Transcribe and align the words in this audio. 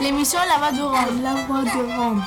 L'émission 0.00 0.38
La 0.46 0.58
Voix 0.58 0.72
de 0.72 0.82
Rome. 0.82 1.22
La 1.22 1.34
Voix 1.46 1.62
de 1.62 1.96
Rome. 1.96 2.22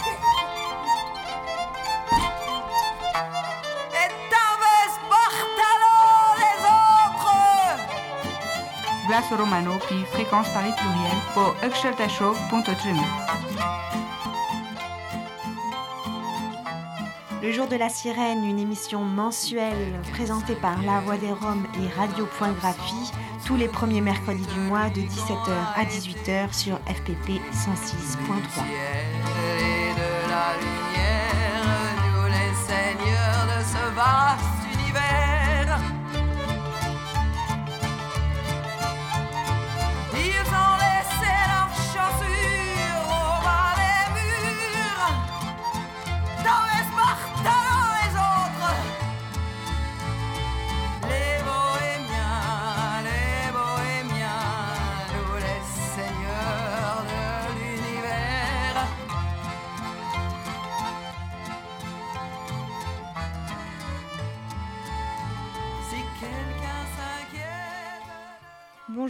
Glace 9.08 9.32
Romano 9.32 9.72
puis 9.88 10.04
fréquence 10.12 10.48
Paris 10.50 10.72
pluriel 10.78 11.18
pour 11.34 11.56
Show.3. 12.10 12.70
Le 17.42 17.52
jour 17.52 17.68
de 17.68 17.76
la 17.76 17.90
sirène, 17.90 18.44
une 18.46 18.60
émission 18.60 19.04
mensuelle 19.04 20.00
présentée 20.12 20.56
par 20.56 20.82
La 20.84 21.00
Voix 21.02 21.18
des 21.18 21.32
Roms 21.32 21.66
et 21.82 21.88
Radio 22.00 22.28
Point 22.38 22.52
Graphie 22.52 23.12
tous 23.50 23.56
les 23.56 23.68
premiers 23.68 24.00
mercredis 24.00 24.46
du 24.46 24.60
mois 24.60 24.92
de 24.92 25.02
17h 25.02 25.50
à 25.76 25.84
18h 25.84 26.54
sur 26.54 26.76
FPP 26.86 27.42
106.3. 27.52 29.19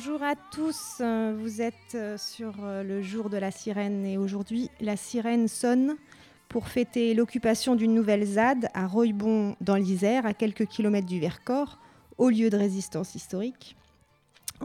Bonjour 0.01 0.23
à 0.23 0.35
tous, 0.37 1.01
vous 1.01 1.61
êtes 1.61 1.73
euh, 1.93 2.17
sur 2.17 2.53
euh, 2.63 2.83
le 2.83 3.01
jour 3.01 3.29
de 3.29 3.35
la 3.35 3.51
sirène 3.51 4.05
et 4.05 4.17
aujourd'hui 4.17 4.69
la 4.79 4.95
sirène 4.95 5.49
sonne 5.49 5.97
pour 6.47 6.69
fêter 6.69 7.13
l'occupation 7.13 7.75
d'une 7.75 7.93
nouvelle 7.93 8.23
ZAD 8.23 8.69
à 8.73 8.87
Roybon 8.87 9.57
dans 9.59 9.75
l'Isère, 9.75 10.25
à 10.25 10.33
quelques 10.33 10.67
kilomètres 10.67 11.05
du 11.05 11.19
Vercors, 11.19 11.79
au 12.17 12.29
lieu 12.29 12.49
de 12.49 12.55
résistance 12.55 13.13
historique. 13.13 13.75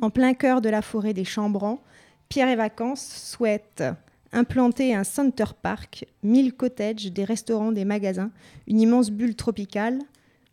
En 0.00 0.08
plein 0.08 0.34
cœur 0.34 0.60
de 0.60 0.68
la 0.68 0.82
forêt 0.82 1.14
des 1.14 1.24
Chambrans, 1.24 1.82
Pierre 2.28 2.48
et 2.48 2.54
Vacances 2.54 3.04
souhaite 3.04 3.82
implanter 4.30 4.94
un 4.94 5.02
center 5.02 5.46
park, 5.60 6.06
1000 6.22 6.54
cottages, 6.54 7.06
des 7.06 7.24
restaurants, 7.24 7.72
des 7.72 7.84
magasins, 7.84 8.30
une 8.68 8.80
immense 8.80 9.10
bulle 9.10 9.34
tropicale, 9.34 9.98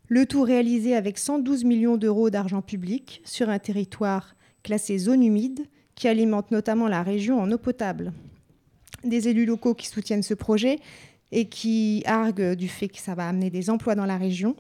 le 0.08 0.26
tout 0.26 0.42
réalisé 0.42 0.96
avec 0.96 1.20
112 1.20 1.66
millions 1.66 1.98
d'euros 1.98 2.32
d'argent 2.32 2.64
public 2.64 3.22
sur 3.26 3.48
un 3.50 3.60
territoire 3.60 4.34
classée 4.64 4.98
zone 4.98 5.24
humide, 5.24 5.66
qui 5.96 6.08
alimente 6.08 6.52
notamment 6.52 6.88
la 6.88 7.04
région 7.04 7.40
en 7.40 7.52
eau 7.52 7.58
potable. 7.58 8.14
Des 9.04 9.28
élus 9.28 9.46
locaux 9.46 9.74
qui 9.74 9.88
soutiennent 9.88 10.24
ce 10.24 10.34
projet 10.34 10.80
et 11.32 11.46
qui 11.46 12.04
arguent 12.06 12.56
du 12.56 12.68
fait 12.68 12.88
que 12.88 13.00
ça 13.00 13.16
va 13.16 13.28
amener 13.28 13.50
des 13.50 13.70
emplois 13.70 13.96
dans 13.96 14.06
la 14.06 14.18
région. 14.18 14.56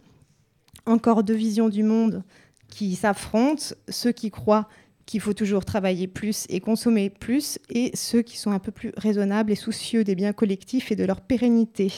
Encore 0.85 1.23
deux 1.23 1.35
visions 1.35 1.69
du 1.69 1.83
monde 1.83 2.23
qui 2.67 2.95
s'affrontent, 2.95 3.75
ceux 3.89 4.11
qui 4.11 4.31
croient 4.31 4.67
qu'il 5.05 5.19
faut 5.19 5.33
toujours 5.33 5.65
travailler 5.65 6.07
plus 6.07 6.45
et 6.49 6.59
consommer 6.59 7.09
plus, 7.09 7.59
et 7.69 7.91
ceux 7.95 8.21
qui 8.21 8.37
sont 8.37 8.51
un 8.51 8.59
peu 8.59 8.71
plus 8.71 8.91
raisonnables 8.97 9.51
et 9.51 9.55
soucieux 9.55 10.03
des 10.03 10.15
biens 10.15 10.31
collectifs 10.31 10.91
et 10.91 10.95
de 10.95 11.03
leur 11.03 11.21
pérennité, 11.21 11.91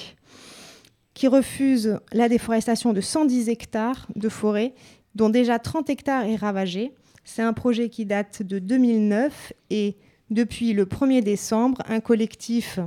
qui 1.13 1.27
refusent 1.27 1.99
la 2.11 2.27
déforestation 2.27 2.91
de 2.91 3.01
110 3.01 3.49
hectares 3.49 4.07
de 4.15 4.29
forêt, 4.29 4.73
dont 5.15 5.29
déjà 5.29 5.59
30 5.59 5.89
hectares 5.91 6.25
est 6.25 6.35
ravagée, 6.35 6.93
c'est 7.23 7.41
un 7.41 7.53
projet 7.53 7.89
qui 7.89 8.05
date 8.05 8.43
de 8.43 8.59
2009 8.59 9.53
et 9.69 9.95
depuis 10.29 10.73
le 10.73 10.85
1er 10.85 11.21
décembre, 11.21 11.81
un 11.87 11.99
collectif 11.99 12.79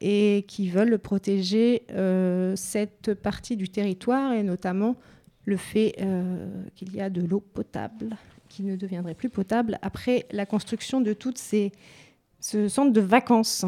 et 0.00 0.44
qui 0.46 0.68
veulent 0.68 0.98
protéger 0.98 1.82
euh, 1.92 2.54
cette 2.56 3.14
partie 3.14 3.56
du 3.56 3.68
territoire 3.68 4.32
et 4.32 4.42
notamment 4.42 4.96
le 5.44 5.56
fait 5.56 5.96
euh, 6.00 6.46
qu'il 6.76 6.94
y 6.94 7.00
a 7.00 7.10
de 7.10 7.22
l'eau 7.22 7.40
potable 7.40 8.16
qui 8.48 8.62
ne 8.62 8.76
deviendrait 8.76 9.14
plus 9.14 9.30
potable 9.30 9.78
après 9.82 10.26
la 10.30 10.46
construction 10.46 11.00
de 11.00 11.12
toutes 11.12 11.38
ce 11.38 12.68
centre 12.68 12.92
de 12.92 13.00
vacances. 13.00 13.64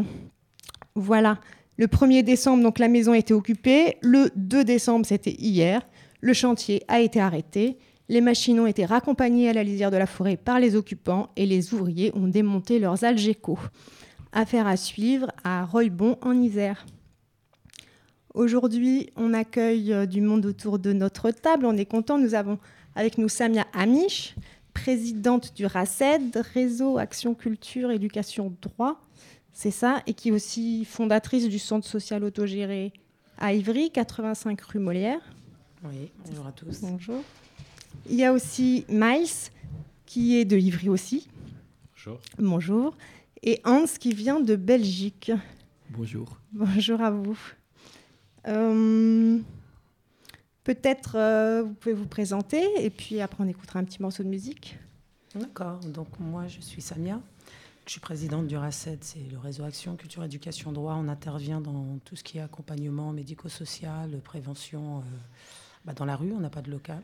Voilà. 0.94 1.38
Le 1.78 1.86
1er 1.86 2.22
décembre, 2.22 2.62
donc 2.62 2.78
la 2.78 2.88
maison 2.88 3.12
a 3.12 3.18
été 3.18 3.32
occupée. 3.32 3.96
Le 4.02 4.30
2 4.36 4.64
décembre, 4.64 5.06
c'était 5.06 5.34
hier. 5.38 5.82
Le 6.20 6.32
chantier 6.34 6.82
a 6.88 7.00
été 7.00 7.20
arrêté. 7.20 7.78
Les 8.12 8.20
machines 8.20 8.60
ont 8.60 8.66
été 8.66 8.84
raccompagnées 8.84 9.48
à 9.48 9.54
la 9.54 9.64
lisière 9.64 9.90
de 9.90 9.96
la 9.96 10.04
forêt 10.04 10.36
par 10.36 10.60
les 10.60 10.76
occupants 10.76 11.30
et 11.34 11.46
les 11.46 11.72
ouvriers 11.72 12.12
ont 12.14 12.28
démonté 12.28 12.78
leurs 12.78 13.04
algécos. 13.04 13.58
Affaire 14.32 14.66
à 14.66 14.76
suivre 14.76 15.32
à 15.44 15.64
Roybon 15.64 16.18
en 16.20 16.38
Isère. 16.38 16.84
Aujourd'hui, 18.34 19.08
on 19.16 19.32
accueille 19.32 19.94
euh, 19.94 20.04
du 20.04 20.20
monde 20.20 20.44
autour 20.44 20.78
de 20.78 20.92
notre 20.92 21.30
table. 21.30 21.64
On 21.64 21.74
est 21.74 21.86
content. 21.86 22.18
Nous 22.18 22.34
avons 22.34 22.58
avec 22.94 23.16
nous 23.16 23.30
Samia 23.30 23.64
Amish, 23.72 24.34
présidente 24.74 25.56
du 25.56 25.64
RACED, 25.64 26.36
Réseau 26.52 26.98
Action 26.98 27.34
Culture 27.34 27.90
Éducation 27.90 28.54
Droit. 28.60 29.00
C'est 29.54 29.70
ça. 29.70 30.02
Et 30.06 30.12
qui 30.12 30.28
est 30.28 30.32
aussi 30.32 30.84
fondatrice 30.84 31.48
du 31.48 31.58
Centre 31.58 31.88
social 31.88 32.24
autogéré 32.24 32.92
à 33.38 33.54
Ivry, 33.54 33.90
85 33.90 34.60
rue 34.60 34.80
Molière. 34.80 35.34
Oui, 35.82 36.10
bonjour 36.26 36.46
à 36.46 36.52
tous. 36.52 36.82
Bonjour. 36.82 37.22
Il 38.08 38.16
y 38.16 38.24
a 38.24 38.32
aussi 38.32 38.84
Miles, 38.88 39.50
qui 40.06 40.36
est 40.36 40.44
de 40.44 40.56
Ivry 40.56 40.88
aussi. 40.88 41.28
Bonjour. 41.94 42.20
Bonjour. 42.38 42.96
Et 43.42 43.60
Hans, 43.64 43.84
qui 43.98 44.12
vient 44.12 44.40
de 44.40 44.56
Belgique. 44.56 45.32
Bonjour. 45.90 46.38
Bonjour 46.52 47.00
à 47.00 47.10
vous. 47.10 47.38
Euh, 48.48 49.38
peut-être 50.64 51.16
euh, 51.16 51.62
vous 51.62 51.74
pouvez 51.74 51.94
vous 51.94 52.06
présenter 52.06 52.66
et 52.78 52.90
puis 52.90 53.20
après 53.20 53.44
on 53.44 53.48
écoutera 53.48 53.78
un 53.78 53.84
petit 53.84 54.02
morceau 54.02 54.22
de 54.22 54.28
musique. 54.28 54.78
D'accord. 55.34 55.78
Donc 55.80 56.08
moi 56.18 56.46
je 56.48 56.60
suis 56.60 56.82
Samia. 56.82 57.20
Je 57.86 57.92
suis 57.92 58.00
présidente 58.00 58.46
du 58.46 58.56
RACED, 58.56 58.98
c'est 59.02 59.28
le 59.30 59.38
réseau 59.38 59.64
Action 59.64 59.96
Culture 59.96 60.22
Éducation 60.22 60.70
Droit. 60.70 60.94
On 60.96 61.08
intervient 61.08 61.60
dans 61.60 61.98
tout 62.04 62.14
ce 62.14 62.22
qui 62.22 62.38
est 62.38 62.40
accompagnement 62.40 63.12
médico-social, 63.12 64.20
prévention 64.22 64.98
euh, 64.98 65.02
bah, 65.84 65.92
dans 65.92 66.04
la 66.04 66.14
rue. 66.14 66.32
On 66.32 66.38
n'a 66.38 66.50
pas 66.50 66.62
de 66.62 66.70
local. 66.70 67.02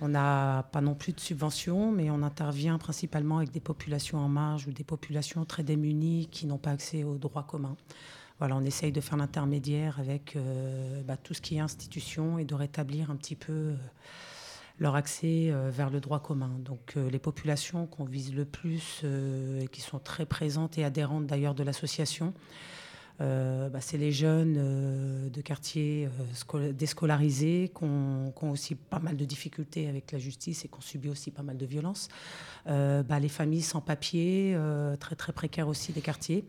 On 0.00 0.08
n'a 0.08 0.68
pas 0.72 0.80
non 0.80 0.94
plus 0.94 1.12
de 1.12 1.20
subventions, 1.20 1.92
mais 1.92 2.10
on 2.10 2.22
intervient 2.22 2.78
principalement 2.78 3.38
avec 3.38 3.50
des 3.50 3.60
populations 3.60 4.18
en 4.18 4.28
marge 4.28 4.66
ou 4.66 4.72
des 4.72 4.84
populations 4.84 5.44
très 5.44 5.62
démunies 5.62 6.28
qui 6.30 6.46
n'ont 6.46 6.58
pas 6.58 6.70
accès 6.70 7.04
aux 7.04 7.18
droits 7.18 7.42
communs. 7.42 7.76
Voilà, 8.40 8.56
on 8.56 8.64
essaye 8.64 8.90
de 8.90 9.02
faire 9.02 9.18
l'intermédiaire 9.18 10.00
avec 10.00 10.34
euh, 10.34 11.02
bah, 11.02 11.18
tout 11.18 11.34
ce 11.34 11.42
qui 11.42 11.56
est 11.56 11.60
institution 11.60 12.38
et 12.38 12.46
de 12.46 12.54
rétablir 12.54 13.10
un 13.10 13.16
petit 13.16 13.36
peu 13.36 13.52
euh, 13.52 13.76
leur 14.78 14.94
accès 14.94 15.50
euh, 15.50 15.68
vers 15.70 15.90
le 15.90 16.00
droit 16.00 16.20
commun. 16.20 16.50
Donc 16.60 16.94
les 16.94 17.18
populations 17.18 17.86
qu'on 17.86 18.06
vise 18.06 18.34
le 18.34 18.46
plus 18.46 19.04
et 19.04 19.68
qui 19.68 19.82
sont 19.82 19.98
très 19.98 20.24
présentes 20.24 20.78
et 20.78 20.84
adhérentes 20.84 21.26
d'ailleurs 21.26 21.54
de 21.54 21.62
l'association, 21.62 22.32
bah, 23.20 23.80
c'est 23.80 23.98
les 23.98 24.12
jeunes 24.12 25.30
de 25.30 25.40
quartiers 25.42 26.08
déscolarisés 26.72 27.70
qui 27.76 27.84
ont, 27.84 28.32
aussi 28.50 28.74
pas 28.74 28.98
mal 28.98 29.16
de 29.16 29.24
difficultés 29.24 29.88
avec 29.88 30.10
la 30.12 30.18
justice 30.18 30.64
et 30.64 30.68
qui 30.68 30.74
ont 30.74 30.80
subi 30.80 31.08
aussi 31.08 31.30
pas 31.30 31.42
mal 31.42 31.56
de 31.56 31.66
violences. 31.66 32.08
Bah, 32.66 33.20
les 33.20 33.28
familles 33.28 33.62
sans 33.62 33.80
papier, 33.80 34.56
très 34.98 35.16
très 35.16 35.32
précaires 35.32 35.68
aussi 35.68 35.92
des 35.92 36.00
quartiers 36.00 36.44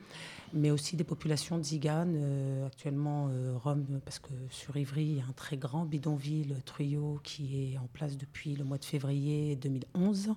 mais 0.53 0.71
aussi 0.71 0.95
des 0.95 1.03
populations 1.03 1.57
de 1.57 1.63
Zigane, 1.63 2.13
euh, 2.15 2.67
actuellement 2.67 3.29
euh, 3.29 3.53
Rome, 3.63 3.99
parce 4.03 4.19
que 4.19 4.31
sur 4.49 4.75
Ivry, 4.75 5.03
il 5.03 5.17
y 5.17 5.21
a 5.21 5.23
un 5.23 5.33
très 5.33 5.57
grand 5.57 5.85
bidonville 5.85 6.55
Truyot 6.65 7.19
qui 7.23 7.73
est 7.73 7.77
en 7.77 7.87
place 7.93 8.17
depuis 8.17 8.55
le 8.55 8.63
mois 8.63 8.77
de 8.77 8.85
février 8.85 9.55
2011. 9.55 10.35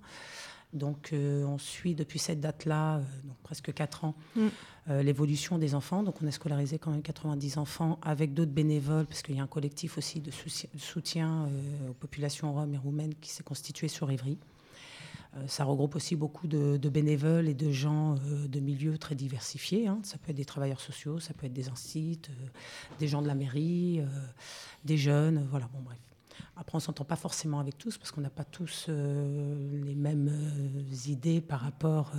Donc 0.75 1.11
euh, 1.13 1.45
on 1.45 1.59
suit 1.59 1.95
depuis 1.95 2.19
cette 2.19 2.41
date-là, 2.41 2.99
donc 3.25 3.37
presque 3.43 3.73
4 3.73 4.05
ans, 4.05 4.15
mm. 4.37 4.49
l'évolution 5.01 5.59
des 5.59 5.75
enfants. 5.75 6.03
Donc 6.03 6.17
on 6.23 6.27
a 6.27 6.31
scolarisé 6.31 6.79
quand 6.79 6.91
même 6.91 7.03
90 7.03 7.59
enfants 7.59 7.99
avec 8.03 8.35
d'autres 8.35 8.53
bénévoles, 8.53 9.07
parce 9.07 9.23
qu'il 9.23 9.37
y 9.37 9.41
a 9.41 9.43
un 9.43 9.49
collectif 9.49 9.97
aussi 9.99 10.21
de 10.21 10.31
soutien 10.77 11.49
aux 11.89 11.95
populations 11.95 12.53
roms 12.53 12.75
et 12.75 12.79
roumaines 12.79 13.15
qui 13.15 13.31
s'est 13.31 13.45
constitué 13.45 13.89
sur 13.89 14.11
Ivry. 14.11 14.39
Euh, 15.37 15.47
ça 15.47 15.65
regroupe 15.65 15.97
aussi 15.97 16.17
beaucoup 16.17 16.47
de, 16.47 16.77
bénévoles 16.89 17.49
et 17.49 17.55
de 17.55 17.71
gens 17.71 18.15
euh, 18.15 18.47
de 18.47 18.61
milieux 18.61 18.99
très 18.99 19.15
diversifiés. 19.15 19.87
Hein. 19.87 19.99
Ça 20.03 20.19
peut 20.19 20.31
être 20.31 20.37
des 20.37 20.45
travailleurs 20.45 20.81
sociaux, 20.81 21.19
ça 21.19 21.35
peut 21.35 21.47
être 21.47 21.53
des 21.53 21.69
instituts, 21.69 22.31
euh, 22.31 22.47
des 22.99 23.09
gens 23.09 23.23
de 23.23 23.27
la 23.27 23.35
mairie, 23.35 24.03
des 24.85 24.97
jeunes, 24.97 25.47
voilà, 25.51 25.69
bon 25.73 25.81
bref. 25.81 25.99
Après, 26.57 26.77
on 26.77 26.79
ne 26.79 26.83
s'entend 26.83 27.05
pas 27.05 27.17
forcément 27.17 27.61
avec 27.61 27.79
tous 27.79 27.99
parce 27.99 28.11
qu'on 28.11 28.21
n'a 28.21 28.31
pas 28.31 28.45
tous 28.45 28.87
les 28.89 29.95
mêmes 29.95 30.31
idées 31.07 31.41
par 31.41 31.61
rapport 31.61 32.13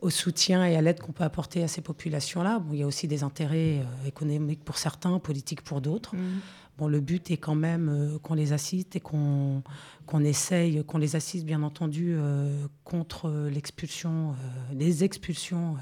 au 0.00 0.10
soutien 0.10 0.64
et 0.64 0.76
à 0.76 0.82
l'aide 0.82 1.00
qu'on 1.00 1.12
peut 1.12 1.24
apporter 1.24 1.62
à 1.62 1.68
ces 1.68 1.80
populations-là. 1.80 2.60
Bon, 2.60 2.72
il 2.72 2.80
y 2.80 2.82
a 2.82 2.86
aussi 2.86 3.08
des 3.08 3.22
intérêts 3.22 3.84
économiques 4.06 4.64
pour 4.64 4.78
certains, 4.78 5.18
politiques 5.18 5.62
pour 5.62 5.80
d'autres. 5.80 6.14
Mmh. 6.14 6.40
Bon, 6.78 6.86
le 6.86 7.00
but 7.00 7.32
est 7.32 7.36
quand 7.36 7.56
même 7.56 7.88
euh, 7.88 8.18
qu'on 8.20 8.34
les 8.34 8.52
assiste 8.52 8.94
et 8.94 9.00
qu'on 9.00 9.64
qu'on 10.06 10.24
essaye, 10.24 10.82
qu'on 10.84 10.96
les 10.96 11.16
assiste 11.16 11.44
bien 11.44 11.62
entendu 11.64 12.14
euh, 12.16 12.66
contre 12.84 13.28
l'expulsion, 13.52 14.30
euh, 14.30 14.74
les 14.74 15.02
expulsions 15.02 15.76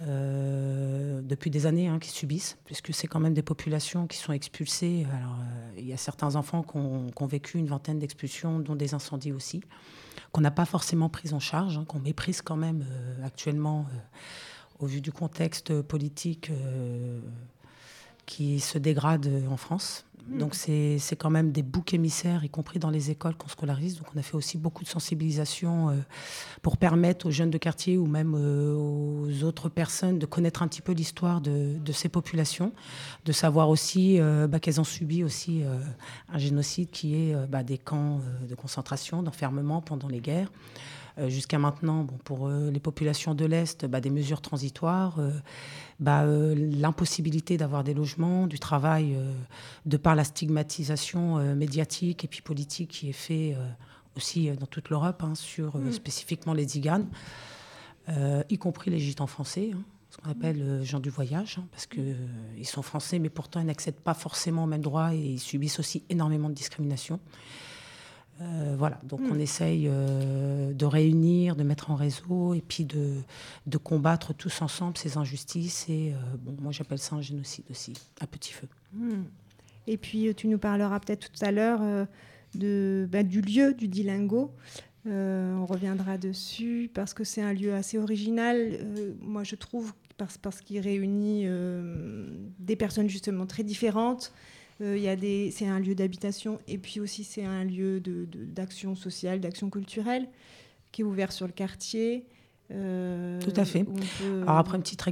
depuis 0.00 1.50
des 1.50 1.66
années 1.66 1.88
hein, 1.88 1.98
qui 1.98 2.10
subissent, 2.10 2.56
puisque 2.64 2.94
c'est 2.94 3.06
quand 3.06 3.20
même 3.20 3.34
des 3.34 3.42
populations 3.42 4.06
qui 4.06 4.16
sont 4.16 4.32
expulsées. 4.32 5.06
Alors, 5.14 5.36
il 5.76 5.86
y 5.86 5.92
a 5.92 5.96
certains 5.96 6.36
enfants 6.36 6.62
qui 6.62 6.76
ont, 6.76 7.26
vécu 7.26 7.58
une 7.58 7.66
vingtaine 7.66 7.98
d'expulsions, 7.98 8.60
dont 8.60 8.76
des 8.76 8.94
incendies 8.94 9.32
aussi, 9.32 9.62
qu'on 10.32 10.40
n'a 10.40 10.50
pas 10.50 10.64
forcément 10.64 11.08
pris 11.08 11.32
en 11.34 11.40
charge, 11.40 11.76
hein, 11.76 11.84
qu'on 11.86 12.00
méprise 12.00 12.40
quand 12.40 12.56
même 12.56 12.84
actuellement 13.22 13.86
au 14.78 14.86
vu 14.86 15.00
du 15.00 15.12
contexte 15.12 15.82
politique 15.82 16.50
qui 18.24 18.60
se 18.60 18.78
dégradent 18.78 19.42
en 19.50 19.56
France. 19.56 20.06
Hmm. 20.28 20.38
Donc 20.38 20.54
c'est 20.54 21.16
quand 21.18 21.30
même 21.30 21.52
des 21.52 21.62
boucs 21.62 21.94
émissaires, 21.94 22.44
y 22.44 22.48
compris 22.48 22.78
dans 22.78 22.90
les 22.90 23.10
écoles 23.10 23.34
qu'on 23.34 23.48
scolarise. 23.48 23.98
Donc 23.98 24.06
on 24.14 24.18
a 24.18 24.22
fait 24.22 24.36
aussi 24.36 24.58
beaucoup 24.58 24.84
de 24.84 24.88
sensibilisation 24.88 25.90
euh, 25.90 25.94
pour 26.62 26.76
permettre 26.76 27.26
aux 27.26 27.30
jeunes 27.30 27.50
de 27.50 27.58
quartier 27.58 27.98
ou 27.98 28.06
même 28.06 28.34
euh, 28.36 28.74
aux 28.74 29.44
autres 29.44 29.68
personnes 29.68 30.18
de 30.18 30.26
connaître 30.26 30.62
un 30.62 30.68
petit 30.68 30.82
peu 30.82 30.92
l'histoire 30.92 31.40
de, 31.40 31.78
ces 31.92 32.08
populations, 32.08 32.72
de 33.24 33.32
savoir 33.32 33.68
aussi 33.68 34.20
euh, 34.20 34.46
bah, 34.46 34.60
qu'elles 34.60 34.80
ont 34.80 34.84
subi 34.84 35.24
aussi 35.24 35.62
un 36.32 36.38
génocide 36.38 36.90
qui 36.90 37.14
est 37.14 37.34
bah, 37.48 37.62
des 37.62 37.78
camps 37.78 38.20
de 38.48 38.54
concentration, 38.54 39.22
d'enfermement 39.22 39.80
pendant 39.80 40.08
les 40.08 40.20
guerres. 40.20 40.50
Euh, 41.18 41.28
jusqu'à 41.28 41.58
maintenant, 41.58 42.04
bon, 42.04 42.16
pour 42.24 42.46
euh, 42.46 42.70
les 42.70 42.80
populations 42.80 43.34
de 43.34 43.44
l'Est, 43.44 43.86
bah, 43.86 44.00
des 44.00 44.10
mesures 44.10 44.40
transitoires, 44.40 45.18
euh, 45.18 45.30
bah, 45.98 46.24
l'impossibilité 46.24 47.56
d'avoir 47.56 47.84
des 47.84 47.94
logements, 47.94 48.46
du 48.46 48.58
travail, 48.58 49.16
de 49.86 49.96
par 49.96 50.14
la 50.14 50.24
stigmatisation 50.24 51.54
médiatique 51.54 52.24
et 52.24 52.28
puis 52.28 52.40
politique 52.40 52.90
qui 52.90 53.10
est 53.10 53.12
fait 53.12 53.54
aussi 54.16 54.50
dans 54.52 54.66
toute 54.66 54.88
l'Europe 54.88 55.22
hein, 55.22 55.34
sur 55.34 55.76
mm. 55.76 55.92
spécifiquement 55.92 56.54
les 56.54 56.66
Ziganes, 56.68 57.06
y 58.08 58.56
compris 58.56 58.90
les 58.90 58.98
gitans 58.98 59.26
français. 59.26 59.72
Hein, 59.74 59.82
ce 60.08 60.16
qu'on 60.16 60.30
appelle 60.30 60.82
gens 60.82 61.00
du 61.00 61.10
voyage, 61.10 61.58
hein, 61.60 61.66
parce 61.70 61.86
qu'ils 61.86 62.16
sont 62.64 62.82
français, 62.82 63.18
mais 63.18 63.28
pourtant 63.28 63.60
ils 63.60 63.66
n'accèdent 63.66 64.00
pas 64.00 64.14
forcément 64.14 64.64
au 64.64 64.66
même 64.66 64.80
droit 64.80 65.14
et 65.14 65.18
ils 65.18 65.38
subissent 65.38 65.78
aussi 65.78 66.02
énormément 66.08 66.48
de 66.48 66.54
discrimination. 66.54 67.20
Euh, 68.40 68.74
voilà, 68.78 68.98
donc 69.04 69.20
on 69.20 69.34
hmm. 69.34 69.40
essaye 69.40 69.86
euh, 69.86 70.72
de 70.72 70.86
réunir, 70.86 71.56
de 71.56 71.62
mettre 71.62 71.90
en 71.90 71.94
réseau 71.94 72.54
et 72.54 72.62
puis 72.62 72.84
de, 72.84 73.16
de 73.66 73.76
combattre 73.76 74.32
tous 74.32 74.62
ensemble 74.62 74.96
ces 74.96 75.18
injustices. 75.18 75.86
Et 75.88 76.12
euh, 76.12 76.36
bon, 76.38 76.56
moi 76.60 76.72
j'appelle 76.72 76.98
ça 76.98 77.16
un 77.16 77.20
génocide 77.20 77.66
aussi, 77.70 77.92
à 78.20 78.26
petit 78.26 78.52
feu. 78.52 78.68
Hmm. 78.94 79.24
Et 79.86 79.98
puis 79.98 80.34
tu 80.34 80.48
nous 80.48 80.58
parleras 80.58 81.00
peut-être 81.00 81.30
tout 81.30 81.44
à 81.44 81.50
l'heure 81.50 81.80
de, 82.54 83.08
bah, 83.10 83.22
du 83.22 83.40
lieu 83.40 83.74
du 83.74 83.88
Dilingo. 83.88 84.52
on 85.06 85.66
reviendra 85.66 86.16
dessus 86.16 86.90
parce 86.94 87.12
que 87.12 87.24
c'est 87.24 87.42
un 87.42 87.52
lieu 87.52 87.74
assez 87.74 87.98
original. 87.98 88.78
moi 89.20 89.42
je 89.42 89.56
trouve 89.56 89.92
parce, 90.16 90.38
parce 90.38 90.60
qu'il 90.60 90.78
réunit 90.80 91.46
des 92.58 92.76
personnes 92.76 93.08
justement 93.08 93.46
très 93.46 93.64
différentes. 93.64 94.32
Euh, 94.80 94.96
il 94.96 95.02
y 95.02 95.08
a 95.08 95.16
des, 95.16 95.50
c'est 95.50 95.66
un 95.66 95.78
lieu 95.78 95.94
d'habitation 95.94 96.58
et 96.66 96.78
puis 96.78 97.00
aussi 97.00 97.24
c'est 97.24 97.44
un 97.44 97.64
lieu 97.64 98.00
de, 98.00 98.26
d'action 98.32 98.94
sociale, 98.94 99.40
d'action 99.40 99.68
culturelle 99.70 100.28
qui 100.92 101.02
est 101.02 101.04
ouvert 101.04 101.32
sur 101.32 101.46
le 101.46 101.52
quartier. 101.52 102.26
Euh, 102.72 103.40
Tout 103.40 103.52
à 103.56 103.64
fait. 103.64 103.84
Alors 104.42 104.58
après 104.58 104.76
une 104.76 104.82
petite 104.82 105.02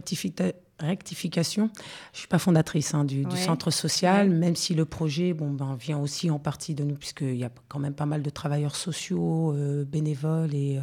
rectification, 0.80 1.70
je 2.12 2.18
suis 2.18 2.28
pas 2.28 2.38
fondatrice 2.38 2.94
hein, 2.94 3.04
du, 3.04 3.24
centre 3.36 3.70
social, 3.70 4.30
même 4.30 4.54
si 4.54 4.74
le 4.74 4.84
projet 4.84 5.34
bon, 5.34 5.50
ben, 5.50 5.76
vient 5.78 5.98
aussi 5.98 6.30
en 6.30 6.38
partie 6.38 6.74
de 6.74 6.84
nous, 6.84 6.94
puisqu'il 6.94 7.36
y 7.36 7.44
a 7.44 7.50
quand 7.68 7.80
même 7.80 7.94
pas 7.94 8.06
mal 8.06 8.22
de 8.22 8.30
travailleurs 8.30 8.76
sociaux, 8.76 9.52
euh, 9.54 9.84
bénévoles, 9.84 10.54
et 10.54 10.80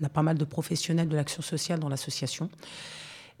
on 0.00 0.04
a 0.04 0.08
pas 0.08 0.22
mal 0.22 0.38
de 0.38 0.44
professionnels 0.44 1.08
de 1.08 1.16
l'action 1.16 1.42
sociale 1.42 1.80
dans 1.80 1.88
l'association. 1.88 2.50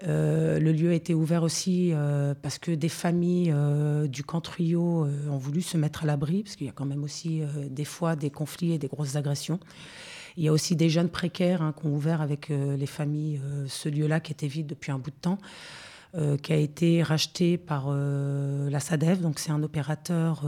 Euh, 0.04 0.58
le 0.58 0.72
lieu 0.72 0.90
a 0.90 0.94
été 0.94 1.14
ouvert 1.14 1.42
aussi 1.42 1.90
euh, 1.92 2.34
parce 2.42 2.58
que 2.58 2.70
des 2.70 2.90
familles 2.90 3.50
euh, 3.54 4.06
du 4.06 4.24
camp 4.24 4.42
Truyot 4.42 5.06
ont 5.30 5.38
voulu 5.38 5.62
se 5.62 5.76
mettre 5.76 6.02
à 6.02 6.06
l'abri, 6.06 6.42
parce 6.42 6.56
qu'il 6.56 6.66
y 6.66 6.70
a 6.70 6.72
quand 6.72 6.84
même 6.84 7.02
aussi 7.02 7.42
des 7.70 7.84
fois 7.84 8.16
des 8.16 8.30
conflits 8.30 8.72
et 8.72 8.78
des 8.78 8.88
grosses 8.88 9.16
agressions. 9.16 9.58
Il 10.36 10.44
y 10.44 10.48
a 10.48 10.52
aussi 10.52 10.76
des 10.76 10.90
jeunes 10.90 11.08
précaires 11.08 11.62
hein, 11.62 11.74
qui 11.78 11.86
ont 11.86 11.94
ouvert 11.94 12.20
avec 12.20 12.48
les 12.50 12.86
familles 12.86 13.40
ce 13.68 13.88
lieu-là 13.88 14.20
qui 14.20 14.32
était 14.32 14.48
vide 14.48 14.66
depuis 14.66 14.92
un 14.92 14.98
bout 14.98 15.10
de 15.10 15.16
temps. 15.16 15.38
qui 16.42 16.52
a 16.52 16.56
été 16.56 17.02
racheté 17.02 17.56
par 17.56 17.90
la 17.90 18.80
SADEV, 18.80 19.20
donc 19.20 19.38
c'est 19.38 19.50
un 19.50 19.62
opérateur 19.62 20.44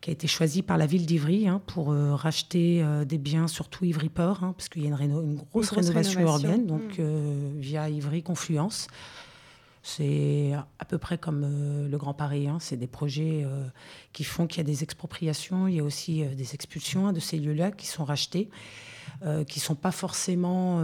qui 0.00 0.10
a 0.10 0.12
été 0.12 0.26
choisi 0.26 0.62
par 0.62 0.78
la 0.78 0.86
ville 0.86 1.06
d'Ivry 1.06 1.48
hein, 1.48 1.60
pour 1.66 1.90
euh, 1.90 2.14
racheter 2.14 2.82
euh, 2.82 3.04
des 3.04 3.18
biens, 3.18 3.48
surtout 3.48 3.84
Ivry-Port, 3.84 4.44
hein, 4.44 4.54
parce 4.56 4.68
qu'il 4.68 4.82
y 4.82 4.86
a 4.86 4.88
une, 4.88 5.34
grosse, 5.34 5.70
rénovation, 5.70 6.20
urbaine, 6.20 6.66
donc 6.66 6.98
mm. 6.98 7.00
euh, 7.00 7.52
via 7.56 7.88
Ivry 7.88 8.22
Confluence. 8.22 8.88
C'est 9.82 10.52
à 10.80 10.84
peu 10.84 10.98
près 10.98 11.16
comme 11.16 11.42
le 11.88 11.96
Grand 11.96 12.12
Paris. 12.12 12.48
Hein. 12.48 12.58
C'est 12.60 12.76
des 12.76 12.88
projets 12.88 13.46
qui 14.12 14.24
font 14.24 14.48
qu'il 14.48 14.58
y 14.58 14.60
a 14.60 14.64
des 14.64 14.82
expropriations, 14.82 15.68
il 15.68 15.76
y 15.76 15.78
a 15.78 15.84
aussi 15.84 16.24
des 16.24 16.54
expulsions 16.54 17.12
de 17.12 17.20
ces 17.20 17.38
lieux-là 17.38 17.70
qui 17.70 17.86
sont 17.86 18.04
rachetés, 18.04 18.50
qui 19.46 19.58
ne 19.60 19.62
sont 19.62 19.76
pas 19.76 19.92
forcément 19.92 20.78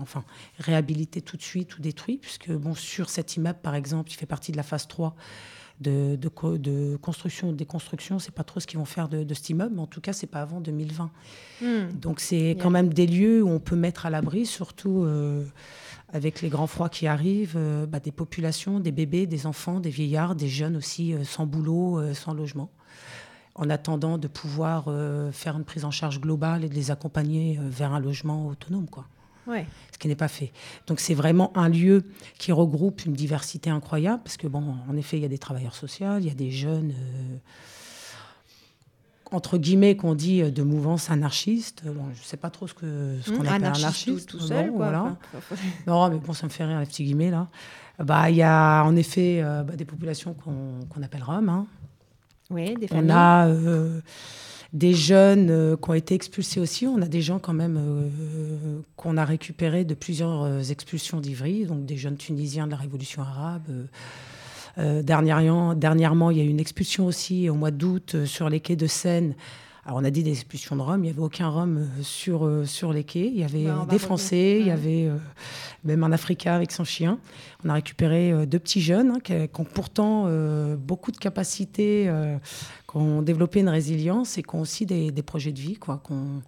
enfin, 0.00 0.24
réhabilités 0.58 1.22
tout 1.22 1.36
de 1.36 1.42
suite 1.42 1.78
ou 1.78 1.80
détruits, 1.80 2.18
puisque 2.18 2.50
bon, 2.50 2.74
sur 2.74 3.08
cet 3.08 3.36
immeuble, 3.36 3.60
par 3.62 3.76
exemple, 3.76 4.10
il 4.10 4.14
fait 4.16 4.26
partie 4.26 4.50
de 4.50 4.56
la 4.56 4.64
phase 4.64 4.88
3 4.88 5.14
de, 5.80 6.16
de, 6.16 6.56
de 6.56 6.96
construction 6.96 7.48
ou 7.48 7.52
de 7.52 7.56
déconstruction. 7.56 8.18
C'est 8.18 8.34
pas 8.34 8.44
trop 8.44 8.60
ce 8.60 8.66
qu'ils 8.66 8.78
vont 8.78 8.84
faire 8.84 9.08
de, 9.08 9.34
cet 9.34 9.50
immeuble, 9.50 9.74
mais 9.74 9.82
en 9.82 9.86
tout 9.86 10.00
cas, 10.00 10.12
c'est 10.12 10.26
pas 10.26 10.40
avant 10.40 10.60
2020. 10.60 11.10
Hmm. 11.60 11.66
Donc, 11.94 12.20
c'est 12.20 12.56
quand 12.60 12.70
même 12.70 12.92
des 12.92 13.06
lieux 13.06 13.42
où 13.42 13.48
on 13.48 13.60
peut 13.60 13.76
mettre 13.76 14.06
à 14.06 14.10
l'abri, 14.10 14.46
surtout 14.46 15.04
euh, 15.04 15.44
avec 16.12 16.42
les 16.42 16.48
grands 16.48 16.66
froids 16.66 16.88
qui 16.88 17.06
arrivent, 17.06 17.56
euh, 17.56 17.86
bah, 17.86 18.00
des 18.00 18.12
populations, 18.12 18.80
des 18.80 18.92
bébés, 18.92 19.26
des 19.26 19.46
enfants, 19.46 19.80
des 19.80 19.90
vieillards, 19.90 20.34
des 20.34 20.48
jeunes 20.48 20.76
aussi 20.76 21.12
euh, 21.12 21.24
sans 21.24 21.46
boulot, 21.46 22.14
sans 22.14 22.34
logement 22.34 22.70
en 23.56 23.70
attendant 23.70 24.18
de 24.18 24.26
pouvoir 24.26 24.86
faire 25.30 25.56
une 25.56 25.62
prise 25.62 25.84
en 25.84 25.92
charge 25.92 26.20
globale 26.20 26.64
et 26.64 26.68
de 26.68 26.74
les 26.74 26.90
accompagner 26.90 27.56
vers 27.62 27.92
un 27.92 28.00
logement 28.00 28.48
autonome. 28.48 28.88
Quoi 28.88 29.06
ce 29.46 29.98
qui 29.98 30.08
n'est 30.08 30.16
pas 30.16 30.28
fait. 30.28 30.52
Donc 30.86 31.00
c'est 31.00 31.14
vraiment 31.14 31.56
un 31.56 31.68
lieu 31.68 32.04
qui 32.38 32.52
regroupe 32.52 33.04
une 33.04 33.12
diversité 33.12 33.70
incroyable, 33.70 34.22
parce 34.24 34.36
que, 34.36 34.46
bon, 34.46 34.76
en 34.88 34.96
effet, 34.96 35.16
il 35.16 35.22
y 35.22 35.26
a 35.26 35.28
des 35.28 35.38
travailleurs 35.38 35.74
sociaux, 35.74 36.18
il 36.18 36.26
y 36.26 36.30
a 36.30 36.34
des 36.34 36.50
jeunes, 36.50 36.92
euh, 36.92 37.36
entre 39.30 39.58
guillemets, 39.58 39.96
qu'on 39.96 40.14
dit 40.14 40.42
euh, 40.42 40.50
de 40.50 40.62
mouvance 40.62 41.10
anarchiste. 41.10 41.82
je 41.84 41.90
ne 41.90 42.14
sais 42.22 42.36
pas 42.36 42.50
trop 42.50 42.66
ce 42.66 42.74
qu'on 42.74 42.80
ce 43.22 43.30
mmh, 43.30 43.46
appelle 43.46 43.64
anarchiste. 43.64 44.28
Tout, 44.28 44.40
seul, 44.40 44.70
Voilà. 44.74 45.16
non, 45.86 46.08
mais 46.10 46.18
bon, 46.18 46.32
ça 46.32 46.46
me 46.46 46.50
fait 46.50 46.64
rire, 46.64 46.80
les 46.80 46.86
petits 46.86 47.04
guillemets, 47.04 47.30
là. 47.30 47.48
Bah, 47.98 48.28
il 48.28 48.36
y 48.36 48.42
a 48.42 48.82
en 48.82 48.96
effet 48.96 49.40
euh, 49.40 49.62
bah, 49.62 49.76
des 49.76 49.84
populations 49.84 50.34
qu'on 50.34 51.02
appelle 51.02 51.22
Roms. 51.22 51.48
Hein. 51.48 51.66
Oui, 52.50 52.74
des 52.74 52.88
familles. 52.88 53.10
On 53.10 53.14
a 53.14 53.48
des 54.74 54.92
jeunes 54.92 55.76
qui 55.80 55.90
ont 55.90 55.94
été 55.94 56.14
expulsés 56.14 56.60
aussi. 56.60 56.86
On 56.86 57.00
a 57.00 57.06
des 57.06 57.22
gens 57.22 57.38
quand 57.38 57.54
même 57.54 58.10
qu'on 58.96 59.16
a 59.16 59.24
récupérés 59.24 59.84
de 59.84 59.94
plusieurs 59.94 60.70
expulsions 60.70 61.20
d'Ivry, 61.20 61.64
donc 61.64 61.86
des 61.86 61.96
jeunes 61.96 62.16
Tunisiens 62.16 62.66
de 62.66 62.72
la 62.72 62.76
Révolution 62.76 63.22
arabe. 63.22 63.62
dernièrement, 64.76 65.74
dernièrement, 65.74 66.30
il 66.30 66.38
y 66.38 66.40
a 66.40 66.44
eu 66.44 66.48
une 66.48 66.60
expulsion 66.60 67.06
aussi 67.06 67.48
au 67.48 67.54
mois 67.54 67.70
d'août 67.70 68.24
sur 68.26 68.50
les 68.50 68.60
quais 68.60 68.76
de 68.76 68.88
Seine 68.88 69.34
alors 69.86 69.98
on 69.98 70.04
a 70.04 70.10
dit 70.10 70.22
des 70.22 70.30
expulsions 70.30 70.76
de 70.76 70.80
Rome, 70.80 71.00
il 71.00 71.08
n'y 71.08 71.10
avait 71.10 71.20
aucun 71.20 71.48
Rome 71.48 71.76
euh, 71.78 72.02
sur, 72.02 72.46
euh, 72.46 72.64
sur 72.64 72.92
les 72.92 73.04
quais. 73.04 73.26
Il 73.26 73.38
y 73.38 73.44
avait 73.44 73.64
bah, 73.64 73.86
des 73.88 73.98
Français, 73.98 74.58
il 74.60 74.66
y 74.66 74.70
avait 74.70 75.08
euh, 75.08 75.16
même 75.84 76.02
un 76.04 76.12
Africain 76.12 76.54
avec 76.54 76.72
son 76.72 76.84
chien. 76.84 77.18
On 77.64 77.68
a 77.68 77.74
récupéré 77.74 78.46
deux 78.46 78.58
petits 78.58 78.80
jeunes 78.80 79.10
hein, 79.10 79.18
qui, 79.22 79.34
ont 79.34 79.64
pourtant 79.64 80.28
beaucoup 80.76 81.12
de 81.12 81.16
capacités, 81.16 82.10
qui 82.90 82.96
ont 82.96 83.22
développé 83.22 83.60
une 83.60 83.68
résilience 83.68 84.38
et 84.38 84.42
qui 84.42 84.54
ont 84.54 84.60
aussi 84.60 84.86
des, 84.86 85.10
des 85.10 85.22
projets 85.22 85.52
de 85.52 85.60
vie, 85.60 85.76
quoi, 85.76 86.00
qu'on 86.02 86.42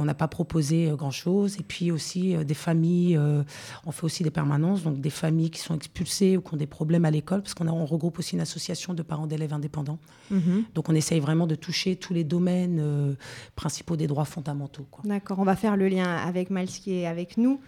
on 0.00 0.04
n'a 0.04 0.14
pas 0.14 0.28
proposé 0.28 0.90
euh, 0.90 0.96
grand-chose. 0.96 1.58
Et 1.58 1.62
puis 1.62 1.90
aussi 1.90 2.34
euh, 2.34 2.44
des 2.44 2.54
familles, 2.54 3.16
euh, 3.16 3.42
on 3.86 3.92
fait 3.92 4.04
aussi 4.04 4.22
des 4.22 4.30
permanences, 4.30 4.82
donc 4.82 5.00
des 5.00 5.10
familles 5.10 5.50
qui 5.50 5.60
sont 5.60 5.74
expulsées 5.74 6.36
ou 6.36 6.40
qui 6.40 6.54
ont 6.54 6.56
des 6.56 6.66
problèmes 6.66 7.04
à 7.04 7.10
l'école, 7.10 7.42
parce 7.42 7.54
qu'on 7.54 7.84
regroupe 7.84 8.18
aussi 8.18 8.34
une 8.34 8.40
association 8.40 8.94
de 8.94 9.02
parents 9.02 9.26
d'élèves 9.26 9.52
indépendants. 9.52 9.98
Mhm. 10.30 10.64
Donc 10.74 10.88
on 10.88 10.94
essaye 10.94 11.20
vraiment 11.20 11.46
de 11.46 11.54
toucher 11.54 11.96
tous 11.96 12.14
les 12.14 12.24
domaines 12.24 13.16
principaux 13.56 13.96
des 13.96 14.06
droits 14.06 14.24
fondamentaux. 14.24 14.86
D'accord, 15.04 15.38
on 15.38 15.44
va 15.44 15.56
faire 15.56 15.76
le 15.76 15.88
lien 15.88 16.16
avec 16.16 16.50
Miles 16.50 16.68
qui 16.68 16.94
est 16.94 17.06
avec 17.06 17.36
nous, 17.36 17.60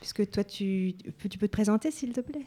puisque 0.00 0.30
toi 0.30 0.44
tu, 0.44 0.94
tu 1.28 1.38
peux 1.38 1.48
te 1.48 1.52
présenter 1.52 1.90
s'il 1.90 2.12
te 2.12 2.20
plaît? 2.20 2.46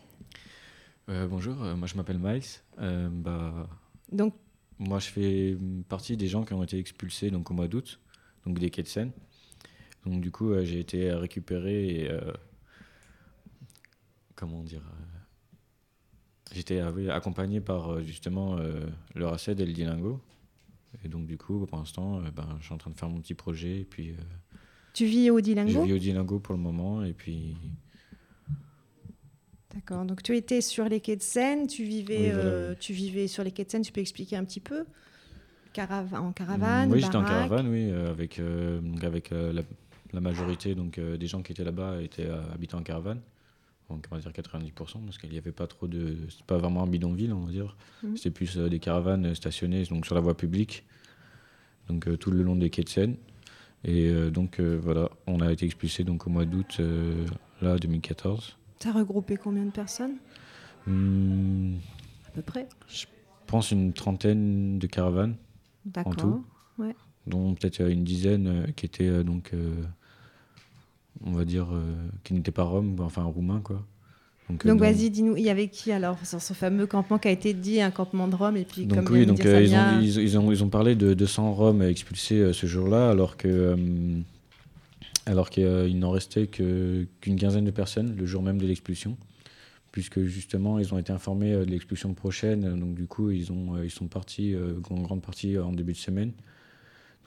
Bonjour, 1.08 1.56
moi 1.56 1.88
je 1.88 1.96
m'appelle 1.96 2.20
Miles. 2.20 2.44
bah, 2.78 3.68
donc, 4.12 4.34
moi 4.80 5.00
je 5.00 5.10
fais 5.10 5.58
partie 5.88 6.18
des 6.18 6.28
gens 6.28 6.44
qui 6.44 6.54
ont 6.54 6.64
été 6.64 6.78
expulsés 6.78 7.32
donc, 7.32 7.50
au 7.52 7.54
mois 7.54 7.68
d'août, 7.68 8.00
donc 8.46 8.60
des 8.60 8.70
quais 8.70 8.84
de 8.84 8.88
Seine. 8.88 9.12
Donc 10.06 10.22
du 10.22 10.32
coup, 10.32 10.52
euh, 10.52 10.64
j'ai 10.64 10.80
été 10.80 11.12
récupéré 11.12 11.88
et 11.88 12.12
euh, 12.12 12.32
comment 14.36 14.64
dire 14.64 14.82
euh, 14.82 15.06
J'étais 16.54 16.80
accompagné 17.12 17.62
par 17.62 18.04
justement 18.04 18.58
le 19.14 19.28
RACED 19.28 19.60
et 19.60 19.68
le 19.68 19.72
Dilingo. 19.72 20.20
Et 21.06 21.08
donc 21.08 21.28
du 21.28 21.38
coup, 21.38 21.64
pour 21.68 21.78
l'instant, 21.78 22.24
ben, 22.36 22.58
je 22.60 22.66
suis 22.66 22.74
en 22.74 22.80
train 22.80 22.90
de 22.90 22.98
faire 22.98 23.08
mon 23.08 23.22
petit 23.22 23.36
projet. 23.36 23.82
Et 23.82 23.86
puis, 23.86 24.16
tu 24.94 25.06
vis 25.06 25.30
au 25.30 25.42
Dilingo 25.42 25.72
Je 25.72 25.80
vis 25.80 25.94
au 25.94 26.00
Dilingo 26.00 26.40
pour 26.40 26.56
le 26.56 26.60
moment. 26.60 27.04
Et 27.04 27.14
puis... 27.14 27.56
D'accord. 29.76 30.06
Donc 30.06 30.24
tu 30.24 30.36
étais 30.36 30.62
sur 30.62 30.86
les 30.86 31.02
quais 31.02 31.18
de 31.18 31.22
Seine, 31.22 31.68
tu 31.68 31.84
vivais, 31.84 32.34
tu 32.80 32.94
vivais 32.94 33.28
sur 33.28 33.44
les 33.44 33.52
quais 33.52 33.66
de 33.66 33.70
Seine. 33.70 33.84
Tu 33.84 33.92
peux 33.92 34.02
expliquer 34.02 34.36
un 34.36 34.44
petit 34.44 34.60
peu? 34.60 34.86
En 35.78 36.32
caravane 36.32 36.92
Oui, 36.92 37.00
j'étais 37.00 37.16
en 37.16 37.24
caravane, 37.24 37.68
oui, 37.68 37.92
avec, 37.92 38.42
avec 39.04 39.30
la, 39.30 39.62
la 40.14 40.22
majorité 40.22 40.76
donc, 40.76 40.98
euh, 40.98 41.18
des 41.18 41.28
gens 41.28 41.42
qui 41.42 41.52
étaient 41.52 41.64
là-bas 41.64 42.02
étaient 42.02 42.26
euh, 42.26 42.42
habitants 42.54 42.80
en 42.80 42.84
caravane. 42.84 43.22
Donc, 43.90 44.06
on 44.12 44.16
va 44.16 44.22
dire 44.22 44.32
90%, 44.32 44.74
parce 45.06 45.18
qu'il 45.18 45.32
n'y 45.32 45.38
avait 45.38 45.52
pas 45.52 45.66
trop 45.66 45.88
de. 45.88 46.18
C'était 46.30 46.44
pas 46.46 46.58
vraiment 46.58 46.84
un 46.84 46.88
bidonville, 46.88 47.34
on 47.34 47.46
va 47.46 47.52
dire. 47.52 47.76
Mmh. 48.04 48.18
C'était 48.18 48.30
plus 48.30 48.58
euh, 48.58 48.70
des 48.70 48.80
caravanes 48.80 49.34
stationnées 49.34 49.84
donc, 49.86 50.06
sur 50.06 50.16
la 50.16 50.22
voie 50.22 50.38
publique, 50.38 50.86
donc 51.88 52.08
tout 52.20 52.30
le 52.30 52.44
long 52.44 52.56
des 52.56 52.70
quais 52.70 52.84
de 52.84 52.90
Seine. 52.90 53.16
Et 53.86 54.12
donc, 54.30 54.60
voilà, 54.60 55.10
on 55.26 55.40
a 55.40 55.54
été 55.54 55.66
expulsés 55.66 56.04
donc, 56.04 56.28
au 56.28 56.30
mois 56.30 56.44
d'août, 56.44 56.82
là, 57.62 57.78
2014. 57.78 58.58
Ça 58.78 58.90
a 58.90 58.92
regroupé 58.92 59.38
combien 59.38 59.64
de 59.64 59.72
personnes? 59.72 60.18
Mmh. 60.86 61.76
À 62.28 62.32
peu 62.32 62.42
près 62.42 62.68
Je 62.90 63.06
pense 63.48 63.72
une 63.72 63.94
trentaine 63.94 64.80
de 64.80 64.86
caravanes. 64.86 65.38
En 65.96 66.14
tout. 66.14 66.46
Ouais. 66.78 66.94
Dont 67.26 67.54
peut-être 67.54 67.90
une 67.90 68.04
dizaine 68.04 68.74
qui 68.76 68.86
étaient 68.86 69.24
donc 69.24 69.54
on 71.26 71.32
va 71.32 71.46
dire, 71.46 71.68
euh, 71.72 71.94
qui 72.24 72.34
n'était 72.34 72.52
pas 72.52 72.64
rome, 72.64 72.96
enfin 73.00 73.24
roumain, 73.24 73.62
quoi. 73.64 73.84
Donc, 74.50 74.66
euh, 74.66 74.74
vas-y, 74.74 75.12
dis-nous, 75.12 75.38
il 75.38 75.44
y 75.44 75.50
avait 75.52 75.68
qui 75.68 75.92
alors 75.92 76.18
sur 76.26 76.42
ce 76.42 76.54
fameux 76.54 76.88
campement 76.88 77.20
qui 77.20 77.28
a 77.28 77.32
été 77.32 77.54
dit, 77.54 77.82
un 77.82 77.92
campement 77.92 78.28
de 78.28 78.36
Rome 78.36 78.58
et 78.58 78.66
puis 78.66 78.88
donc, 78.88 79.08
oui, 79.12 79.28
donc 79.28 79.46
euh, 79.46 79.62
ils, 79.62 79.76
ont, 79.76 80.00
ils, 80.02 80.40
ont, 80.40 80.52
ils, 80.52 80.64
ont, 80.64 80.70
parlé 80.70 80.96
de 80.96 81.14
200 81.14 81.54
Roms 81.54 81.84
expulsés 81.84 82.52
ce 82.52 82.66
jour-là, 82.66 83.12
alors 83.12 83.38
que 83.38 83.78
alors 85.28 85.52
qu'il 85.52 86.00
n'en 86.00 86.10
restait 86.10 86.48
qu'une 86.48 87.08
quinzaine 87.38 87.66
de 87.66 87.70
personnes 87.70 88.16
le 88.18 88.26
jour 88.26 88.42
même 88.42 88.58
de 88.58 88.66
l'expulsion, 88.66 89.18
puisque 89.92 90.24
justement 90.24 90.80
ils 90.80 90.96
ont 90.96 90.98
été 90.98 91.14
informés 91.14 91.52
de 91.52 91.70
l'expulsion 91.70 92.16
prochaine, 92.16 92.80
donc 92.80 92.96
du 92.96 93.06
coup 93.06 93.30
ils 93.30 93.52
ont 93.52 93.80
ils 93.84 93.92
sont 93.92 94.08
partis 94.08 94.56
en 94.90 95.02
grande 95.02 95.22
partie 95.22 95.60
en 95.60 95.74
début 95.74 95.94
de 95.94 95.98
semaine. 95.98 96.32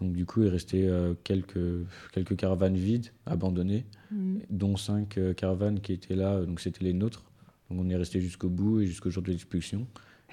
Donc 0.01 0.15
du 0.15 0.27
coup, 0.27 0.43
il 0.43 0.49
restait 0.49 0.87
euh, 0.89 1.15
quelques, 1.23 1.87
quelques 2.13 2.37
caravanes 2.37 2.77
vides, 2.77 3.07
abandonnées, 3.27 3.85
mm. 4.11 4.39
dont 4.51 4.77
cinq 4.77 5.17
euh, 5.19 5.33
caravanes 5.33 5.81
qui 5.81 5.93
étaient 5.93 6.17
là, 6.17 6.45
donc 6.45 6.61
c'était 6.61 6.85
les 6.85 6.93
nôtres. 6.93 7.25
Donc 7.71 7.81
on 7.81 7.89
est 7.89 7.97
resté 7.97 8.21
jusqu'au 8.21 8.49
bout 8.49 8.81
et 8.81 8.87
jusqu'au 8.87 9.11
jour 9.11 9.23
de 9.23 9.31
l'expulsion. 9.31 9.87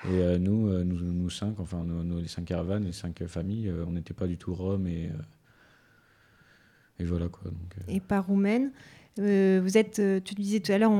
Et 0.05 0.19
euh, 0.19 0.39
nous, 0.39 0.71
nous, 0.83 0.99
nous, 0.99 1.29
cinq, 1.29 1.59
enfin 1.59 1.83
nos, 1.83 2.19
les 2.19 2.27
cinq 2.27 2.45
caravanes, 2.45 2.85
les 2.85 2.93
cinq 2.93 3.23
familles, 3.27 3.71
on 3.85 3.91
n'était 3.91 4.13
pas 4.13 4.27
du 4.27 4.37
tout 4.37 4.53
Rome 4.53 4.87
et, 4.87 5.09
et 6.99 7.03
voilà 7.03 7.27
quoi. 7.27 7.51
et 7.89 7.99
pas 7.99 8.21
roumaine. 8.21 8.71
vous 9.17 9.77
êtes, 9.77 10.01
tu 10.23 10.35
disais 10.35 10.61
tout 10.61 10.71
à 10.71 10.77
l'heure, 10.77 10.93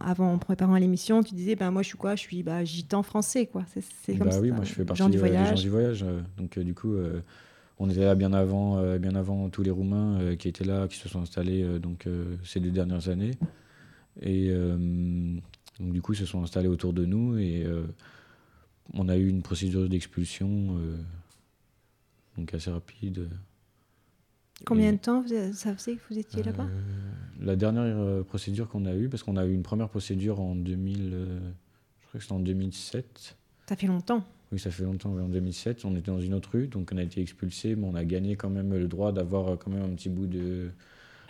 avant 0.00 0.32
en 0.32 0.38
préparant 0.38 0.76
l'émission, 0.76 1.22
tu 1.22 1.34
disais, 1.34 1.56
ben 1.56 1.70
moi 1.70 1.82
je 1.82 1.88
suis 1.88 1.98
quoi? 1.98 2.16
Je 2.16 2.22
suis 2.22 2.42
bah, 2.42 2.64
gitan 2.64 3.02
français, 3.02 3.46
quoi. 3.46 3.66
C'est 4.02 4.16
comme 4.16 4.30
bah, 4.30 4.38
oui, 4.40 4.50
moi 4.50 4.64
je 4.64 4.72
fais 4.72 4.84
partie 4.86 5.02
des 5.02 5.18
gens 5.18 5.54
du 5.54 5.68
voyage. 5.68 6.04
Donc 6.38 6.58
du 6.58 6.72
coup, 6.74 6.96
on 7.82 7.90
était 7.90 8.04
là 8.04 8.14
bien 8.14 8.32
avant, 8.32 8.78
euh, 8.78 8.98
bien 8.98 9.16
avant 9.16 9.50
tous 9.50 9.64
les 9.64 9.72
Roumains 9.72 10.20
euh, 10.20 10.36
qui 10.36 10.46
étaient 10.46 10.64
là, 10.64 10.86
qui 10.86 10.96
se 10.96 11.08
sont 11.08 11.20
installés 11.20 11.64
euh, 11.64 11.80
donc, 11.80 12.08
ces 12.44 12.60
deux 12.60 12.70
dernières 12.70 13.08
années. 13.08 13.32
Et 14.20 14.52
donc, 15.80 15.92
du 15.92 16.02
coup, 16.02 16.12
ils 16.12 16.18
se 16.18 16.26
sont 16.26 16.42
installés 16.42 16.68
autour 16.68 16.92
de 16.92 17.06
nous 17.06 17.38
et 17.38 17.66
on 18.92 19.08
a 19.08 19.16
eu 19.16 19.26
une 19.26 19.40
procédure 19.40 19.88
d'expulsion 19.88 20.78
donc 22.36 22.52
assez 22.52 22.70
rapide. 22.70 23.30
Combien 24.66 24.92
de 24.92 24.98
temps 24.98 25.24
ça 25.54 25.74
faisait 25.74 25.96
que 25.96 26.02
vous 26.10 26.18
étiez 26.18 26.42
là-bas? 26.42 26.66
La 27.40 27.56
dernière 27.56 28.22
procédure 28.26 28.68
qu'on 28.68 28.84
a 28.84 28.94
eue, 28.94 29.08
parce 29.08 29.22
qu'on 29.22 29.38
a 29.38 29.46
eu 29.46 29.54
une 29.54 29.62
première 29.62 29.88
procédure 29.88 30.40
en 30.40 30.54
2000, 30.54 31.10
je 32.00 32.06
crois 32.08 32.18
que 32.18 32.20
c'était 32.20 32.34
en 32.34 32.40
2007. 32.40 33.34
Ça 33.66 33.76
fait 33.76 33.86
longtemps. 33.86 34.22
Oui, 34.52 34.58
ça 34.58 34.70
fait 34.70 34.84
longtemps. 34.84 35.10
En 35.10 35.28
2007, 35.28 35.86
on 35.86 35.96
était 35.96 36.10
dans 36.10 36.20
une 36.20 36.34
autre 36.34 36.50
rue, 36.52 36.66
donc 36.66 36.90
on 36.92 36.98
a 36.98 37.02
été 37.02 37.22
expulsé, 37.22 37.74
mais 37.74 37.86
on 37.86 37.94
a 37.94 38.04
gagné 38.04 38.36
quand 38.36 38.50
même 38.50 38.74
le 38.74 38.86
droit 38.86 39.10
d'avoir 39.10 39.48
euh, 39.48 39.56
quand 39.56 39.70
même 39.70 39.82
un 39.82 39.94
petit 39.94 40.10
bout 40.10 40.26
de, 40.26 40.68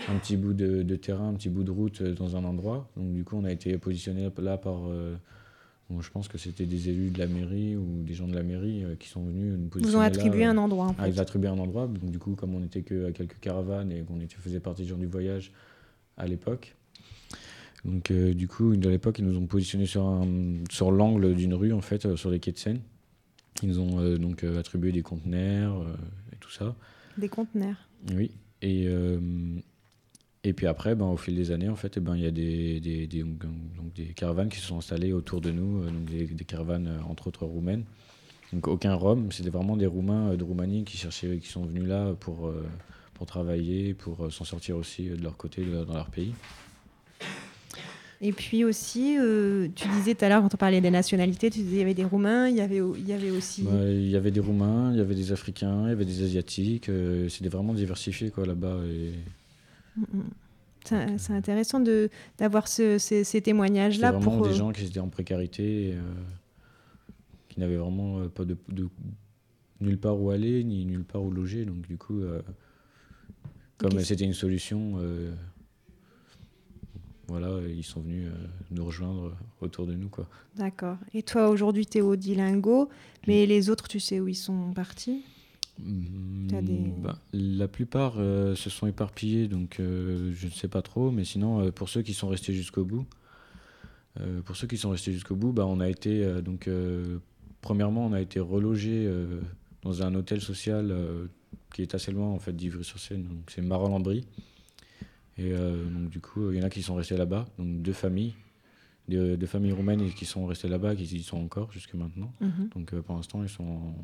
un 0.09 0.19
petit 0.19 0.37
bout 0.37 0.52
de, 0.52 0.97
terrain, 0.97 1.29
un 1.29 1.35
petit 1.35 1.49
bout 1.49 1.62
de 1.62 1.71
route 1.71 2.00
euh, 2.00 2.14
dans 2.14 2.35
un 2.37 2.43
endroit. 2.43 2.91
Donc 2.97 3.12
du 3.12 3.23
coup, 3.23 3.37
on 3.37 3.45
a 3.45 3.52
été 3.52 3.79
positionné 3.79 4.29
là 4.38 4.59
par, 4.59 4.88
euh, 4.88 5.14
je 6.00 6.11
pense 6.11 6.26
que 6.26 6.37
c'était 6.37 6.67
des 6.67 6.88
élus 6.88 7.11
de 7.11 7.21
la 7.21 7.29
mairie 7.29 7.76
ou 7.76 8.02
des 8.02 8.14
gens 8.14 8.26
de 8.26 8.35
la 8.35 8.43
mairie 8.43 8.85
qui 8.99 9.09
sont 9.09 9.23
venus 9.23 9.55
nous 9.57 9.69
positionner. 9.69 9.97
Vous 9.97 10.00
ont 10.00 10.05
attribué 10.05 10.45
un 10.45 10.59
endroit. 10.59 10.87
En 10.87 10.97
ah, 10.99 11.05
fait. 11.05 11.11
ils 11.11 11.19
ont 11.21 11.23
attribué 11.23 11.49
un 11.49 11.59
endroit. 11.59 11.87
Donc 11.87 12.11
du 12.11 12.19
coup, 12.19 12.35
comme 12.35 12.57
on 12.57 12.61
n'était 12.61 12.83
que 12.83 13.07
à 13.07 13.12
quelques 13.12 13.38
caravanes 13.38 13.93
et 13.93 14.00
qu'on 14.00 14.19
faisait 14.41 14.59
partie 14.59 14.83
des 14.83 14.88
gens 14.88 14.97
du 14.97 15.07
voyage 15.07 15.52
à 16.17 16.26
l'époque. 16.26 16.75
Donc 17.85 18.11
du 18.12 18.49
coup, 18.49 18.73
à 18.73 18.88
l'époque, 18.88 19.21
ils 19.21 19.25
nous 19.25 19.37
ont 19.37 19.47
positionné 19.47 19.87
sur, 19.87 20.26
sur 20.71 20.91
l'angle 20.91 21.35
d'une 21.35 21.55
rue, 21.55 21.73
en 21.73 21.83
fait, 21.83 22.17
sur 22.17 22.31
les 22.31 22.41
quais 22.41 22.52
de 22.52 22.59
Seine. 22.59 22.81
Ils 23.62 23.69
nous 23.69 23.78
ont 23.78 24.00
euh, 24.00 24.19
donc 24.19 24.45
euh, 24.45 24.59
attribué 24.59 24.92
des 24.92 25.02
conteneurs 25.02 25.81
euh, 25.81 25.95
et 26.33 26.37
tout 26.37 26.50
ça. 26.50 26.75
Des 27.16 27.28
conteneurs 27.28 27.76
Oui. 28.14 28.31
Et, 28.62 28.87
et 30.45 30.52
puis 30.52 30.69
après, 30.69 30.95
ben, 30.95 31.07
au 31.07 31.16
fil 31.16 31.35
des 31.35 31.50
années, 31.50 31.69
en 31.69 31.75
fait, 31.75 31.97
eh 31.97 32.00
ben, 32.00 32.14
il 32.14 32.23
y 32.23 32.26
a 32.26 32.31
des, 32.31 32.78
des, 32.78 33.09
des, 33.09 33.25
donc, 33.25 33.92
des 33.97 34.14
caravanes 34.14 34.49
qui 34.49 34.59
se 34.59 34.66
sont 34.66 34.78
installées 34.78 35.12
autour 35.12 35.40
de 35.40 35.50
nous, 35.50 35.85
donc 35.85 36.04
des, 36.04 36.45
caravanes 36.45 37.00
entre 37.09 37.26
autres 37.26 37.45
roumaines. 37.45 37.85
Donc 38.52 38.69
aucun 38.69 38.95
Rome, 38.95 39.33
c'était 39.33 39.50
vraiment 39.50 39.76
des 39.76 39.87
Roumains 39.87 40.37
de 40.37 40.45
Roumanie 40.45 40.85
qui, 40.85 40.97
cherchaient, 40.97 41.38
qui 41.38 41.49
sont 41.49 41.64
venus 41.64 41.88
là 41.88 42.14
pour, 42.14 42.52
pour 43.14 43.26
travailler, 43.26 43.95
pour 43.95 44.33
s'en 44.33 44.45
sortir 44.45 44.76
aussi 44.76 45.09
de 45.09 45.21
leur 45.21 45.37
côté 45.37 45.64
dans 45.64 45.95
leur 45.95 46.11
pays. 46.11 46.35
Et 48.25 48.31
puis 48.31 48.64
aussi, 48.64 49.19
euh, 49.19 49.67
tu 49.75 49.88
disais 49.88 50.14
tout 50.14 50.25
à 50.25 50.29
l'heure, 50.29 50.43
quand 50.43 50.55
on 50.55 50.57
parlait 50.57 50.81
des 50.81 50.93
nationalités, 50.93 51.50
tu 51.50 51.59
disais 51.59 51.71
qu'il 51.71 51.79
y 51.79 51.83
avait 51.83 51.93
des 51.93 52.05
Roumains, 52.05 52.49
il 52.49 52.57
y 52.57 52.61
avait, 52.61 52.81
il 52.97 53.05
y 53.05 53.12
avait 53.12 53.33
aussi... 53.33 53.64
il 53.64 54.09
y 54.09 54.17
avait 54.17 54.31
des 54.31 54.38
Roumains, 54.38 54.93
il 54.93 54.99
y 54.99 55.00
avait 55.00 55.17
des 55.17 55.33
Africains, 55.33 55.87
il 55.87 55.88
y 55.88 55.93
avait 55.93 56.05
des 56.05 56.23
Asiatiques. 56.23 56.88
Euh, 56.88 57.29
C'était 57.29 57.49
vraiment 57.49 57.75
diversifié 57.75 58.31
quoi, 58.31 58.47
là-bas. 58.47 58.79
Et... 58.87 59.11
Mm, 59.97 60.19
mm. 60.19 61.19
C'est 61.19 61.33
intéressant 61.33 61.83
d'avoir 62.38 62.69
ce, 62.69 62.99
ces, 62.99 63.41
témoignages-là. 63.41 64.12
vraiment 64.12 64.38
pour, 64.38 64.47
des 64.47 64.55
euh, 64.55 64.57
gens 64.57 64.71
qui 64.71 64.85
étaient 64.85 65.00
en 65.00 65.09
précarité, 65.09 65.95
qui 67.49 67.59
n'avaient 67.59 67.76
vraiment 67.76 68.29
pas 68.29 68.45
de, 68.45 68.57
de, 68.69 68.88
nulle 69.81 69.99
part 69.99 70.21
où 70.21 70.31
aller, 70.31 70.62
ni 70.62 70.85
nulle 70.85 71.05
part 71.05 71.23
où 71.23 71.31
loger. 71.31 71.64
Donc 71.64 71.87
du 71.88 71.97
coup, 71.97 72.21
comme 73.79 74.00
c'était 74.00 74.25
une 74.25 74.33
solution 74.33 74.97
voilà, 77.33 77.67
ils 77.67 77.83
sont 77.83 78.01
venus 78.01 78.29
euh, 78.29 78.47
nous 78.71 78.85
rejoindre 78.85 79.35
autour 79.61 79.87
de 79.87 79.95
nous. 79.95 80.09
quoi. 80.09 80.29
D'accord. 80.57 80.99
Et 81.15 81.23
toi, 81.23 81.49
aujourd'hui, 81.49 81.87
tu 81.87 81.99
es 81.99 82.01
au 82.01 82.15
Dilingo, 82.15 82.89
mais 83.27 83.47
les 83.47 83.71
autres, 83.71 83.89
tu 83.89 84.01
sais 84.01 84.21
où 84.21 84.29
ils 84.29 84.37
sont 84.37 84.73
partis? 84.73 85.25
Hmm, 85.79 86.49
bah, 87.01 87.19
la 87.33 87.67
plupart 87.67 88.15
euh, 88.19 88.55
se 88.55 88.71
sont 88.71 88.87
éparpillés, 88.87 89.49
donc 89.49 89.81
euh, 89.81 90.33
je 90.35 90.47
ne 90.47 90.53
sais 90.53 90.69
pas 90.69 90.83
trop. 90.83 91.11
Mais 91.11 91.25
sinon, 91.25 91.61
euh, 91.61 91.71
pour 91.73 91.89
ceux 91.89 92.03
qui 92.03 92.15
sont 92.15 92.29
restés 92.29 92.53
jusqu'au 92.53 92.85
bout, 92.85 93.07
pour 94.45 94.57
ceux 94.57 94.67
qui 94.67 94.77
sont 94.77 94.91
restés 94.91 95.11
jusqu'au 95.11 95.35
bout, 95.35 95.53
bah, 95.53 95.65
on 95.67 95.81
a 95.81 95.89
été 95.89 96.23
donc 96.43 96.69
premièrement, 97.62 98.05
on 98.05 98.12
a 98.12 98.21
été 98.21 98.41
relogé 98.41 99.11
dans 99.81 100.03
un 100.03 100.15
hôtel 100.15 100.43
social 100.43 100.95
qui 101.73 101.81
est 101.81 101.95
assez 101.95 102.12
loin 102.12 102.27
en 102.27 102.39
fait 102.39 102.53
d'Ivry-sur-Seine. 102.53 103.23
Donc 103.23 103.51
c'est 103.51 103.62
Marin-Lambry. 103.62 104.27
Et 105.39 105.53
donc 105.53 106.11
du 106.11 106.21
coup, 106.21 106.51
il 106.51 106.59
y 106.59 106.62
en 106.62 106.67
a 106.67 106.71
qui 106.71 106.83
sont 106.83 106.95
restés 106.95 107.17
là-bas, 107.17 107.47
donc 107.59 107.83
deux 107.83 107.93
familles. 107.93 108.35
Deux, 109.09 109.47
familles 109.47 109.73
roumaines 109.73 110.11
qui 110.12 110.25
sont 110.25 110.47
restées 110.47 110.69
là-bas, 110.69 110.95
qui 110.95 111.05
y 111.05 111.23
sont 111.23 111.39
encore 111.39 111.73
jusque 111.73 111.95
maintenant. 111.95 112.33
Mhm. 112.41 112.69
Donc 112.75 112.95
pour 113.01 113.17
l'instant, 113.17 113.43
ils 113.43 113.49
sont 113.49 113.95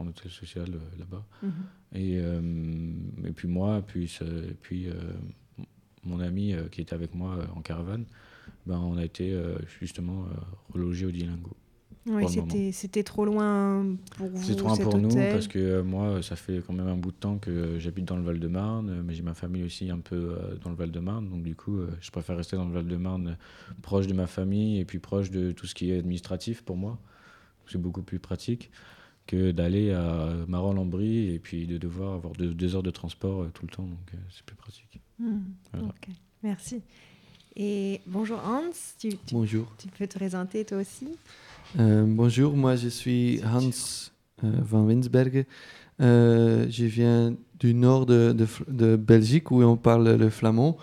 en 0.00 0.06
hôtel 0.06 0.30
social 0.30 0.68
euh, 0.74 0.98
là-bas. 0.98 1.24
Mhm. 1.42 1.52
Et, 1.92 2.18
euh, 2.18 3.28
et 3.28 3.32
puis 3.32 3.48
moi, 3.48 3.82
puis, 3.86 4.18
puis 4.62 4.88
euh, 4.88 4.94
mon 6.04 6.20
ami 6.20 6.54
qui 6.72 6.80
était 6.80 6.94
avec 6.94 7.14
moi 7.14 7.38
en 7.54 7.60
caravane, 7.60 8.06
ben, 8.66 8.78
on 8.78 8.96
a 8.96 9.04
été 9.04 9.38
justement 9.80 10.26
relogé 10.72 11.06
au 11.06 11.10
Dilingo. 11.10 11.56
Oui, 12.06 12.24
c'était 12.72 13.02
trop 13.02 13.24
loin 13.24 13.96
pour 14.16 14.28
vous. 14.28 14.42
C'est 14.42 14.56
trop 14.56 14.68
loin 14.68 14.76
pour 14.76 14.98
nous 14.98 15.14
parce 15.14 15.48
que 15.48 15.82
moi, 15.82 16.22
ça 16.22 16.36
fait 16.36 16.62
quand 16.66 16.72
même 16.72 16.88
un 16.88 16.96
bout 16.96 17.12
de 17.12 17.16
temps 17.16 17.38
que 17.38 17.78
j'habite 17.78 18.06
dans 18.06 18.16
le 18.16 18.22
Val-de-Marne, 18.22 19.02
mais 19.04 19.14
j'ai 19.14 19.22
ma 19.22 19.34
famille 19.34 19.64
aussi 19.64 19.90
un 19.90 19.98
peu 19.98 20.36
dans 20.62 20.70
le 20.70 20.76
Val-de-Marne. 20.76 21.28
Donc, 21.28 21.42
du 21.42 21.54
coup, 21.54 21.78
je 22.00 22.10
préfère 22.10 22.36
rester 22.36 22.56
dans 22.56 22.64
le 22.64 22.72
Val-de-Marne, 22.72 23.36
proche 23.82 24.06
de 24.06 24.14
ma 24.14 24.26
famille 24.26 24.78
et 24.80 24.84
puis 24.84 24.98
proche 24.98 25.30
de 25.30 25.52
tout 25.52 25.66
ce 25.66 25.74
qui 25.74 25.90
est 25.90 25.98
administratif 25.98 26.62
pour 26.62 26.76
moi. 26.76 26.98
C'est 27.66 27.80
beaucoup 27.80 28.02
plus 28.02 28.18
pratique 28.18 28.70
que 29.30 29.52
d'aller 29.52 29.92
à 29.92 30.34
Maron-Lambry 30.48 31.32
et 31.32 31.38
puis 31.38 31.66
de 31.66 31.78
devoir 31.78 32.14
avoir 32.14 32.32
deux, 32.34 32.74
heures 32.74 32.82
de 32.82 32.90
transport 32.90 33.42
euh, 33.42 33.50
tout 33.54 33.64
le 33.64 33.70
temps. 33.70 33.84
Donc, 33.84 34.14
euh, 34.14 34.18
c'est 34.30 34.44
plus 34.44 34.56
pratique. 34.56 35.00
Hmm, 35.20 35.42
merci. 36.42 36.82
Et 37.56 38.00
bonjour 38.06 38.38
Hans. 38.38 38.70
Tu, 38.98 39.10
bonjour. 39.32 39.66
Tu 39.78 39.88
peux 39.88 40.06
te 40.06 40.16
présenter 40.16 40.64
toi 40.64 40.78
aussi 40.78 41.08
euh, 41.78 42.04
Bonjour, 42.06 42.56
moi 42.56 42.76
je 42.76 42.88
suis 42.88 43.40
Hans 43.44 43.70
van 44.42 44.84
Winsbergen. 44.84 45.44
je 45.98 46.84
viens 46.84 47.34
du 47.58 47.74
nord 47.74 48.06
de, 48.06 48.34
de, 48.68 48.96
Belgique 48.96 49.50
où 49.50 49.62
on 49.62 49.76
parle 49.76 50.16
le 50.16 50.30
flamand, 50.30 50.78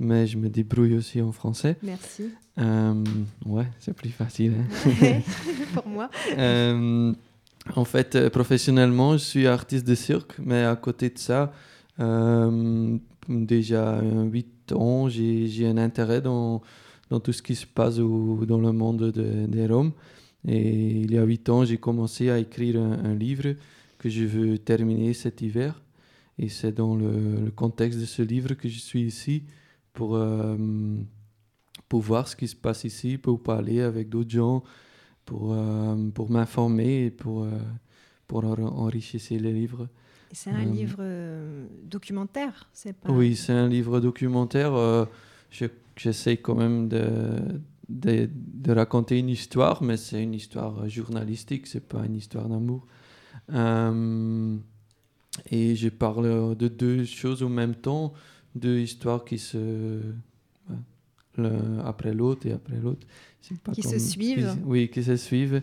mais 0.00 0.26
je 0.26 0.38
me 0.38 0.48
débrouille 0.48 0.94
aussi 0.94 1.20
en 1.20 1.32
français. 1.32 1.76
Merci. 1.82 2.30
ouais, 2.56 3.66
c'est 3.78 3.94
plus 3.94 4.10
facile. 4.10 4.54
Hein. 4.58 5.20
Pour 5.74 5.86
moi. 5.86 6.08
En 7.76 7.84
fait, 7.84 8.16
euh, 8.16 8.30
professionnellement, 8.30 9.12
je 9.12 9.24
suis 9.24 9.46
artiste 9.46 9.86
de 9.86 9.94
cirque, 9.94 10.34
mais 10.38 10.64
à 10.64 10.76
côté 10.76 11.10
de 11.10 11.18
ça, 11.18 11.52
euh, 12.00 12.96
déjà 13.28 14.00
8 14.02 14.48
j'ai 15.08 15.66
un 15.66 15.76
intérêt 15.76 16.20
dans, 16.20 16.62
tout 17.22 17.32
ce 17.32 17.42
qui 17.42 17.54
se 17.54 17.66
passe 17.66 17.96
dans 17.96 18.58
le 18.58 18.72
monde 18.72 19.10
des 19.12 19.66
Roms. 19.66 19.92
Et 20.46 21.00
il 21.02 21.12
y 21.12 21.18
a 21.18 21.24
8 21.24 21.48
ans, 21.50 21.64
j'ai 21.64 21.78
commencé 21.78 22.30
à 22.30 22.38
écrire 22.38 22.80
un, 22.80 23.14
livre 23.14 23.54
que 23.98 24.08
je 24.08 24.24
veux 24.24 24.58
terminer 24.58 25.14
cet 25.14 25.40
hiver. 25.40 25.80
Et 26.38 26.48
c'est 26.48 26.72
dans 26.72 26.96
le, 26.96 27.52
contexte 27.54 28.00
de 28.00 28.04
ce 28.04 28.22
livre 28.22 28.54
que 28.54 28.68
je 28.68 28.78
suis 28.78 29.02
ici 29.02 29.44
pour, 29.92 30.16
euh, 30.16 30.56
pour 31.88 32.00
voir 32.00 32.26
ce 32.26 32.34
qui 32.34 32.48
se 32.48 32.56
passe 32.56 32.84
ici, 32.84 33.18
pour 33.18 33.42
parler 33.42 33.80
avec 33.80 34.08
d'autres 34.08 34.30
gens, 34.30 34.64
pour, 35.24 35.52
euh, 35.52 35.94
m'informer 36.28 37.06
et 37.06 37.10
pour, 37.10 37.44
euh, 37.44 37.50
pour 38.26 38.44
enrichir 38.44 39.20
les 39.40 39.52
livres. 39.52 39.88
C'est 40.32 40.50
un 40.50 40.66
euh, 40.66 40.72
livre 40.72 41.04
documentaire 41.84 42.68
c'est 42.72 42.94
pas... 42.94 43.12
Oui, 43.12 43.36
c'est 43.36 43.52
un 43.52 43.68
livre 43.68 44.00
documentaire. 44.00 45.06
J'essaie 45.96 46.38
quand 46.38 46.54
même 46.54 46.88
de, 46.88 47.38
de, 47.88 48.28
de, 48.32 48.72
raconter 48.72 49.18
une 49.18 49.28
histoire, 49.28 49.82
mais 49.82 49.98
c'est 49.98 50.22
une 50.22 50.32
histoire 50.32 50.88
journalistique, 50.88 51.66
c'est 51.66 51.86
pas 51.86 52.06
une 52.06 52.16
histoire 52.16 52.48
d'amour. 52.48 52.86
et 55.50 55.76
je 55.76 55.88
parle 55.90 56.56
de 56.56 56.68
deux 56.68 57.04
choses 57.04 57.42
en 57.42 57.50
même 57.50 57.74
temps, 57.74 58.14
deux 58.54 58.78
histoires 58.78 59.24
qui 59.26 59.38
se 59.38 60.00
après 61.84 62.12
l'autre 62.12 62.46
et 62.46 62.52
après 62.52 62.76
l'autre. 62.76 63.06
Qui 63.72 63.82
se 63.82 63.98
suivent. 63.98 64.56
oui, 64.64 64.88
qui 64.88 65.02
se 65.02 65.16
suivent. 65.16 65.62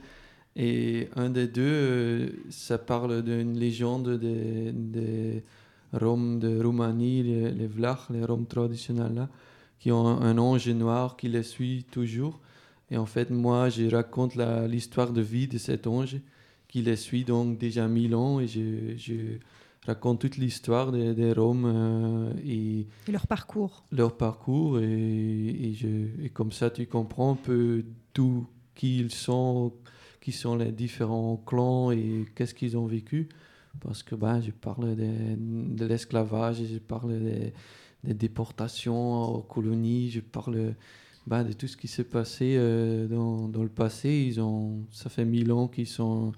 Et 0.55 1.09
un 1.15 1.29
des 1.29 1.47
deux, 1.47 1.61
euh, 1.63 2.29
ça 2.49 2.77
parle 2.77 3.23
d'une 3.23 3.57
légende 3.57 4.17
des, 4.19 4.71
des 4.71 5.43
Roms 5.93 6.39
de 6.39 6.61
Roumanie, 6.61 7.23
les, 7.23 7.51
les 7.51 7.67
Vlachs, 7.67 8.09
les 8.09 8.25
Roms 8.25 8.45
traditionnels, 8.45 9.13
là, 9.13 9.29
qui 9.79 9.91
ont 9.91 10.05
un, 10.05 10.37
ange 10.37 10.67
noir 10.69 11.17
qui 11.17 11.29
les 11.29 11.43
suit 11.43 11.85
toujours. 11.91 12.39
Et 12.91 12.97
en 12.97 13.05
fait, 13.05 13.29
moi, 13.29 13.69
je 13.69 13.89
raconte 13.89 14.35
l'histoire 14.35 15.11
de 15.13 15.21
vie 15.21 15.47
de 15.47 15.57
cet 15.57 15.87
ange 15.87 16.17
qui 16.67 16.81
les 16.81 16.95
suit 16.95 17.23
donc 17.23 17.57
déjà 17.57 17.87
mille 17.87 18.15
ans. 18.15 18.39
Et 18.39 18.47
je, 18.47 18.95
je 18.97 19.37
raconte 19.85 20.21
toute 20.21 20.37
l'histoire 20.37 20.91
des, 20.91 21.13
des, 21.13 21.33
Roms 21.33 21.65
euh, 21.65 22.33
et, 22.45 22.87
leur 23.11 23.27
parcours. 23.27 23.83
Leur 23.91 24.17
parcours, 24.17 24.79
et, 24.79 24.83
et, 24.83 25.73
je, 25.73 26.23
et, 26.23 26.29
comme 26.29 26.51
ça 26.51 26.69
tu 26.69 26.85
comprends 26.85 27.33
un 27.33 27.35
peu 27.35 27.85
d'où 28.13 28.47
qui 28.75 28.99
ils 28.99 29.11
sont, 29.11 29.73
qui 30.21 30.31
sont 30.31 30.55
les 30.55 30.71
différents 30.71 31.37
clans 31.37 31.91
et 31.91 32.25
qu'est-ce 32.35 32.53
qu'ils 32.53 32.77
ont 32.77 32.85
vécu. 32.85 33.29
Parce 33.81 34.03
que 34.03 34.15
ben, 34.15 34.41
je 34.41 34.51
parle 34.51 34.95
de, 34.95 35.85
l'esclavage, 35.85 36.57
je 36.63 36.79
parle 36.79 37.19
des, 37.19 37.53
déportations 38.03 39.35
aux 39.35 39.41
colonies, 39.41 40.09
je 40.09 40.21
parle 40.21 40.73
ben, 41.27 41.43
de 41.43 41.53
tout 41.53 41.67
ce 41.67 41.77
qui 41.77 41.87
s'est 41.87 42.03
passé 42.03 42.55
euh, 42.57 43.07
dans, 43.07 43.47
dans, 43.47 43.63
le 43.63 43.69
passé. 43.69 44.09
Ils 44.09 44.41
ont, 44.41 44.85
ça 44.91 45.09
fait 45.09 45.25
mille 45.25 45.51
ans 45.51 45.67
qu'ils 45.67 45.87
sont 45.87 46.33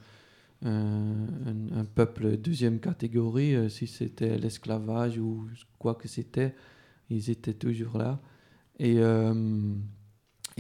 un, 0.63 1.85
peuple 1.95 2.37
deuxième 2.37 2.79
catégorie, 2.79 3.55
euh, 3.55 3.69
si 3.69 3.87
c'était 3.87 4.37
l'esclavage 4.37 5.17
ou 5.17 5.47
quoi 5.79 5.95
que 5.95 6.07
c'était, 6.07 6.55
ils 7.09 7.29
étaient 7.29 7.53
toujours 7.53 7.97
là. 7.97 8.19
Et, 8.79 8.99
euh, 8.99 9.33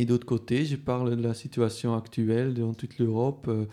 et 0.01 0.05
d'autre 0.05 0.25
côté, 0.25 0.65
je 0.65 0.75
parle 0.75 1.15
de 1.15 1.21
la 1.21 1.33
situation 1.33 1.95
actuelle 1.95 2.53
dans 2.53 2.73
toute 2.73 2.99
l'Europe. 2.99 3.45
Euh, 3.47 3.65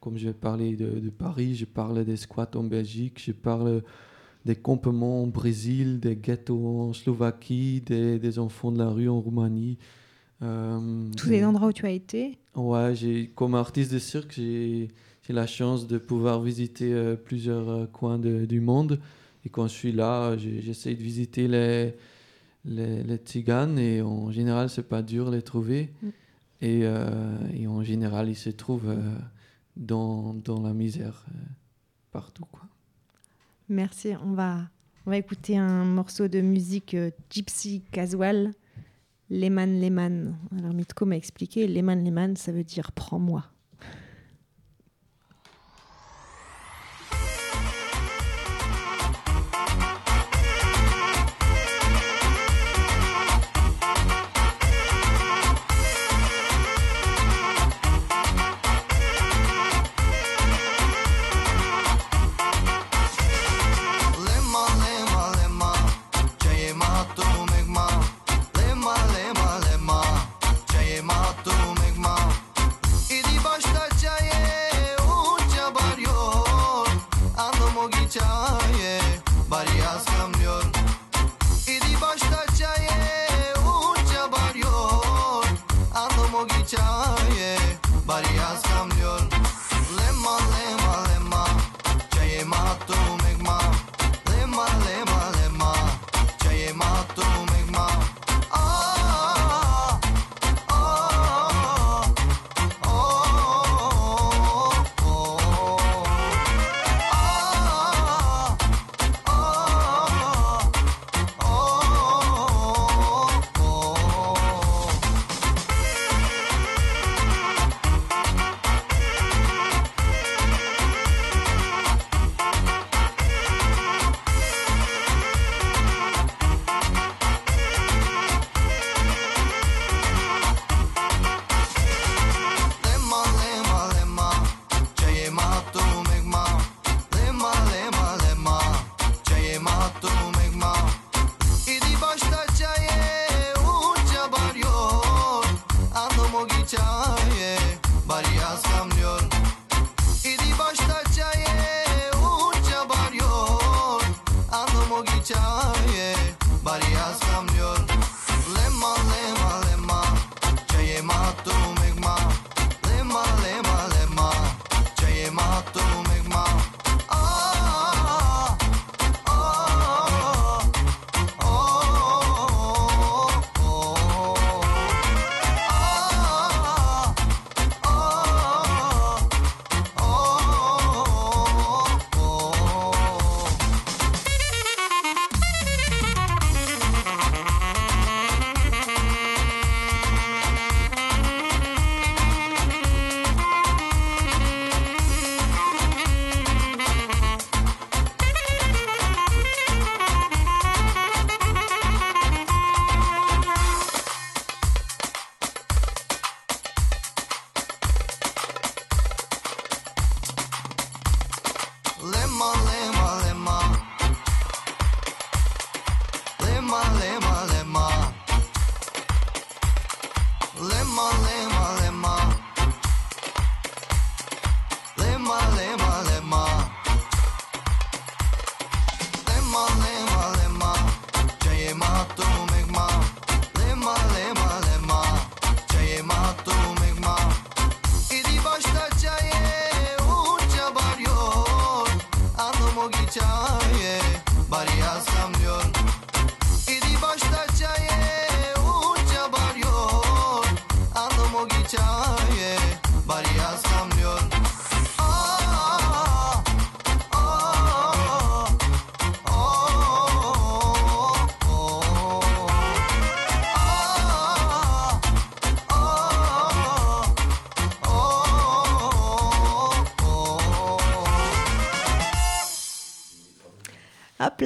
comme 0.00 0.18
je 0.18 0.26
vais 0.28 0.34
parler 0.34 0.76
de, 0.76 1.00
de, 1.00 1.10
Paris, 1.10 1.56
je 1.56 1.64
parle 1.64 2.04
des 2.04 2.16
squats 2.16 2.50
en 2.54 2.62
Belgique, 2.62 3.20
je 3.24 3.32
parle 3.32 3.82
des 4.44 4.54
campements 4.54 5.22
au 5.22 5.26
Brésil, 5.26 5.98
des 5.98 6.16
ghettos 6.16 6.80
en 6.80 6.92
Slovaquie, 6.92 7.82
des, 7.84 8.18
des 8.18 8.38
enfants 8.38 8.70
de 8.70 8.78
la 8.78 8.88
rue 8.88 9.08
en 9.08 9.20
Roumanie. 9.20 9.78
Tous 10.40 11.30
les 11.30 11.44
endroits 11.44 11.68
où 11.68 11.72
tu 11.72 11.86
as 11.86 11.90
été 11.90 12.38
Ouais, 12.54 12.94
comme 13.34 13.54
artiste 13.54 13.92
de 13.92 13.98
cirque, 13.98 14.32
j'ai 14.36 14.88
j'ai 15.26 15.32
la 15.32 15.46
chance 15.46 15.88
de 15.88 15.98
pouvoir 15.98 16.40
visiter 16.40 16.92
euh, 16.92 17.16
plusieurs 17.16 17.68
euh, 17.68 17.86
coins 17.86 18.18
du 18.18 18.60
monde. 18.60 19.00
Et 19.44 19.48
quand 19.48 19.66
je 19.66 19.72
suis 19.72 19.92
là, 19.92 20.36
j'essaie 20.36 20.94
de 20.94 21.02
visiter 21.02 21.48
les, 21.48 21.94
les, 22.66 23.02
les, 23.02 23.16
tziganes 23.16 23.78
et 23.78 24.02
en 24.02 24.30
général, 24.30 24.68
c'est 24.68 24.88
pas 24.88 25.02
dur 25.02 25.30
de 25.30 25.36
les 25.36 25.42
trouver. 25.42 25.92
Mm. 26.02 26.08
Et, 26.62 26.80
euh, 26.84 27.36
et, 27.54 27.66
en 27.66 27.82
général, 27.82 28.28
ils 28.28 28.36
se 28.36 28.50
trouvent 28.50 28.94
dans, 29.76 30.34
dans, 30.34 30.62
la 30.62 30.72
misère 30.72 31.26
partout. 32.10 32.46
Quoi. 32.50 32.62
Merci. 33.68 34.12
On 34.24 34.32
va, 34.32 34.62
on 35.04 35.10
va 35.10 35.18
écouter 35.18 35.58
un 35.58 35.84
morceau 35.84 36.28
de 36.28 36.40
musique 36.40 36.96
gypsy 37.30 37.82
casual. 37.92 38.52
Lehman 39.30 39.80
Lehman. 39.80 40.36
Alors 40.56 40.72
Mitko 40.72 41.04
m'a 41.04 41.16
expliqué, 41.16 41.66
Lehman 41.66 42.04
Lehman, 42.04 42.36
ça 42.36 42.52
veut 42.52 42.64
dire 42.64 42.92
prends-moi. 42.92 43.44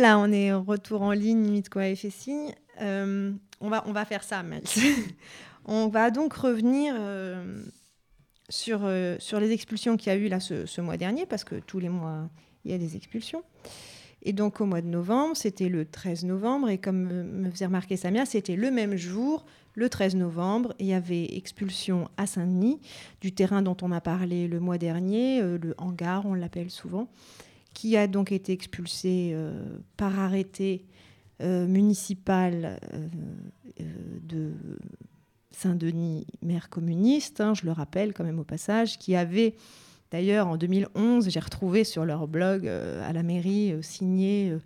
Là, 0.00 0.18
on 0.18 0.32
est 0.32 0.52
en 0.52 0.62
retour 0.62 1.02
en 1.02 1.12
ligne, 1.12 1.44
limite 1.44 1.68
quoi, 1.68 1.86
et. 1.86 2.52
Euh, 2.80 3.32
on, 3.60 3.68
va, 3.68 3.84
on 3.86 3.92
va 3.92 4.04
faire 4.04 4.24
ça, 4.24 4.42
Mel. 4.42 4.62
on 5.64 5.88
va 5.88 6.10
donc 6.10 6.34
revenir 6.34 6.94
euh, 6.98 7.62
sur, 8.48 8.80
euh, 8.82 9.16
sur 9.18 9.40
les 9.40 9.52
expulsions 9.52 9.96
qu'il 9.96 10.12
y 10.12 10.14
a 10.14 10.18
eu 10.18 10.28
là 10.28 10.40
ce, 10.40 10.80
mois 10.80 10.96
dernier, 10.96 11.26
parce 11.26 11.44
que 11.44 11.56
tous 11.56 11.78
les 11.78 11.88
mois, 11.88 12.28
il 12.64 12.70
y 12.70 12.74
a 12.74 12.78
des 12.78 12.96
expulsions. 12.96 13.42
Et 14.22 14.32
donc 14.32 14.60
au 14.60 14.66
mois 14.66 14.82
de 14.82 14.86
novembre, 14.86 15.36
c'était 15.36 15.68
le 15.68 15.86
13 15.86 16.24
novembre, 16.24 16.68
et 16.68 16.78
comme 16.78 17.08
me 17.08 17.50
faisait 17.50 17.66
remarquer 17.66 17.96
Samia, 17.96 18.26
c'était 18.26 18.56
le 18.56 18.70
même 18.70 18.96
jour, 18.96 19.46
le 19.74 19.88
13 19.88 20.16
novembre, 20.16 20.74
il 20.78 20.86
y 20.86 20.92
avait 20.92 21.36
expulsion 21.36 22.08
à 22.16 22.26
Saint-Denis, 22.26 22.80
du 23.20 23.32
terrain 23.32 23.62
dont 23.62 23.76
on 23.80 23.92
a 23.92 24.00
parlé 24.00 24.46
le 24.46 24.60
mois 24.60 24.76
dernier, 24.76 25.40
le 25.40 25.74
hangar, 25.78 26.26
on 26.26 26.34
l'appelle 26.34 26.70
souvent 26.70 27.08
qui 27.74 27.96
a 27.96 28.06
donc 28.06 28.32
été 28.32 28.52
expulsé 28.52 29.30
euh, 29.32 29.78
par 29.96 30.18
arrêté 30.18 30.84
euh, 31.40 31.66
municipal 31.66 32.78
euh, 32.92 33.08
de 34.22 34.52
Saint-Denis, 35.50 36.26
maire 36.42 36.68
communiste, 36.68 37.40
hein, 37.40 37.54
je 37.54 37.64
le 37.66 37.72
rappelle 37.72 38.12
quand 38.12 38.24
même 38.24 38.38
au 38.38 38.44
passage, 38.44 38.98
qui 38.98 39.16
avait 39.16 39.54
d'ailleurs 40.10 40.46
en 40.46 40.56
2011, 40.56 41.28
j'ai 41.28 41.40
retrouvé 41.40 41.84
sur 41.84 42.04
leur 42.04 42.28
blog 42.28 42.66
à 42.66 43.12
la 43.12 43.22
mairie 43.22 43.74
signé 43.82 44.56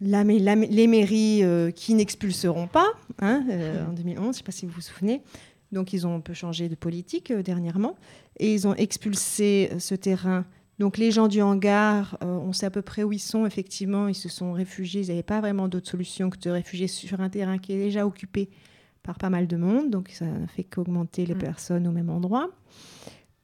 les 0.00 0.86
mairies 0.86 1.44
qui 1.74 1.94
n'expulseront 1.94 2.66
pas 2.66 2.88
hein, 3.20 3.44
en 3.88 3.92
2011, 3.92 4.24
je 4.24 4.28
ne 4.28 4.32
sais 4.32 4.42
pas 4.42 4.52
si 4.52 4.66
vous 4.66 4.72
vous 4.72 4.80
souvenez. 4.80 5.22
Donc 5.70 5.92
ils 5.92 6.06
ont 6.06 6.16
un 6.16 6.20
peu 6.20 6.34
changé 6.34 6.68
de 6.68 6.74
politique 6.74 7.32
dernièrement 7.32 7.96
et 8.38 8.52
ils 8.52 8.66
ont 8.66 8.74
expulsé 8.74 9.70
ce 9.78 9.94
terrain 9.94 10.44
donc 10.78 10.98
les 10.98 11.10
gens 11.10 11.28
du 11.28 11.40
hangar, 11.40 12.18
euh, 12.22 12.26
on 12.26 12.52
sait 12.52 12.66
à 12.66 12.70
peu 12.70 12.82
près 12.82 13.02
où 13.02 13.12
ils 13.12 13.18
sont. 13.18 13.46
Effectivement, 13.46 14.08
ils 14.08 14.14
se 14.14 14.28
sont 14.28 14.52
réfugiés. 14.52 15.02
Ils 15.02 15.08
n'avaient 15.08 15.22
pas 15.22 15.40
vraiment 15.40 15.68
d'autre 15.68 15.88
solution 15.88 16.28
que 16.28 16.38
de 16.38 16.50
réfugier 16.50 16.86
sur 16.86 17.20
un 17.20 17.30
terrain 17.30 17.58
qui 17.58 17.72
est 17.72 17.78
déjà 17.78 18.06
occupé 18.06 18.50
par 19.06 19.18
pas 19.18 19.30
mal 19.30 19.46
de 19.46 19.56
monde. 19.56 19.90
Donc 19.90 20.10
ça 20.10 20.26
n'a 20.26 20.46
fait 20.46 20.64
qu'augmenter 20.64 21.24
les 21.24 21.34
mm. 21.34 21.38
personnes 21.38 21.86
au 21.86 21.92
même 21.92 22.10
endroit. 22.10 22.50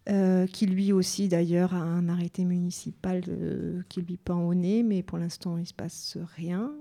Euh, 0.09 0.48
qui 0.48 0.66
lui 0.66 0.92
aussi 0.92 1.29
d'ailleurs 1.29 1.75
a 1.75 1.79
un 1.79 2.09
arrêté 2.09 2.44
municipal 2.44 3.22
qui 3.88 4.03
lui 4.03 4.16
pend 4.16 4.42
au 4.42 4.53
nez, 4.53 4.83
mais 4.83 5.01
pour 5.05 5.16
l'instant 5.16 5.57
il 5.57 5.61
ne 5.61 5.66
se 5.66 5.75
passe 5.75 6.18
rien. 6.37 6.72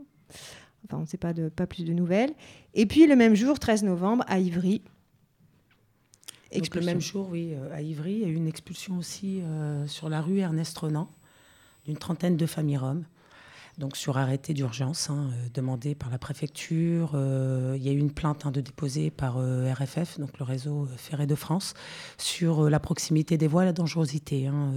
Enfin, 0.86 0.98
on 0.98 1.02
ne 1.02 1.06
sait 1.06 1.18
pas, 1.18 1.32
de, 1.32 1.48
pas 1.50 1.68
plus 1.68 1.86
de 1.86 1.94
nouvelles. 1.94 2.34
Et 2.74 2.88
puis 2.88 3.06
le 3.06 3.16
même 3.16 3.36
jour, 3.36 3.60
13 3.60 3.84
novembre, 3.84 4.24
à 4.28 4.40
Ivry, 4.40 4.82
le 6.52 6.82
même 6.82 7.02
jour, 7.02 7.30
oui, 7.30 7.54
euh, 7.54 7.74
à 7.74 7.82
Ivry, 7.82 8.14
il 8.14 8.20
y 8.20 8.26
a 8.26 8.28
eu 8.28 8.36
une 8.36 8.48
expulsion 8.48 8.98
aussi 8.98 9.42
euh, 9.42 9.88
sur 9.88 10.10
la 10.10 10.22
rue 10.22 10.40
Ernest 10.40 10.78
Renan 10.78 11.10
d'une 11.86 11.98
trentaine 11.98 12.38
de 12.38 12.46
familles 12.46 12.78
roms. 12.78 13.06
Donc 13.78 13.98
sur 13.98 14.18
arrêté 14.18 14.54
d'urgence 14.54 15.10
hein, 15.10 15.30
euh, 15.32 15.48
demandé 15.54 15.96
par 15.96 16.10
la 16.10 16.18
préfecture. 16.18 17.12
il 17.14 17.82
y 17.82 17.90
a 17.90 17.92
eu 17.92 17.98
une 17.98 18.12
plainte 18.12 18.46
hein, 18.46 18.52
de 18.52 18.62
déposée 18.62 19.12
par 19.12 19.38
RFF, 19.38 20.20
donc 20.20 20.38
le 20.40 20.46
réseau 20.46 20.88
ferré 20.98 21.26
de 21.26 21.36
France, 21.36 21.74
sur 22.18 22.70
la 22.70 22.80
proximité 22.80 23.38
des 23.38 23.48
voies, 23.48 23.66
la 23.66 23.74
dangerosité. 23.74 24.48
Hein, 24.48 24.72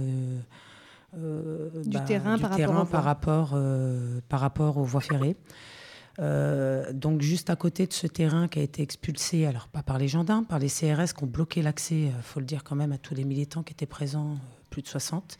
du 1.13 1.97
bah, 1.97 2.01
terrain, 2.01 2.37
par, 2.37 2.51
rapport 2.51 2.87
par, 2.89 3.03
rapport, 3.03 3.57
par 4.27 4.39
rapport 4.41 4.77
aux 4.77 4.83
voies 4.83 4.99
ferrées. 4.99 5.37
Euh, 6.19 6.93
donc 6.93 7.21
juste 7.21 7.49
à 7.49 7.55
côté 7.55 7.87
de 7.87 7.93
ce 7.93 8.07
terrain 8.07 8.47
qui 8.47 8.59
a 8.59 8.61
été 8.61 8.81
expulsé, 8.81 9.45
alors 9.45 9.67
pas 9.67 9.83
par 9.83 9.97
les 9.97 10.07
gendarmes, 10.07 10.45
par 10.45 10.59
les 10.59 10.69
CRS 10.69 11.13
qui 11.15 11.23
ont 11.23 11.27
bloqué 11.27 11.61
l'accès, 11.61 11.95
il 11.95 12.07
euh, 12.07 12.21
faut 12.21 12.39
le 12.39 12.45
dire 12.45 12.63
quand 12.63 12.75
même, 12.75 12.91
à 12.91 12.97
tous 12.97 13.13
les 13.15 13.25
militants 13.25 13.63
qui 13.63 13.73
étaient 13.73 13.85
présents, 13.85 14.31
euh, 14.31 14.35
plus 14.69 14.81
de 14.81 14.87
60. 14.87 15.37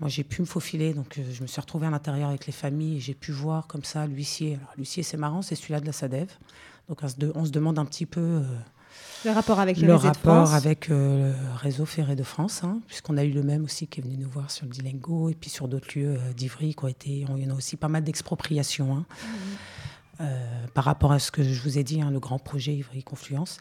Moi 0.00 0.08
j'ai 0.08 0.24
pu 0.24 0.42
me 0.42 0.46
faufiler, 0.46 0.92
donc 0.92 1.18
je 1.30 1.42
me 1.42 1.46
suis 1.46 1.60
retrouvée 1.60 1.86
à 1.86 1.90
l'intérieur 1.90 2.28
avec 2.28 2.46
les 2.46 2.52
familles 2.52 2.98
et 2.98 3.00
j'ai 3.00 3.14
pu 3.14 3.32
voir 3.32 3.66
comme 3.66 3.84
ça 3.84 4.06
l'huissier. 4.06 4.54
Alors 4.54 4.72
l'huissier 4.76 5.02
c'est 5.02 5.16
marrant, 5.16 5.42
c'est 5.42 5.54
celui-là 5.54 5.80
de 5.80 5.86
la 5.86 5.92
SADEV. 5.92 6.28
Donc 6.88 7.00
on 7.02 7.44
se, 7.44 7.50
demande 7.50 7.78
un 7.78 7.84
petit 7.84 8.06
peu... 8.06 8.42
le 9.24 9.30
rapport 9.30 9.58
avec 9.58 9.78
le, 9.78 9.94
rapport 9.94 10.54
avec 10.54 10.88
le 10.88 11.32
réseau 11.56 11.84
ferré 11.84 12.14
de 12.14 12.22
France, 12.22 12.62
hein, 12.62 12.80
puisqu'on 12.86 13.16
a 13.16 13.24
eu 13.24 13.32
le 13.32 13.42
même 13.42 13.64
aussi 13.64 13.86
qui 13.88 14.00
est 14.00 14.02
venu 14.04 14.16
nous 14.16 14.28
voir 14.28 14.50
sur 14.50 14.66
le 14.66 14.70
Dilengo 14.70 15.30
et 15.30 15.34
puis 15.34 15.50
sur 15.50 15.66
d'autres 15.66 15.98
lieux 15.98 16.18
d'Ivry 16.36 16.74
qui 16.74 16.84
ont 16.84 16.88
été. 16.88 17.10
Il 17.10 17.42
y 17.42 17.46
en 17.46 17.50
a 17.50 17.54
aussi 17.54 17.76
pas 17.76 17.88
mal 17.88 18.04
d'expropriations. 18.04 18.96
Hein. 18.96 19.06
Mmh. 19.08 19.26
Euh, 20.20 20.66
par 20.72 20.84
rapport 20.84 21.12
à 21.12 21.18
ce 21.18 21.30
que 21.30 21.42
je 21.42 21.60
vous 21.60 21.78
ai 21.78 21.84
dit, 21.84 22.00
hein, 22.00 22.10
le 22.10 22.20
grand 22.20 22.38
projet 22.38 22.74
Ivry 22.74 23.02
Confluence. 23.02 23.58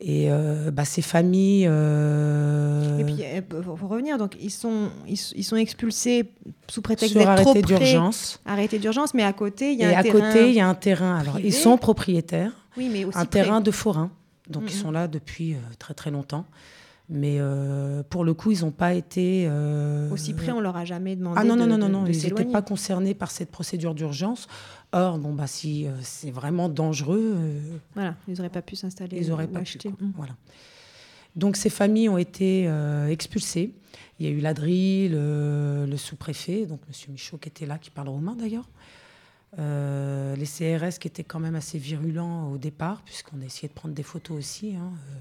Et 0.00 0.26
euh, 0.28 0.70
bah, 0.70 0.84
ces 0.84 1.02
familles. 1.02 1.66
Euh, 1.68 2.98
et 2.98 3.04
puis, 3.04 3.24
pour 3.62 3.88
revenir, 3.88 4.18
donc 4.18 4.36
ils 4.40 4.50
sont, 4.50 4.90
ils, 5.06 5.44
sont 5.44 5.56
expulsés 5.56 6.30
sous 6.68 6.82
prétexte 6.82 7.14
d'être 7.14 7.42
trop 7.42 7.54
d'urgence. 7.54 8.40
Arrêté 8.44 8.78
d'urgence, 8.78 9.14
mais 9.14 9.22
à 9.22 9.32
côté, 9.32 9.72
il 9.72 9.78
y 9.78 9.84
a 9.84 9.92
et 9.92 9.94
un 9.94 10.00
à 10.00 10.02
côté, 10.02 10.48
il 10.48 10.54
y 10.54 10.60
a 10.60 10.68
un 10.68 10.74
terrain. 10.74 11.16
Alors, 11.16 11.38
ils 11.38 11.52
sont 11.52 11.78
propriétaires. 11.78 12.52
Oui, 12.76 12.90
mais 12.92 13.04
aussi 13.04 13.16
un 13.16 13.24
terrain 13.24 13.60
de 13.60 13.70
forain. 13.70 14.10
Donc, 14.50 14.64
ils 14.66 14.74
sont 14.74 14.90
là 14.90 15.08
depuis 15.08 15.56
très 15.78 15.94
très 15.94 16.10
longtemps. 16.10 16.44
Mais 17.10 17.36
euh, 17.38 18.02
pour 18.08 18.24
le 18.24 18.32
coup, 18.32 18.50
ils 18.50 18.62
n'ont 18.62 18.70
pas 18.70 18.94
été. 18.94 19.46
Euh... 19.46 20.10
Aussi 20.10 20.32
près, 20.32 20.52
on 20.52 20.60
leur 20.60 20.76
a 20.76 20.86
jamais 20.86 21.16
demandé. 21.16 21.38
Ah 21.38 21.44
non, 21.44 21.54
non, 21.54 21.66
non, 21.66 21.76
non, 21.76 21.88
non, 21.88 22.06
ils 22.06 22.22
n'étaient 22.22 22.46
pas 22.46 22.62
concernés 22.62 23.12
par 23.12 23.30
cette 23.30 23.50
procédure 23.50 23.94
d'urgence. 23.94 24.48
Or, 24.94 25.18
bon, 25.18 25.32
bah, 25.32 25.46
si 25.46 25.86
euh, 25.86 25.92
c'est 26.02 26.30
vraiment 26.30 26.68
dangereux. 26.68 27.34
Euh, 27.36 27.60
voilà, 27.94 28.16
ils 28.28 28.34
n'auraient 28.34 28.48
pas 28.48 28.62
pu 28.62 28.76
s'installer. 28.76 29.18
Ils 29.20 29.28
n'auraient 29.28 29.48
pas 29.48 29.62
pu. 29.62 29.78
Mmh. 29.88 30.12
Voilà. 30.16 30.36
Donc, 31.36 31.56
ces 31.56 31.70
familles 31.70 32.08
ont 32.08 32.18
été 32.18 32.70
expulsées. 33.08 33.74
Il 34.20 34.26
y 34.26 34.28
a 34.28 34.32
eu 34.32 34.38
l'Adri, 34.38 35.08
le, 35.08 35.86
le 35.86 35.96
sous-préfet, 35.96 36.66
donc 36.66 36.80
M. 36.88 37.12
Michaud 37.12 37.38
qui 37.38 37.48
était 37.48 37.66
là, 37.66 37.78
qui 37.78 37.90
parle 37.90 38.08
roumain 38.08 38.36
d'ailleurs. 38.36 38.68
Euh, 39.58 40.34
les 40.36 40.46
CRS 40.46 40.98
qui 40.98 41.06
étaient 41.06 41.24
quand 41.24 41.38
même 41.38 41.54
assez 41.54 41.78
virulents 41.78 42.50
au 42.50 42.58
départ, 42.58 43.02
puisqu'on 43.02 43.40
a 43.40 43.44
essayé 43.44 43.68
de 43.68 43.72
prendre 43.72 43.94
des 43.94 44.02
photos 44.02 44.36
aussi. 44.36 44.74
Hein. 44.74 44.92
Euh, 45.10 45.16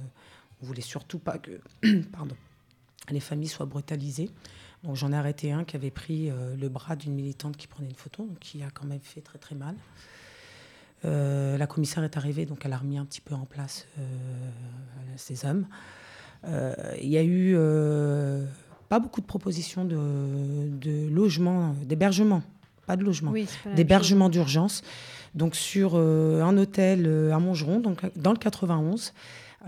on 0.61 0.65
voulait 0.65 0.81
surtout 0.81 1.19
pas 1.19 1.37
que 1.37 1.59
pardon, 2.11 2.35
les 3.09 3.19
familles 3.19 3.49
soient 3.49 3.65
brutalisées. 3.65 4.29
Donc 4.83 4.95
j'en 4.95 5.11
ai 5.11 5.15
arrêté 5.15 5.51
un 5.51 5.63
qui 5.63 5.75
avait 5.75 5.91
pris 5.91 6.29
euh, 6.29 6.55
le 6.55 6.69
bras 6.69 6.95
d'une 6.95 7.13
militante 7.13 7.57
qui 7.57 7.67
prenait 7.67 7.87
une 7.87 7.95
photo, 7.95 8.23
donc 8.25 8.39
qui 8.39 8.63
a 8.63 8.69
quand 8.73 8.85
même 8.85 8.99
fait 9.01 9.21
très 9.21 9.39
très 9.39 9.55
mal. 9.55 9.75
la 11.03 11.67
commissaire 11.67 12.03
est 12.03 12.17
arrivée, 12.17 12.45
donc 12.45 12.65
elle 12.65 12.73
a 12.73 12.77
remis 12.77 12.97
un 12.97 13.05
petit 13.05 13.21
peu 13.21 13.35
en 13.35 13.45
place 13.45 13.87
ses 15.15 15.45
hommes. 15.45 15.67
Il 16.45 17.09
y 17.09 17.17
a 17.17 17.23
eu 17.23 17.57
pas 18.89 18.99
beaucoup 18.99 19.21
de 19.21 19.25
propositions 19.25 19.85
de, 19.85 20.69
de 20.69 21.09
logement, 21.09 21.75
d'hébergement 21.83 22.43
pas 22.85 22.95
de 22.95 23.03
logement, 23.03 23.33
d'hébergement 23.75 24.29
d'urgence. 24.29 24.81
Donc 25.35 25.55
sur 25.55 25.93
euh, 25.95 26.41
un 26.41 26.57
hôtel 26.57 27.05
euh, 27.07 27.33
à 27.33 27.39
Montgeron, 27.39 27.79
donc 27.79 28.01
dans 28.15 28.31
le 28.31 28.37
91. 28.37 29.13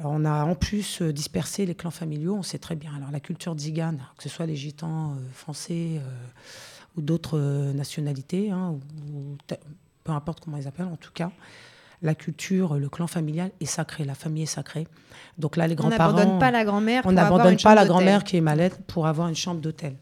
On 0.03 0.25
a 0.25 0.43
en 0.43 0.55
plus 0.55 1.01
euh, 1.01 1.13
dispersé 1.13 1.65
les 1.65 1.75
clans 1.75 1.91
familiaux, 1.91 2.35
on 2.35 2.43
sait 2.43 2.59
très 2.59 2.75
bien. 2.75 2.93
Alors 2.95 3.11
la 3.11 3.19
culture 3.19 3.57
zigane, 3.57 4.01
que 4.17 4.23
ce 4.23 4.29
soit 4.29 4.45
les 4.45 4.55
gitans 4.55 5.15
français 5.33 6.01
ou 6.97 7.01
d'autres 7.01 7.39
nationalités, 7.73 8.51
hein, 8.51 8.77
ou, 9.13 9.37
peu 10.03 10.11
importe 10.11 10.43
comment 10.43 10.57
ils 10.57 10.67
appellent 10.67 10.85
en 10.85 10.97
tout 10.97 11.11
cas, 11.13 11.31
la 12.01 12.15
culture, 12.15 12.75
le 12.75 12.89
clan 12.89 13.07
familial 13.07 13.51
est 13.59 13.65
sacré, 13.65 14.03
la 14.03 14.15
famille 14.15 14.43
est 14.43 14.47
sacrée. 14.47 14.87
Donc 15.37 15.57
là, 15.57 15.67
les 15.67 15.75
grands-parents. 15.75 16.11
On 16.11 16.15
n'abandonne 16.15 16.39
pas 16.39 16.51
la 16.51 16.65
grand-mère. 16.65 17.03
On 17.05 17.11
n'abandonne 17.11 17.57
pas 17.57 17.75
la 17.75 17.85
grand-mère 17.85 18.23
qui 18.23 18.37
est 18.37 18.41
malade 18.41 18.73
pour 18.87 19.07
avoir 19.07 19.27
une 19.27 19.35
chambre 19.35 19.61
d'hôtel. 19.61 19.95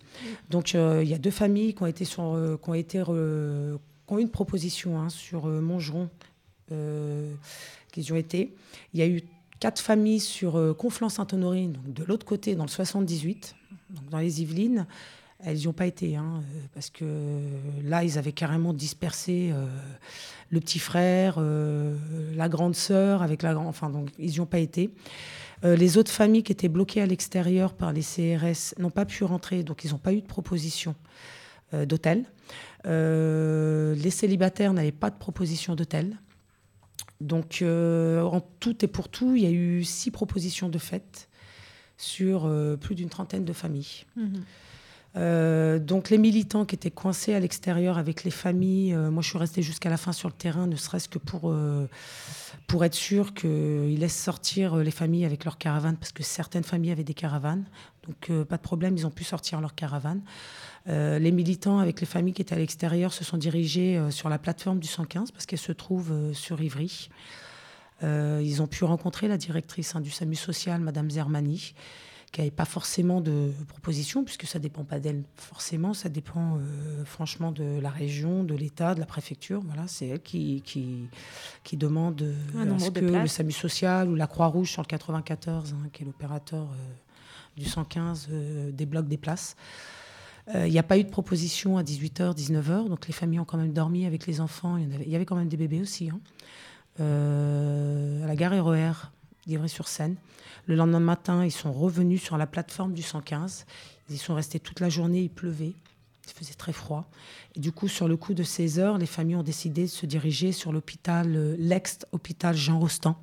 Donc 0.49 0.75
euh, 0.75 1.01
il 1.03 1.09
y 1.09 1.13
a 1.13 1.17
deux 1.17 1.31
familles 1.31 1.73
qui 1.73 1.83
ont 1.83 1.87
été 1.87 2.05
sur, 2.05 2.33
euh, 2.33 2.59
qui 2.61 2.69
ont 2.69 2.73
été, 2.73 3.03
euh, 3.07 3.77
qui 4.07 4.13
ont 4.13 4.19
eu 4.19 4.21
une 4.21 4.29
proposition 4.29 4.99
hein, 4.99 5.09
sur 5.09 5.47
Montgeron, 5.47 6.09
qui 7.91 8.01
y 8.01 8.11
ont 8.11 8.17
été. 8.17 8.55
Il 8.93 8.99
y 8.99 9.03
a 9.03 9.07
eu 9.07 9.21
quatre 9.59 9.81
familles 9.81 10.19
sur 10.19 10.75
Conflans-Sainte-Honorine, 10.77 11.73
donc 11.73 11.93
de 11.93 12.03
l'autre 12.03 12.25
côté, 12.25 12.55
dans 12.55 12.65
le 12.65 12.69
78, 12.69 13.55
donc 13.89 14.09
dans 14.09 14.19
les 14.19 14.41
Yvelines. 14.41 14.85
Elles 15.45 15.57
n'y 15.57 15.67
ont 15.67 15.73
pas 15.73 15.87
été, 15.87 16.15
hein, 16.15 16.41
parce 16.73 16.89
que 16.89 17.05
là, 17.83 18.03
ils 18.03 18.17
avaient 18.17 18.31
carrément 18.31 18.71
dispersé 18.71 19.53
le 20.53 20.59
petit 20.59 20.79
frère, 20.79 21.35
euh, 21.39 21.97
la 22.35 22.47
grande 22.47 22.75
sœur, 22.75 23.23
avec 23.23 23.41
la 23.41 23.53
grande. 23.53 23.67
Enfin, 23.67 23.89
donc, 23.89 24.09
ils 24.19 24.31
n'y 24.31 24.39
ont 24.39 24.45
pas 24.45 24.59
été. 24.59 24.93
Euh, 25.65 25.75
les 25.75 25.97
autres 25.97 26.11
familles 26.11 26.43
qui 26.43 26.51
étaient 26.51 26.69
bloquées 26.69 27.01
à 27.01 27.07
l'extérieur 27.07 27.73
par 27.73 27.91
les 27.91 28.01
CRS 28.01 28.75
n'ont 28.77 28.91
pas 28.91 29.05
pu 29.05 29.23
rentrer, 29.23 29.63
donc 29.63 29.83
ils 29.83 29.91
n'ont 29.91 29.97
pas 29.97 30.13
eu 30.13 30.21
de 30.21 30.27
proposition 30.27 30.95
euh, 31.73 31.85
d'hôtel. 31.85 32.25
les 32.85 34.11
célibataires 34.11 34.73
n'avaient 34.73 34.91
pas 34.91 35.09
de 35.09 35.17
proposition 35.17 35.75
d'hôtel. 35.75 36.17
Donc, 37.23 37.63
en 37.63 38.41
tout 38.59 38.83
et 38.83 38.87
pour 38.87 39.09
tout, 39.09 39.35
il 39.35 39.43
y 39.43 39.45
a 39.45 39.51
eu 39.51 39.83
six 39.83 40.11
propositions 40.11 40.69
de 40.69 40.77
fête 40.77 41.29
sur 41.97 42.49
plus 42.79 42.95
d'une 42.95 43.09
trentaine 43.09 43.45
de 43.45 43.53
familles. 43.53 44.05
Mmh 44.15 44.39
euh, 45.15 45.77
donc 45.77 46.09
les 46.09 46.17
militants 46.17 46.65
qui 46.65 46.73
étaient 46.73 46.91
coincés 46.91 47.35
à 47.35 47.39
l'extérieur 47.39 47.97
avec 47.97 48.23
les 48.23 48.31
familles, 48.31 48.93
euh, 48.93 49.11
moi 49.11 49.21
je 49.21 49.29
suis 49.29 49.37
restée 49.37 49.61
jusqu'à 49.61 49.89
la 49.89 49.97
fin 49.97 50.11
sur 50.11 50.27
le 50.27 50.33
terrain, 50.33 50.65
ne 50.65 50.75
serait-ce 50.75 51.07
que 51.07 51.19
pour, 51.19 51.51
euh, 51.51 51.87
pour 52.67 52.83
être 52.83 52.95
sûr 52.95 53.33
qu'ils 53.35 53.99
laissent 53.99 54.21
sortir 54.21 54.77
les 54.77 54.91
familles 54.91 55.25
avec 55.25 55.45
leurs 55.45 55.59
caravanes, 55.59 55.97
parce 55.97 56.11
que 56.11 56.23
certaines 56.23 56.63
familles 56.63 56.91
avaient 56.91 57.03
des 57.03 57.13
caravanes, 57.13 57.65
donc 58.07 58.45
pas 58.45 58.57
de 58.57 58.61
problème, 58.61 58.97
ils 58.97 59.05
ont 59.05 59.11
pu 59.11 59.23
sortir 59.23 59.61
leurs 59.61 59.75
caravanes. 59.75 60.21
Les 60.85 61.31
militants 61.31 61.79
avec 61.79 62.01
les 62.01 62.05
familles 62.05 62.33
qui 62.33 62.41
étaient 62.41 62.55
à 62.55 62.57
l'extérieur 62.57 63.13
se 63.13 63.23
sont 63.23 63.37
dirigés 63.37 64.01
sur 64.09 64.29
la 64.29 64.37
plateforme 64.37 64.79
du 64.79 64.87
115, 64.87 65.31
parce 65.31 65.45
qu'elle 65.45 65.59
se 65.59 65.71
trouve 65.71 66.13
sur 66.33 66.61
Ivry. 66.61 67.09
ils 68.01 68.61
ont 68.61 68.67
pu 68.67 68.83
rencontrer 68.83 69.27
la 69.27 69.37
directrice 69.37 69.95
hein, 69.95 70.01
du 70.01 70.09
SAMU 70.09 70.35
social, 70.35 70.81
Madame 70.81 71.09
Zermani 71.09 71.73
qui 72.33 72.41
n'avait 72.41 72.51
pas 72.51 72.65
forcément 72.65 73.21
de 73.21 73.51
proposition, 73.67 74.23
puisque 74.23 74.47
ça 74.47 74.57
ne 74.57 74.63
dépend 74.63 74.83
pas 74.83 74.99
d'elle 74.99 75.23
forcément, 75.35 75.93
ça 75.93 76.09
dépend 76.09 76.57
euh, 76.57 77.05
franchement 77.05 77.51
de 77.51 77.79
la 77.79 77.91
région, 77.91 78.43
de 78.43 78.55
l'État, 78.55 78.95
de 78.95 78.99
la 78.99 79.05
préfecture. 79.05 79.61
Voilà, 79.63 79.87
c'est 79.87 80.07
elle 80.07 80.21
qui, 80.21 80.63
qui, 80.65 81.07
qui 81.63 81.77
demande 81.77 82.23
euh, 82.23 82.79
ce 82.79 82.89
que 82.89 83.05
le 83.05 83.27
SAMU 83.27 83.51
social 83.51 84.09
ou 84.09 84.15
la 84.15 84.25
Croix-Rouge 84.25 84.71
sur 84.71 84.81
le 84.81 84.87
94, 84.87 85.73
hein, 85.73 85.89
qui 85.93 86.01
est 86.01 86.05
l'opérateur 86.07 86.63
euh, 86.63 86.75
du 87.55 87.65
115, 87.65 88.29
débloque 88.71 89.07
des 89.07 89.17
places. 89.17 89.55
Il 90.53 90.71
n'y 90.71 90.79
a 90.79 90.83
pas 90.83 90.97
eu 90.97 91.03
de 91.03 91.09
proposition 91.09 91.77
à 91.77 91.83
18h, 91.83 92.35
19h, 92.35 92.89
donc 92.89 93.07
les 93.07 93.13
familles 93.13 93.39
ont 93.39 93.45
quand 93.45 93.57
même 93.57 93.71
dormi 93.71 94.05
avec 94.05 94.27
les 94.27 94.41
enfants. 94.41 94.77
Il 94.77 95.09
y, 95.09 95.15
avait, 95.15 95.25
quand 95.25 95.37
même 95.37 95.47
des 95.47 95.55
bébés 95.55 95.81
aussi. 95.81 96.09
Hein. 96.09 96.19
à 96.99 98.27
la 98.27 98.35
gare 98.35 98.51
RER 98.65 98.91
d'Ivry-sur-Seine. 99.47 100.17
Le 100.65 100.75
lendemain 100.75 100.99
matin, 100.99 101.45
ils 101.45 101.51
sont 101.51 101.71
revenus 101.71 102.21
sur 102.21 102.37
la 102.37 102.47
plateforme 102.47 102.93
du 102.93 103.01
115. 103.01 103.65
Ils 104.09 104.17
sont 104.17 104.35
restés 104.35 104.59
toute 104.59 104.79
la 104.79 104.89
journée, 104.89 105.21
il 105.21 105.29
pleuvait. 105.29 105.73
Il 106.27 106.33
faisait 106.33 106.53
très 106.53 106.73
froid. 106.73 107.09
Et 107.55 107.59
du 107.59 107.71
coup, 107.71 107.87
sur 107.87 108.07
le 108.07 108.15
coup 108.15 108.33
de 108.33 108.43
16 108.43 108.79
heures, 108.79 108.97
les 108.97 109.05
familles 109.05 109.35
ont 109.35 109.43
décidé 109.43 109.83
de 109.83 109.87
se 109.87 110.05
diriger 110.05 110.51
sur 110.51 110.71
l'hôpital, 110.71 111.35
euh, 111.35 111.55
l'ex-hôpital 111.59 112.55
Jean 112.55 112.79
Rostand, 112.79 113.17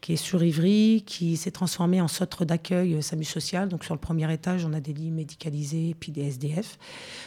qui 0.00 0.12
est 0.12 0.16
sur 0.16 0.42
Ivry, 0.42 1.02
qui 1.04 1.36
s'est 1.36 1.50
transformé 1.50 2.00
en 2.00 2.08
centre 2.08 2.44
d'accueil 2.44 2.94
euh, 2.94 3.02
SAMU 3.02 3.24
social. 3.24 3.68
Donc, 3.68 3.84
sur 3.84 3.94
le 3.94 4.00
premier 4.00 4.32
étage, 4.32 4.64
on 4.64 4.72
a 4.72 4.80
des 4.80 4.92
lits 4.92 5.10
médicalisés 5.10 5.90
et 5.90 5.94
puis 5.94 6.12
des 6.12 6.22
SDF. 6.22 6.78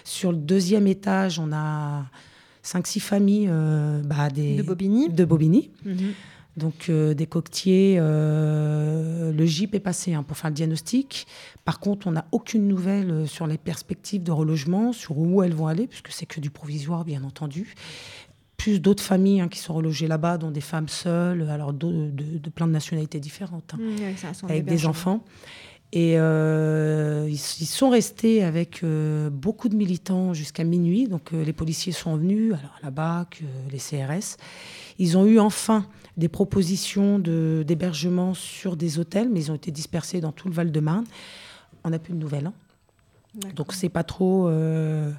Sur 0.04 0.32
le 0.32 0.38
deuxième 0.38 0.88
étage, 0.88 1.38
on 1.38 1.52
a 1.52 2.06
5-6 2.64 3.00
familles 3.00 3.48
euh, 3.50 4.02
bah, 4.04 4.30
des, 4.30 4.56
de 4.56 4.64
Bobigny. 4.64 5.10
De 5.10 5.26
Bobigny. 5.26 5.72
Mhm. 5.86 6.14
Donc 6.60 6.90
euh, 6.90 7.14
des 7.16 7.26
coquetiers, 7.26 7.96
euh, 7.98 9.32
le 9.32 9.46
GIP 9.46 9.74
est 9.74 9.80
passé 9.80 10.14
hein, 10.14 10.24
pour 10.24 10.38
faire 10.38 10.52
le 10.52 10.56
diagnostic. 10.56 11.26
Par 11.66 11.80
contre, 11.80 12.06
on 12.06 12.12
n'a 12.12 12.26
aucune 12.32 12.68
nouvelle 12.68 13.10
euh, 13.10 13.26
sur 13.26 13.48
les 13.48 13.58
perspectives 13.58 14.22
de 14.22 14.32
relogement, 14.32 14.94
sur 14.94 15.18
où 15.18 15.42
elles 15.42 15.56
vont 15.56 15.68
aller, 15.68 15.88
puisque 15.88 16.12
c'est 16.12 16.26
que 16.26 16.40
du 16.40 16.52
provisoire, 16.52 17.06
bien 17.06 17.24
entendu. 17.24 17.74
Plus 18.58 18.82
d'autres 18.82 19.04
familles 19.04 19.42
hein, 19.42 19.48
qui 19.48 19.60
sont 19.60 19.74
relogées 19.74 20.08
là-bas, 20.08 20.38
dont 20.38 20.52
des 20.52 20.62
femmes 20.62 20.90
seules, 20.90 21.50
alors 21.50 21.74
de, 21.74 22.12
plein 22.54 22.68
de 22.68 22.74
nationalités 22.74 23.22
différentes, 23.22 23.74
hein, 23.74 23.80
mmh, 23.80 24.44
avec 24.46 24.66
des 24.66 24.86
enfants. 24.86 25.24
Et 25.94 26.16
ils, 26.16 27.38
sont 27.38 27.90
restés 27.90 28.44
avec 28.44 28.84
beaucoup 29.32 29.70
de 29.70 29.76
militants 29.76 30.36
jusqu'à 30.36 30.64
minuit. 30.64 31.08
Donc 31.08 31.32
les 31.32 31.54
policiers 31.54 31.94
sont 31.94 32.16
venus, 32.16 32.54
alors 32.54 32.78
la 32.84 32.92
BAC, 32.92 33.42
les 33.72 33.80
CRS. 33.80 34.38
Ils 35.00 35.18
ont 35.18 35.26
eu 35.26 35.40
enfin 35.40 35.88
des 36.18 36.28
propositions 36.28 37.18
d'hébergement 37.18 38.34
sur 38.34 38.76
des 38.76 39.00
hôtels, 39.00 39.30
mais 39.30 39.40
ils 39.40 39.52
ont 39.52 39.56
été 39.56 39.72
dispersés 39.72 40.20
dans 40.20 40.34
tout 40.34 40.50
le 40.50 40.54
Val-de-Marne. 40.54 41.06
On 41.84 41.90
n'a 41.90 42.00
plus 42.00 42.14
de 42.14 42.20
nouvelles. 42.20 42.48
Hein. 42.48 42.54
Donc 43.56 43.74
c'est 43.74 43.90
pas 43.90 44.04
trop 44.04 44.48
euh, 44.48 45.12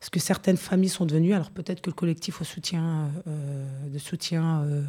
ce 0.00 0.10
que 0.10 0.18
certaines 0.20 0.56
familles 0.56 0.88
sont 0.88 1.04
devenues. 1.04 1.34
Alors 1.34 1.50
peut-être 1.50 1.82
que 1.82 1.90
le 1.90 1.94
collectif 1.94 2.40
au 2.40 2.44
soutien, 2.44 3.10
euh, 3.26 3.88
de 3.88 3.98
soutien 3.98 4.62
euh, 4.62 4.82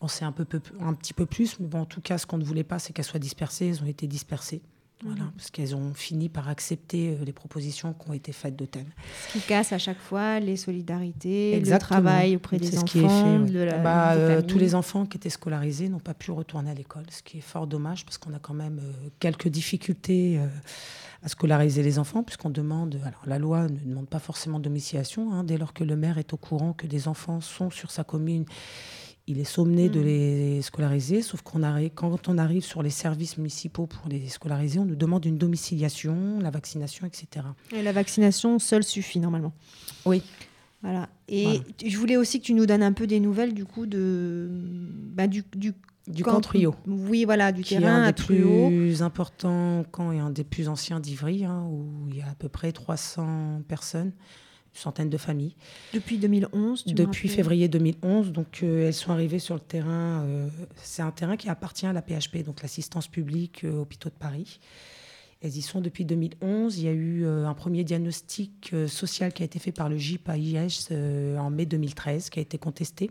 on 0.00 0.08
sait 0.08 0.24
un, 0.24 0.32
peu, 0.32 0.46
un 0.80 0.94
petit 0.94 1.12
peu 1.12 1.26
plus, 1.26 1.58
mais 1.60 1.66
bon, 1.66 1.80
en 1.80 1.86
tout 1.86 2.00
cas, 2.00 2.16
ce 2.18 2.26
qu'on 2.26 2.38
ne 2.38 2.44
voulait 2.44 2.64
pas, 2.64 2.78
c'est 2.78 2.92
qu'elles 2.92 3.04
soient 3.04 3.20
dispersées. 3.20 3.68
Elles 3.68 3.82
ont 3.82 3.86
été 3.86 4.06
dispersées. 4.06 4.62
Voilà, 5.04 5.24
mhm. 5.24 5.30
parce 5.36 5.50
qu'elles 5.50 5.76
ont 5.76 5.92
fini 5.92 6.30
par 6.30 6.48
accepter 6.48 7.10
euh, 7.10 7.24
les 7.24 7.32
propositions 7.32 7.92
qui 7.92 8.10
ont 8.10 8.14
été 8.14 8.32
faites 8.32 8.56
d'hôtel. 8.56 8.86
Ce 9.28 9.32
qui 9.34 9.40
casse 9.40 9.72
à 9.72 9.78
chaque 9.78 9.98
fois 9.98 10.40
les 10.40 10.56
solidarités, 10.56 11.60
le 11.60 11.78
travail 11.78 12.36
auprès 12.36 12.58
des 12.58 12.78
enfants. 12.78 13.44
bah, 13.82 14.12
euh, 14.14 14.40
tous 14.40 14.58
les 14.58 14.74
enfants 14.74 15.04
qui 15.04 15.18
étaient 15.18 15.28
scolarisés 15.28 15.90
n'ont 15.90 15.98
pas 15.98 16.14
pu 16.14 16.30
retourner 16.30 16.70
à 16.70 16.74
l'école, 16.74 17.04
ce 17.10 17.22
qui 17.22 17.38
est 17.38 17.42
fort 17.42 17.66
dommage 17.66 18.06
parce 18.06 18.16
qu'on 18.16 18.32
a 18.32 18.38
quand 18.38 18.54
même 18.54 18.80
euh, 18.82 19.08
quelques 19.20 19.48
difficultés 19.48 20.40
à 21.22 21.28
scolariser 21.28 21.82
les 21.82 21.98
enfants, 21.98 22.22
puisqu'on 22.22 22.50
demande. 22.50 22.98
Alors 23.04 23.22
la 23.26 23.38
loi 23.38 23.68
ne 23.68 23.78
demande 23.78 24.08
pas 24.08 24.18
forcément 24.18 24.60
domiciliation, 24.60 25.32
hein, 25.34 25.44
dès 25.44 25.58
lors 25.58 25.74
que 25.74 25.84
le 25.84 25.96
maire 25.96 26.16
est 26.16 26.32
au 26.32 26.38
courant 26.38 26.72
que 26.72 26.86
des 26.86 27.06
enfants 27.06 27.42
sont 27.42 27.70
sur 27.70 27.90
sa 27.90 28.02
commune 28.02 28.46
il 29.28 29.40
est 29.40 29.44
somné 29.44 29.88
de 29.88 30.00
mm. 30.00 30.04
les 30.04 30.62
scolariser, 30.62 31.22
sauf 31.22 31.42
qu'on 31.42 31.62
arrive, 31.62 31.90
quand 31.94 32.28
on 32.28 32.38
arrive 32.38 32.64
sur 32.64 32.82
les 32.82 32.90
services 32.90 33.38
municipaux 33.38 33.86
pour 33.86 34.08
les 34.08 34.28
scolariser, 34.28 34.78
on 34.78 34.84
nous 34.84 34.96
demande 34.96 35.24
une 35.24 35.38
domiciliation, 35.38 36.38
la 36.40 36.50
vaccination, 36.50 37.06
etc. 37.06 37.46
Et 37.74 37.82
la 37.82 37.92
vaccination 37.92 38.58
seule 38.58 38.84
suffit 38.84 39.18
normalement. 39.18 39.52
Oui. 40.04 40.22
Voilà. 40.82 41.08
Et 41.28 41.60
je 41.84 41.96
voulais 41.98 42.16
aussi 42.16 42.40
que 42.40 42.44
tu 42.44 42.54
nous 42.54 42.66
donnes 42.66 42.82
un 42.82 42.92
peu 42.92 43.06
des 43.06 43.18
nouvelles 43.18 43.54
du 43.54 43.64
coup 43.64 43.86
de 43.86 44.48
bah, 45.14 45.26
du, 45.26 45.42
du 45.56 45.72
du 46.06 46.22
camp, 46.22 46.40
Trio. 46.40 46.72
Oui, 46.86 47.24
voilà, 47.24 47.50
du 47.50 47.64
terrain 47.64 48.04
est 48.04 48.08
un 48.08 48.12
des 48.12 48.12
plus 48.12 49.02
importants 49.02 49.84
camps 49.90 50.12
et 50.12 50.20
un 50.20 50.30
des 50.30 50.44
plus 50.44 50.68
anciens 50.68 51.00
d'Ivry, 51.00 51.44
hein, 51.44 51.66
où 51.68 52.08
il 52.08 52.18
y 52.18 52.22
a 52.22 52.28
à 52.30 52.34
peu 52.36 52.48
près 52.48 52.70
300 52.70 53.62
personnes 53.66 54.12
centaine 54.76 55.10
de 55.10 55.16
familles. 55.16 55.54
Depuis 55.92 56.18
2011 56.18 56.84
Depuis 56.86 57.28
février 57.28 57.68
2011. 57.68 58.32
Donc, 58.32 58.60
euh, 58.62 58.88
elles 58.88 58.94
sont 58.94 59.12
arrivées 59.12 59.38
sur 59.38 59.54
le 59.54 59.60
terrain. 59.60 60.22
Euh, 60.24 60.48
c'est 60.76 61.02
un 61.02 61.10
terrain 61.10 61.36
qui 61.36 61.48
appartient 61.48 61.86
à 61.86 61.92
la 61.92 62.02
PHP, 62.02 62.44
donc 62.44 62.62
l'assistance 62.62 63.08
publique 63.08 63.64
euh, 63.64 63.80
hôpitaux 63.80 64.08
de 64.08 64.14
Paris. 64.14 64.60
Elles 65.42 65.56
y 65.56 65.62
sont 65.62 65.80
depuis 65.80 66.04
2011. 66.04 66.78
Il 66.78 66.84
y 66.84 66.88
a 66.88 66.92
eu 66.92 67.26
un 67.26 67.52
premier 67.52 67.84
diagnostic 67.84 68.74
social 68.88 69.34
qui 69.34 69.42
a 69.42 69.44
été 69.44 69.58
fait 69.58 69.70
par 69.70 69.90
le 69.90 69.98
GIP 69.98 70.30
AIS 70.30 70.88
en 71.38 71.50
mai 71.50 71.66
2013, 71.66 72.30
qui 72.30 72.38
a 72.38 72.42
été 72.42 72.56
contesté. 72.56 73.10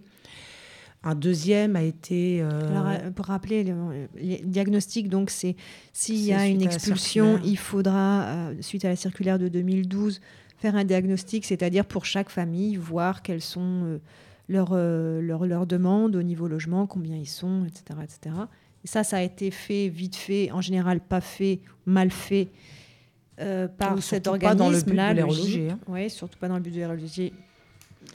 Un 1.04 1.14
deuxième 1.14 1.76
a 1.76 1.84
été. 1.84 2.42
Alors, 2.42 3.12
pour 3.14 3.28
rappeler, 3.28 3.64
le, 3.64 4.08
les 4.16 4.42
diagnostics, 4.44 5.08
donc 5.08 5.30
c'est 5.30 5.56
s'il 5.94 6.20
y 6.20 6.34
a 6.34 6.48
une 6.48 6.64
expulsion, 6.64 7.40
il 7.46 7.60
faudra, 7.60 8.50
suite 8.60 8.86
à 8.86 8.90
la 8.90 8.96
circulaire 8.96 9.38
de 9.38 9.48
2012, 9.48 10.20
faire 10.58 10.76
un 10.76 10.84
diagnostic, 10.84 11.46
c'est-à-dire 11.46 11.86
pour 11.86 12.06
chaque 12.06 12.30
famille, 12.30 12.76
voir 12.76 13.22
quelles 13.22 13.42
sont 13.42 14.00
leurs 14.48 14.74
leur, 14.76 15.46
leur 15.46 15.66
demandes 15.66 16.16
au 16.16 16.24
niveau 16.24 16.48
logement, 16.48 16.88
combien 16.88 17.18
ils 17.18 17.28
sont, 17.28 17.66
etc. 17.66 18.00
etc. 18.04 18.36
Et 18.86 18.88
ça, 18.88 19.04
ça 19.04 19.18
a 19.18 19.22
été 19.22 19.50
fait 19.50 19.90
vite 19.90 20.16
fait, 20.16 20.52
en 20.52 20.62
général 20.62 21.00
pas 21.00 21.20
fait, 21.20 21.60
mal 21.88 22.12
fait 22.12 22.50
euh, 23.42 23.68
par 23.68 24.02
cet 24.02 24.28
organisme. 24.28 24.48
Pas 24.48 24.56
dans 24.56 24.70
le. 24.70 25.72
Hein. 25.72 25.80
Oui, 25.88 26.10
surtout 26.10 26.38
pas 26.38 26.48
dans 26.48 26.56
le 26.56 26.62
but 26.62 26.70
de 26.70 26.78
les 26.78 26.86
reloger. 26.86 27.34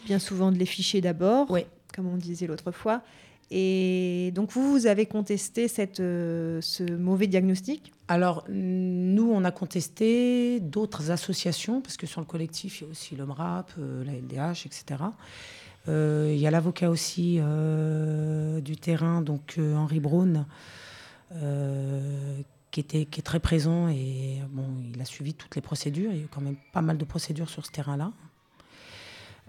Bien 0.06 0.18
souvent 0.18 0.52
de 0.52 0.56
les 0.56 0.66
ficher 0.66 1.00
d'abord, 1.00 1.48
comme 1.94 2.06
on 2.06 2.16
disait 2.16 2.46
l'autre 2.46 2.70
fois. 2.70 3.02
Et 3.50 4.30
donc 4.34 4.52
vous, 4.52 4.70
vous 4.70 4.86
avez 4.86 5.06
contesté 5.06 5.66
euh, 5.98 6.60
ce 6.60 6.84
mauvais 6.84 7.26
diagnostic? 7.26 7.92
Alors 8.06 8.44
nous, 8.48 9.30
on 9.30 9.44
a 9.44 9.50
contesté 9.50 10.60
d'autres 10.60 11.10
associations, 11.10 11.80
parce 11.80 11.96
que 11.96 12.06
sur 12.06 12.20
le 12.20 12.26
collectif, 12.26 12.80
il 12.80 12.84
y 12.84 12.86
a 12.86 12.90
aussi 12.90 13.16
l'OMRAP, 13.16 13.72
euh, 13.78 14.04
la 14.04 14.12
LDH, 14.12 14.66
etc. 14.66 15.02
Euh, 15.88 16.30
il 16.32 16.38
y 16.38 16.46
a 16.46 16.50
l'avocat 16.50 16.90
aussi 16.90 17.38
euh, 17.40 18.60
du 18.60 18.76
terrain, 18.76 19.20
donc 19.20 19.58
Henri 19.58 19.98
Braun, 19.98 20.46
qui, 22.70 22.80
était, 22.80 23.04
qui 23.04 23.20
est 23.20 23.24
très 23.24 23.40
présent 23.40 23.88
et 23.88 24.38
bon, 24.50 24.66
il 24.92 25.00
a 25.00 25.04
suivi 25.04 25.34
toutes 25.34 25.56
les 25.56 25.62
procédures. 25.62 26.12
Il 26.12 26.18
y 26.18 26.20
a 26.20 26.24
eu 26.24 26.28
quand 26.28 26.40
même 26.40 26.56
pas 26.72 26.82
mal 26.82 26.98
de 26.98 27.04
procédures 27.04 27.48
sur 27.48 27.66
ce 27.66 27.72
terrain-là. 27.72 28.12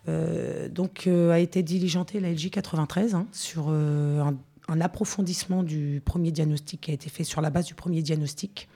Donc 0.07 1.07
a 1.07 1.39
été 1.39 1.63
diligenté 1.63 2.19
la 2.19 2.31
LJ 2.31 2.49
93 2.49 3.15
hein, 3.15 3.27
sur 3.31 3.69
un, 3.69 4.35
un, 4.67 4.81
approfondissement 4.81 5.63
du 5.63 6.01
premier 6.03 6.31
diagnostic 6.31 6.81
qui 6.81 6.91
a 6.91 6.93
été 6.93 7.09
fait 7.09 7.23
sur 7.23 7.41
la 7.41 7.49
base 7.49 7.65
du 7.65 7.75
premier 7.75 8.01
diagnostic. 8.01 8.67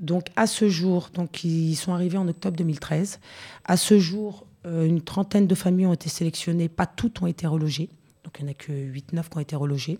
Donc 0.00 0.26
à 0.36 0.46
ce 0.46 0.68
jour, 0.68 1.10
donc 1.14 1.44
ils 1.44 1.74
sont 1.74 1.94
arrivés 1.94 2.18
en 2.18 2.28
octobre 2.28 2.56
2013. 2.56 3.18
À 3.64 3.76
ce 3.76 3.98
jour, 3.98 4.46
euh, 4.66 4.84
une 4.84 5.00
trentaine 5.00 5.46
de 5.46 5.54
familles 5.54 5.86
ont 5.86 5.94
été 5.94 6.08
sélectionnées, 6.08 6.68
pas 6.68 6.86
toutes 6.86 7.22
ont 7.22 7.26
été 7.26 7.46
relogées. 7.46 7.88
Donc 8.24 8.36
il 8.38 8.44
n'y 8.44 8.50
en 8.50 8.52
a 8.52 8.54
que 8.54 8.72
8-9 8.72 9.28
qui 9.28 9.36
ont 9.36 9.40
été 9.40 9.56
relogées. 9.56 9.98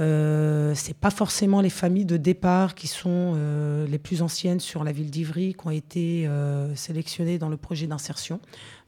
Euh, 0.00 0.74
ce 0.74 0.88
n'est 0.88 0.94
pas 0.94 1.10
forcément 1.10 1.60
les 1.60 1.70
familles 1.70 2.06
de 2.06 2.16
départ 2.16 2.74
qui 2.74 2.86
sont 2.86 3.34
euh, 3.36 3.86
les 3.86 3.98
plus 3.98 4.22
anciennes 4.22 4.60
sur 4.60 4.84
la 4.84 4.92
ville 4.92 5.10
d'Ivry 5.10 5.54
qui 5.54 5.66
ont 5.66 5.70
été 5.70 6.26
euh, 6.26 6.74
sélectionnées 6.74 7.38
dans 7.38 7.50
le 7.50 7.58
projet 7.58 7.86
d'insertion. 7.86 8.40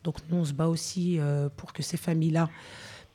Donc 0.04 0.16
nous, 0.28 0.36
on 0.36 0.44
se 0.44 0.52
bat 0.52 0.68
aussi 0.68 1.18
pour 1.56 1.72
que 1.72 1.82
ces 1.82 1.96
familles-là 1.96 2.50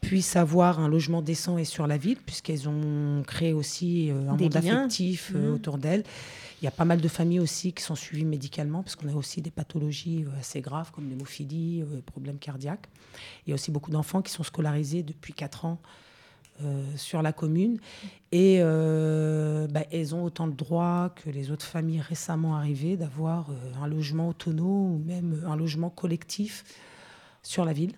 puissent 0.02 0.36
avoir 0.36 0.80
un 0.80 0.88
logement 0.88 1.22
décent 1.22 1.58
et 1.58 1.66
sur 1.66 1.86
la 1.86 1.98
ville, 1.98 2.18
puisqu'elles 2.26 2.68
ont 2.68 3.24
créé 3.26 3.54
aussi 3.54 4.12
un 4.12 4.36
monde 4.36 4.56
affectif 4.56 5.32
mmh. 5.34 5.54
autour 5.54 5.78
d'elles. 5.78 6.04
Il 6.62 6.66
y 6.66 6.68
a 6.68 6.72
pas 6.72 6.86
mal 6.86 7.00
de 7.00 7.08
familles 7.08 7.40
aussi 7.40 7.72
qui 7.72 7.82
sont 7.82 7.96
suivies 7.96 8.26
médicalement, 8.26 8.84
parce 8.84 8.96
qu'on 8.96 9.08
a 9.08 9.14
aussi 9.14 9.42
des 9.42 9.52
pathologies 9.52 10.26
euh, 10.26 10.40
assez 10.40 10.60
graves 10.60 10.92
comme 10.92 11.10
l'hémophilie, 11.10 11.82
euh, 11.82 12.02
problèmes 12.06 12.38
cardiaques. 12.38 12.90
Il 13.46 13.52
y 13.52 13.54
a 13.54 13.56
aussi 13.56 13.72
beaucoup 13.72 13.92
d'enfants 13.92 14.22
qui 14.22 14.32
sont 14.32 14.44
scolarisés 14.44 15.02
depuis 15.02 15.34
4 15.34 15.66
ans 15.66 15.80
euh, 15.82 16.09
sur 16.96 17.22
la 17.22 17.34
commune. 17.34 17.80
Et 18.32 18.60
bah, 18.62 19.82
elles 19.92 20.14
ont 20.16 20.24
autant 20.24 20.48
de 20.48 20.56
droits 20.56 21.14
que 21.16 21.30
les 21.30 21.52
autres 21.52 21.66
familles 21.66 22.02
récemment 22.02 22.56
arrivées 22.56 22.98
d'avoir 22.98 23.48
un 23.82 23.88
logement 23.88 24.30
autonome 24.30 24.96
ou 24.96 25.04
même 25.06 25.44
un 25.48 25.56
logement 25.56 25.90
collectif 25.90 26.64
sur 27.44 27.66
la 27.66 27.74
ville. 27.74 27.94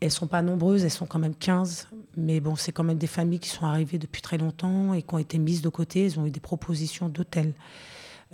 Elles 0.00 0.10
sont 0.10 0.26
pas 0.26 0.40
nombreuses, 0.40 0.84
elles 0.84 0.90
sont 0.90 1.06
quand 1.06 1.18
même 1.18 1.34
15, 1.34 1.88
mais 2.16 2.40
bon, 2.40 2.56
c'est 2.56 2.72
quand 2.72 2.84
même 2.84 2.96
des 2.96 3.06
familles 3.06 3.38
qui 3.38 3.50
sont 3.50 3.66
arrivées 3.66 3.98
depuis 3.98 4.22
très 4.22 4.38
longtemps 4.38 4.94
et 4.94 5.02
qui 5.02 5.14
ont 5.14 5.18
été 5.18 5.38
mises 5.38 5.60
de 5.60 5.68
côté. 5.68 6.06
Elles 6.06 6.18
ont 6.18 6.24
eu 6.24 6.30
des 6.30 6.40
propositions 6.40 7.10
d'hôtels 7.10 7.52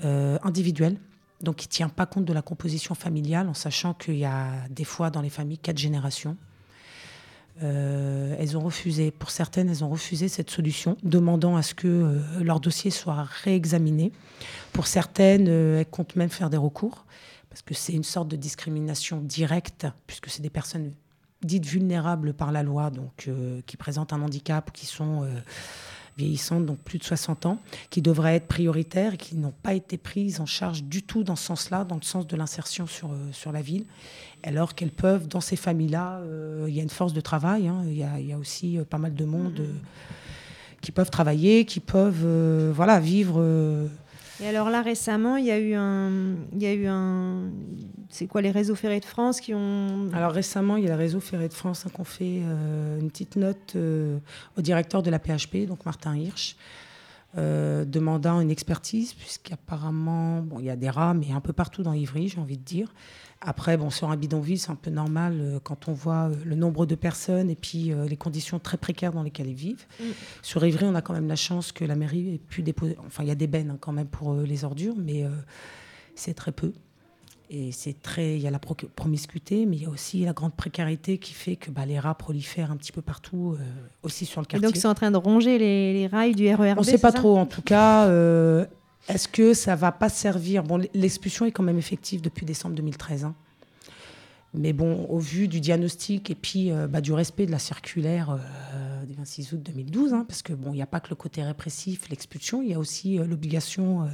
euh, 0.04 0.38
individuels, 0.44 0.96
donc 1.40 1.56
qui 1.56 1.66
ne 1.66 1.72
tient 1.72 1.88
pas 1.88 2.06
compte 2.06 2.24
de 2.24 2.32
la 2.32 2.42
composition 2.42 2.94
familiale, 2.94 3.48
en 3.48 3.54
sachant 3.54 3.94
qu'il 3.94 4.16
y 4.16 4.24
a 4.24 4.68
des 4.70 4.84
fois 4.84 5.10
dans 5.10 5.20
les 5.20 5.30
familles 5.30 5.58
quatre 5.58 5.78
générations. 5.78 6.36
Euh, 7.62 8.36
elles 8.38 8.56
ont 8.56 8.60
refusé, 8.60 9.10
pour 9.10 9.30
certaines, 9.30 9.68
elles 9.70 9.82
ont 9.82 9.88
refusé 9.88 10.28
cette 10.28 10.50
solution, 10.50 10.96
demandant 11.02 11.56
à 11.56 11.62
ce 11.62 11.74
que 11.74 11.88
euh, 11.88 12.20
leur 12.42 12.60
dossier 12.60 12.90
soit 12.90 13.22
réexaminé. 13.44 14.12
Pour 14.72 14.86
certaines, 14.86 15.48
elles 15.48 15.86
comptent 15.86 16.16
même 16.16 16.30
faire 16.30 16.50
des 16.50 16.56
recours, 16.56 17.06
parce 17.48 17.62
que 17.62 17.74
c'est 17.74 17.94
une 17.94 18.04
sorte 18.04 18.28
de 18.28 18.36
discrimination 18.36 19.20
directe, 19.20 19.86
puisque 20.06 20.28
c'est 20.28 20.42
des 20.42 20.50
personnes 20.50 20.92
dites 21.42 21.66
vulnérables 21.66 22.34
par 22.34 22.52
la 22.52 22.62
loi, 22.62 22.90
donc 22.90 23.26
euh, 23.28 23.60
qui 23.66 23.76
présentent 23.76 24.12
un 24.12 24.22
handicap, 24.22 24.70
qui 24.72 24.86
sont 24.86 25.22
euh, 25.22 25.28
vieillissantes, 26.16 26.66
donc 26.66 26.78
plus 26.78 26.98
de 26.98 27.04
60 27.04 27.46
ans, 27.46 27.58
qui 27.90 28.02
devraient 28.02 28.36
être 28.36 28.46
prioritaires 28.46 29.14
et 29.14 29.16
qui 29.16 29.36
n'ont 29.36 29.54
pas 29.62 29.74
été 29.74 29.98
prises 29.98 30.40
en 30.40 30.46
charge 30.46 30.84
du 30.84 31.02
tout 31.02 31.24
dans 31.24 31.36
ce 31.36 31.44
sens-là, 31.44 31.84
dans 31.84 31.96
le 31.96 32.02
sens 32.02 32.26
de 32.26 32.36
l'insertion 32.36 32.86
sur, 32.86 33.12
euh, 33.12 33.32
sur 33.32 33.52
la 33.52 33.62
ville, 33.62 33.86
alors 34.42 34.74
qu'elles 34.74 34.92
peuvent, 34.92 35.28
dans 35.28 35.40
ces 35.40 35.56
familles-là, 35.56 36.20
il 36.66 36.74
y 36.74 36.80
a 36.80 36.82
une 36.82 36.90
force 36.90 37.12
de 37.12 37.20
travail, 37.20 37.68
hein. 37.68 37.82
il 37.86 37.94
y, 37.94 38.26
y, 38.26 38.32
a 38.32 38.38
aussi 38.38 38.78
pas 38.88 38.98
mal 38.98 39.14
de 39.14 39.24
monde 39.24 39.66
qui 40.80 40.92
peuvent 40.92 41.10
travailler, 41.10 41.64
qui 41.64 41.80
peuvent 41.80 42.72
voilà, 42.72 43.00
vivre 43.00 43.42
et 44.42 44.46
alors 44.46 44.68
là, 44.68 44.82
récemment, 44.82 45.36
il 45.36 45.46
y 45.46 45.50
a 45.50 45.58
eu 45.58 45.74
un. 45.74 46.10
Il 46.52 46.62
y 46.62 46.66
a 46.66 46.74
eu 46.74 46.86
un 46.86 47.50
c'est 48.08 48.26
quoi 48.26 48.40
les 48.40 48.50
réseaux 48.50 48.74
ferrés 48.74 49.00
de 49.00 49.04
France 49.04 49.40
qui 49.40 49.54
ont. 49.54 50.10
Alors 50.12 50.32
récemment, 50.32 50.76
il 50.76 50.84
y 50.84 50.86
a 50.86 50.90
le 50.90 50.96
réseau 50.96 51.20
ferré 51.20 51.48
de 51.48 51.54
France 51.54 51.84
hein, 51.86 51.90
qui 51.92 52.00
ont 52.00 52.04
fait 52.04 52.40
euh, 52.42 52.98
une 53.00 53.10
petite 53.10 53.36
note 53.36 53.74
euh, 53.76 54.18
au 54.56 54.60
directeur 54.60 55.02
de 55.02 55.10
la 55.10 55.18
PHP, 55.18 55.66
donc 55.66 55.84
Martin 55.84 56.16
Hirsch, 56.16 56.56
euh, 57.36 57.84
demandant 57.84 58.40
une 58.40 58.50
expertise, 58.50 59.14
puisqu'apparemment, 59.14 60.40
bon, 60.42 60.58
il 60.58 60.66
y 60.66 60.70
a 60.70 60.76
des 60.76 60.90
rats, 60.90 61.14
mais 61.14 61.32
un 61.32 61.40
peu 61.40 61.52
partout 61.52 61.82
dans 61.82 61.92
Ivry, 61.92 62.28
j'ai 62.28 62.40
envie 62.40 62.58
de 62.58 62.64
dire. 62.64 62.92
Après, 63.40 63.76
bon, 63.76 63.90
sur 63.90 64.10
un 64.10 64.16
bidonville, 64.16 64.58
c'est 64.58 64.70
un 64.70 64.76
peu 64.76 64.90
normal 64.90 65.38
euh, 65.40 65.60
quand 65.62 65.88
on 65.88 65.92
voit 65.92 66.30
euh, 66.30 66.34
le 66.44 66.56
nombre 66.56 66.86
de 66.86 66.94
personnes 66.94 67.50
et 67.50 67.54
puis 67.54 67.92
euh, 67.92 68.06
les 68.06 68.16
conditions 68.16 68.58
très 68.58 68.78
précaires 68.78 69.12
dans 69.12 69.22
lesquelles 69.22 69.48
ils 69.48 69.54
vivent. 69.54 69.84
Mm. 70.00 70.04
Sur 70.42 70.64
Ivry, 70.64 70.86
on 70.86 70.94
a 70.94 71.02
quand 71.02 71.12
même 71.12 71.28
la 71.28 71.36
chance 71.36 71.70
que 71.70 71.84
la 71.84 71.96
mairie 71.96 72.34
ait 72.34 72.38
pu 72.38 72.62
déposer. 72.62 72.96
Enfin, 73.06 73.22
il 73.22 73.28
y 73.28 73.32
a 73.32 73.34
des 73.34 73.46
bennes 73.46 73.70
hein, 73.70 73.78
quand 73.78 73.92
même 73.92 74.08
pour 74.08 74.34
les 74.34 74.64
ordures, 74.64 74.94
mais 74.96 75.24
c'est 76.14 76.34
très 76.34 76.52
peu. 76.52 76.72
Et 77.48 77.70
c'est 77.72 78.02
très. 78.02 78.36
Il 78.36 78.42
y 78.42 78.46
a 78.46 78.50
la 78.50 78.58
promiscuité, 78.58 79.66
mais 79.66 79.76
il 79.76 79.82
y 79.82 79.86
a 79.86 79.90
aussi 79.90 80.24
la 80.24 80.32
grande 80.32 80.54
précarité 80.54 81.18
qui 81.18 81.32
fait 81.32 81.56
que 81.56 81.70
bah, 81.70 81.86
les 81.86 81.98
rats 81.98 82.14
prolifèrent 82.14 82.72
un 82.72 82.76
petit 82.76 82.92
peu 82.92 83.02
partout, 83.02 83.56
aussi 84.02 84.26
sur 84.26 84.40
le 84.40 84.46
quartier. 84.46 84.66
Et 84.66 84.70
donc, 84.70 84.76
c'est 84.76 84.88
en 84.88 84.94
train 84.94 85.10
de 85.10 85.16
ronger 85.16 85.58
les, 85.58 86.06
rails 86.08 86.34
du 86.34 86.52
RERB 86.52 86.78
On 86.78 86.80
ne 86.80 86.86
sait 86.86 86.98
pas 86.98 87.12
trop. 87.12 87.36
En 87.36 87.46
tout 87.46 87.62
cas, 87.62 88.08
est-ce 89.08 89.28
que 89.28 89.54
ça 89.54 89.76
va 89.76 89.92
pas 89.92 90.08
servir? 90.08 90.64
Bon, 90.64 90.80
l'expulsion 90.94 91.46
est 91.46 91.52
quand 91.52 91.62
même 91.62 91.78
effective 91.78 92.20
depuis 92.20 92.44
décembre 92.44 92.74
2013. 92.74 93.24
Hein. 93.24 93.34
Mais 94.54 94.72
bon, 94.72 95.04
au 95.08 95.18
vu 95.18 95.48
du 95.48 95.60
diagnostic 95.60 96.30
et 96.30 96.34
puis 96.34 96.72
euh, 96.72 96.86
bah, 96.86 97.00
du 97.00 97.12
respect 97.12 97.46
de 97.46 97.50
la 97.50 97.58
circulaire 97.58 98.30
euh, 98.30 99.04
du 99.04 99.14
26 99.14 99.52
août 99.52 99.62
2012, 99.62 100.14
hein, 100.14 100.24
parce 100.26 100.42
que 100.42 100.54
bon, 100.54 100.72
il 100.72 100.76
n'y 100.76 100.82
a 100.82 100.86
pas 100.86 101.00
que 101.00 101.10
le 101.10 101.16
côté 101.16 101.42
répressif, 101.42 102.08
l'expulsion, 102.08 102.62
il 102.62 102.70
y 102.70 102.74
a 102.74 102.78
aussi 102.78 103.18
euh, 103.18 103.26
l'obligation 103.26 104.08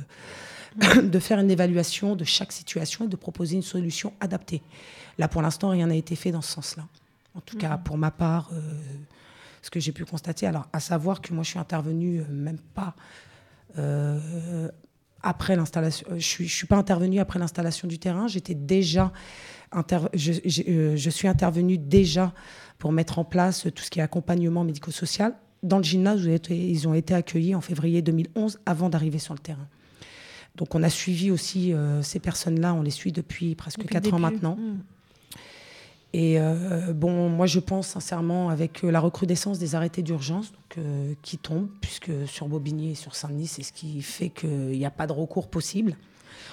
de 1.02 1.18
faire 1.18 1.38
une 1.38 1.50
évaluation 1.50 2.16
de 2.16 2.24
chaque 2.24 2.52
situation 2.52 3.04
et 3.04 3.08
de 3.08 3.16
proposer 3.16 3.56
une 3.56 3.62
solution 3.62 4.12
adaptée. 4.20 4.62
Là, 5.18 5.28
pour 5.28 5.42
l'instant, 5.42 5.70
rien 5.70 5.86
n'a 5.86 5.96
été 5.96 6.16
fait 6.16 6.30
dans 6.30 6.42
ce 6.42 6.52
sens-là. 6.52 6.86
En 7.34 7.40
tout 7.40 7.56
cas, 7.56 7.76
mmh. 7.76 7.82
pour 7.82 7.98
ma 7.98 8.10
part, 8.10 8.50
ce 9.62 9.70
que 9.70 9.80
j'ai 9.80 9.92
pu 9.92 10.04
constater, 10.04 10.46
alors 10.46 10.68
à 10.72 10.80
savoir 10.80 11.20
que 11.20 11.32
moi, 11.32 11.44
je 11.44 11.50
suis 11.50 11.58
intervenue 11.58 12.22
même 12.28 12.58
pas 12.74 12.94
après 15.22 15.56
l'installation. 15.56 16.06
Euh, 16.10 16.18
je 16.18 16.42
ne 16.42 16.48
suis, 16.48 16.66
pas 16.66 16.76
intervenue 16.76 17.20
après 17.20 17.38
l'installation 17.38 17.88
du 17.88 17.98
terrain. 17.98 18.26
J'étais 18.26 18.54
déjà. 18.54 19.12
je, 20.14 20.32
euh, 20.68 20.96
je, 20.96 21.10
suis 21.10 21.28
intervenue 21.28 21.78
déjà 21.78 22.32
pour 22.78 22.92
mettre 22.92 23.18
en 23.18 23.24
place 23.24 23.66
tout 23.74 23.82
ce 23.82 23.90
qui 23.90 24.00
est 24.00 24.02
accompagnement 24.02 24.64
médico-social. 24.64 25.34
Dans 25.62 25.78
le 25.78 25.84
gymnase, 25.84 26.28
ils 26.50 26.88
ont 26.88 26.94
été 26.94 27.14
accueillis 27.14 27.54
en 27.54 27.60
février 27.60 28.02
2011 28.02 28.58
avant 28.66 28.88
d'arriver 28.88 29.18
sur 29.18 29.34
le 29.34 29.38
terrain. 29.38 29.68
Donc 30.56 30.74
on 30.74 30.82
a 30.82 30.90
suivi 30.90 31.30
aussi 31.30 31.72
euh, 31.72 32.02
ces 32.02 32.18
personnes-là, 32.18 32.74
on 32.74 32.82
les 32.82 32.90
suit 32.90 33.12
depuis 33.12 33.54
presque 33.54 33.84
quatre 33.86 34.04
4 34.04 34.14
ans 34.14 34.18
maintenant. 34.18 34.56
Mmh. 34.56 34.80
Et 36.14 36.38
euh, 36.38 36.92
bon, 36.92 37.30
moi 37.30 37.46
je 37.46 37.58
pense 37.58 37.88
sincèrement 37.88 38.50
avec 38.50 38.84
euh, 38.84 38.90
la 38.90 39.00
recrudescence 39.00 39.58
des 39.58 39.74
arrêtés 39.74 40.02
d'urgence 40.02 40.52
euh, 40.76 41.14
qui 41.22 41.38
tombent, 41.38 41.70
puisque 41.80 42.10
sur 42.26 42.48
Bobigny 42.48 42.90
et 42.90 42.94
sur 42.94 43.14
Saint-Denis, 43.14 43.46
c'est 43.46 43.62
ce 43.62 43.72
qui 43.72 44.02
fait 44.02 44.28
qu'il 44.28 44.78
n'y 44.78 44.84
a 44.84 44.90
pas 44.90 45.06
de 45.06 45.12
recours 45.12 45.48
possible. 45.48 45.96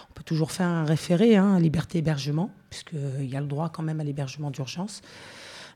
On 0.09 0.13
peut 0.13 0.23
toujours 0.23 0.51
faire 0.51 0.67
un 0.67 0.85
référé, 0.85 1.35
hein, 1.35 1.59
liberté 1.59 1.97
hébergement, 1.97 2.51
puisqu'il 2.69 3.29
y 3.29 3.35
a 3.35 3.41
le 3.41 3.47
droit 3.47 3.69
quand 3.69 3.83
même 3.83 3.99
à 3.99 4.03
l'hébergement 4.03 4.49
d'urgence. 4.49 5.01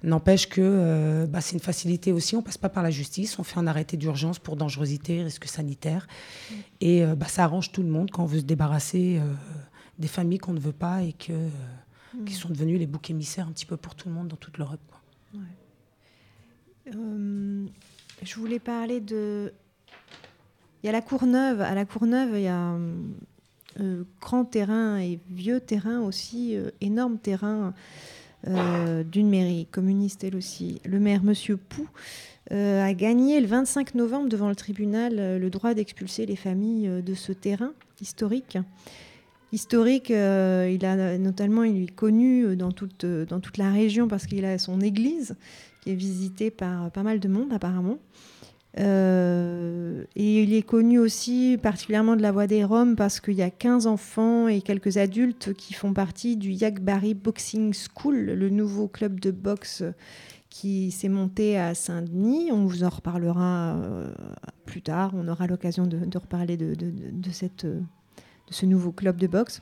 N'empêche 0.04 0.50
que 0.50 1.26
bah, 1.30 1.40
c'est 1.40 1.54
une 1.54 1.62
facilité 1.62 2.12
aussi. 2.12 2.36
On 2.36 2.42
passe 2.42 2.58
pas 2.58 2.70
par 2.70 2.84
la 2.84 2.92
justice. 2.92 3.40
On 3.40 3.44
fait 3.44 3.58
un 3.58 3.68
arrêté 3.68 3.96
d'urgence 3.96 4.38
pour 4.38 4.58
dangerosité, 4.58 5.24
risque 5.24 5.46
sanitaire. 5.46 6.08
Et 6.82 7.06
bah, 7.06 7.28
ça 7.28 7.46
arrange 7.46 7.72
tout 7.72 7.82
le 7.82 7.88
monde 7.88 8.12
quand 8.12 8.24
on 8.24 8.26
veut 8.26 8.40
se 8.40 8.44
débarrasser 8.44 9.22
des 10.00 10.10
familles 10.10 10.40
qu'on 10.40 10.52
ne 10.54 10.60
veut 10.60 10.74
pas 10.74 11.04
et 11.04 11.14
que, 11.14 11.32
qui 12.26 12.34
sont 12.34 12.50
devenues 12.50 12.78
les 12.78 12.88
boucs 12.88 13.10
émissaires 13.10 13.48
un 13.48 13.54
petit 13.54 13.66
peu 13.66 13.78
pour 13.78 13.96
tout 13.96 14.10
le 14.10 14.14
monde 14.14 14.28
dans 14.28 14.36
toute 14.36 14.58
l'Europe. 14.58 14.82
je 16.86 18.36
voulais 18.36 18.60
parler 18.60 19.00
de 19.00 19.54
il 20.84 20.88
y 20.88 20.90
a 20.90 20.92
la 20.92 21.02
Courneuve. 21.02 21.62
À 21.62 21.74
la 21.76 21.86
Courneuve, 21.86 22.32
il 22.36 22.42
y 22.42 22.48
a 22.48 22.78
euh, 23.80 24.04
grand 24.20 24.44
terrain 24.44 24.98
et 24.98 25.20
vieux 25.30 25.62
terrain 25.62 26.02
aussi, 26.02 26.58
euh, 26.58 26.72
énorme 26.82 27.18
terrain 27.18 27.74
euh, 28.48 29.04
d'une 29.04 29.30
mairie 29.30 29.68
communiste 29.72 30.24
elle 30.24 30.36
aussi. 30.36 30.82
Le 30.86 31.00
maire, 31.00 31.24
Monsieur 31.24 31.58
Pou, 31.58 31.88
a 32.52 32.94
gagné 32.94 33.40
le 33.40 33.48
25 33.48 33.96
novembre 33.96 34.30
devant 34.30 34.50
le 34.50 34.56
tribunal 34.56 35.40
le 35.40 35.50
droit 35.50 35.74
d'expulser 35.74 36.26
les 36.26 36.36
familles 36.36 37.02
de 37.02 37.14
ce 37.16 37.32
terrain 37.32 37.72
historique. 38.00 38.60
Historique, 39.52 40.10
il 40.10 40.86
a 40.86 41.18
notamment 41.18 41.64
il 41.64 41.84
est 41.84 41.96
connu 41.96 42.56
dans 42.56 42.72
toute, 42.72 43.06
dans 43.06 43.40
toute 43.40 43.58
la 43.58 43.72
région 43.72 44.08
parce 44.08 44.28
qu'il 44.28 44.46
a 44.46 44.60
son 44.60 44.82
église 44.82 45.36
qui 45.82 45.92
est 45.92 45.96
visitée 45.96 46.52
par 46.52 46.92
pas 46.92 47.02
mal 47.02 47.20
de 47.20 47.28
monde 47.28 47.54
apparemment. 47.54 47.98
Euh, 48.80 50.04
et 50.16 50.44
il 50.44 50.54
est 50.54 50.64
connu 50.64 50.98
aussi 50.98 51.60
particulièrement 51.62 52.16
de 52.16 52.22
la 52.22 52.32
Voix 52.32 52.48
des 52.48 52.64
Roms 52.64 52.96
parce 52.96 53.20
qu'il 53.20 53.36
y 53.36 53.44
a 53.44 53.52
15 53.52 53.86
enfants 53.86 54.48
et 54.48 54.62
quelques 54.62 54.98
adultes 54.98 55.54
qui 55.54 55.74
font 55.74 55.94
partie 55.94 56.38
du 56.38 56.52
Yakbari 56.52 57.14
Boxing 57.14 57.74
School, 57.74 58.16
le 58.16 58.50
nouveau 58.50 58.88
club 58.88 59.20
de 59.20 59.32
boxe 59.32 59.84
qui 60.50 60.92
s'est 60.92 61.10
monté 61.10 61.58
à 61.58 61.76
Saint-Denis. 61.76 62.52
On 62.52 62.66
vous 62.66 62.84
en 62.84 62.90
reparlera 62.90 63.76
euh, 63.76 64.14
plus 64.66 64.82
tard. 64.82 65.12
On 65.16 65.28
aura 65.28 65.48
l'occasion 65.48 65.86
de, 65.86 66.18
reparler 66.18 66.58
cette, 67.32 67.66
de 67.66 67.84
ce 68.50 68.66
nouveau 68.66 68.92
club 68.92 69.18
de 69.18 69.28
boxe. 69.28 69.62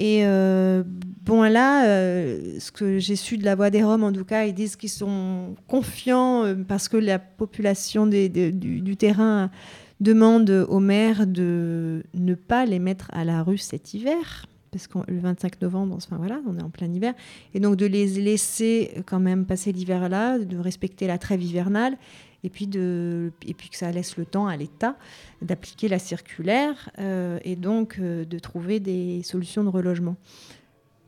Et 0.00 0.20
euh, 0.22 0.84
bon, 1.24 1.42
là, 1.42 1.84
euh, 1.88 2.60
ce 2.60 2.70
que 2.70 3.00
j'ai 3.00 3.16
su 3.16 3.36
de 3.36 3.44
la 3.44 3.56
voix 3.56 3.68
des 3.68 3.82
Roms, 3.82 4.04
en 4.04 4.12
tout 4.12 4.24
cas, 4.24 4.44
ils 4.44 4.54
disent 4.54 4.76
qu'ils 4.76 4.90
sont 4.90 5.56
confiants 5.66 6.44
euh, 6.44 6.54
parce 6.54 6.88
que 6.88 6.96
la 6.96 7.18
population 7.18 8.06
du, 8.06 8.96
terrain 8.96 9.50
demande 9.98 10.50
au 10.68 10.78
maire 10.78 11.26
de 11.26 12.04
ne 12.14 12.34
pas 12.34 12.64
les 12.64 12.78
mettre 12.78 13.08
à 13.12 13.24
la 13.24 13.42
rue 13.42 13.58
cet 13.58 13.92
hiver. 13.92 14.46
Parce 14.70 14.86
que 14.86 14.98
le 15.08 15.18
25 15.18 15.60
novembre, 15.62 15.96
enfin 15.96 16.16
voilà, 16.16 16.40
on 16.46 16.56
est 16.56 16.62
en 16.62 16.70
plein 16.70 16.92
hiver. 16.92 17.14
Et 17.52 17.58
donc 17.58 17.74
de 17.74 17.86
les 17.86 18.06
laisser 18.06 19.02
quand 19.04 19.18
même 19.18 19.46
passer 19.46 19.72
l'hiver 19.72 20.08
là, 20.08 20.38
de 20.38 20.58
respecter 20.58 21.08
la 21.08 21.18
trêve 21.18 21.42
hivernale 21.42 21.96
et 22.44 22.50
puis, 22.50 22.66
de, 22.66 23.32
et 23.46 23.54
puis 23.54 23.68
que 23.68 23.76
ça 23.76 23.90
laisse 23.90 24.16
le 24.16 24.24
temps 24.24 24.46
à 24.46 24.56
l'État 24.56 24.96
d'appliquer 25.42 25.88
la 25.88 25.98
circulaire 25.98 26.90
euh, 26.98 27.38
et 27.44 27.56
donc 27.56 27.98
euh, 27.98 28.24
de 28.24 28.38
trouver 28.38 28.80
des 28.80 29.22
solutions 29.22 29.64
de 29.64 29.68
relogement. 29.68 30.16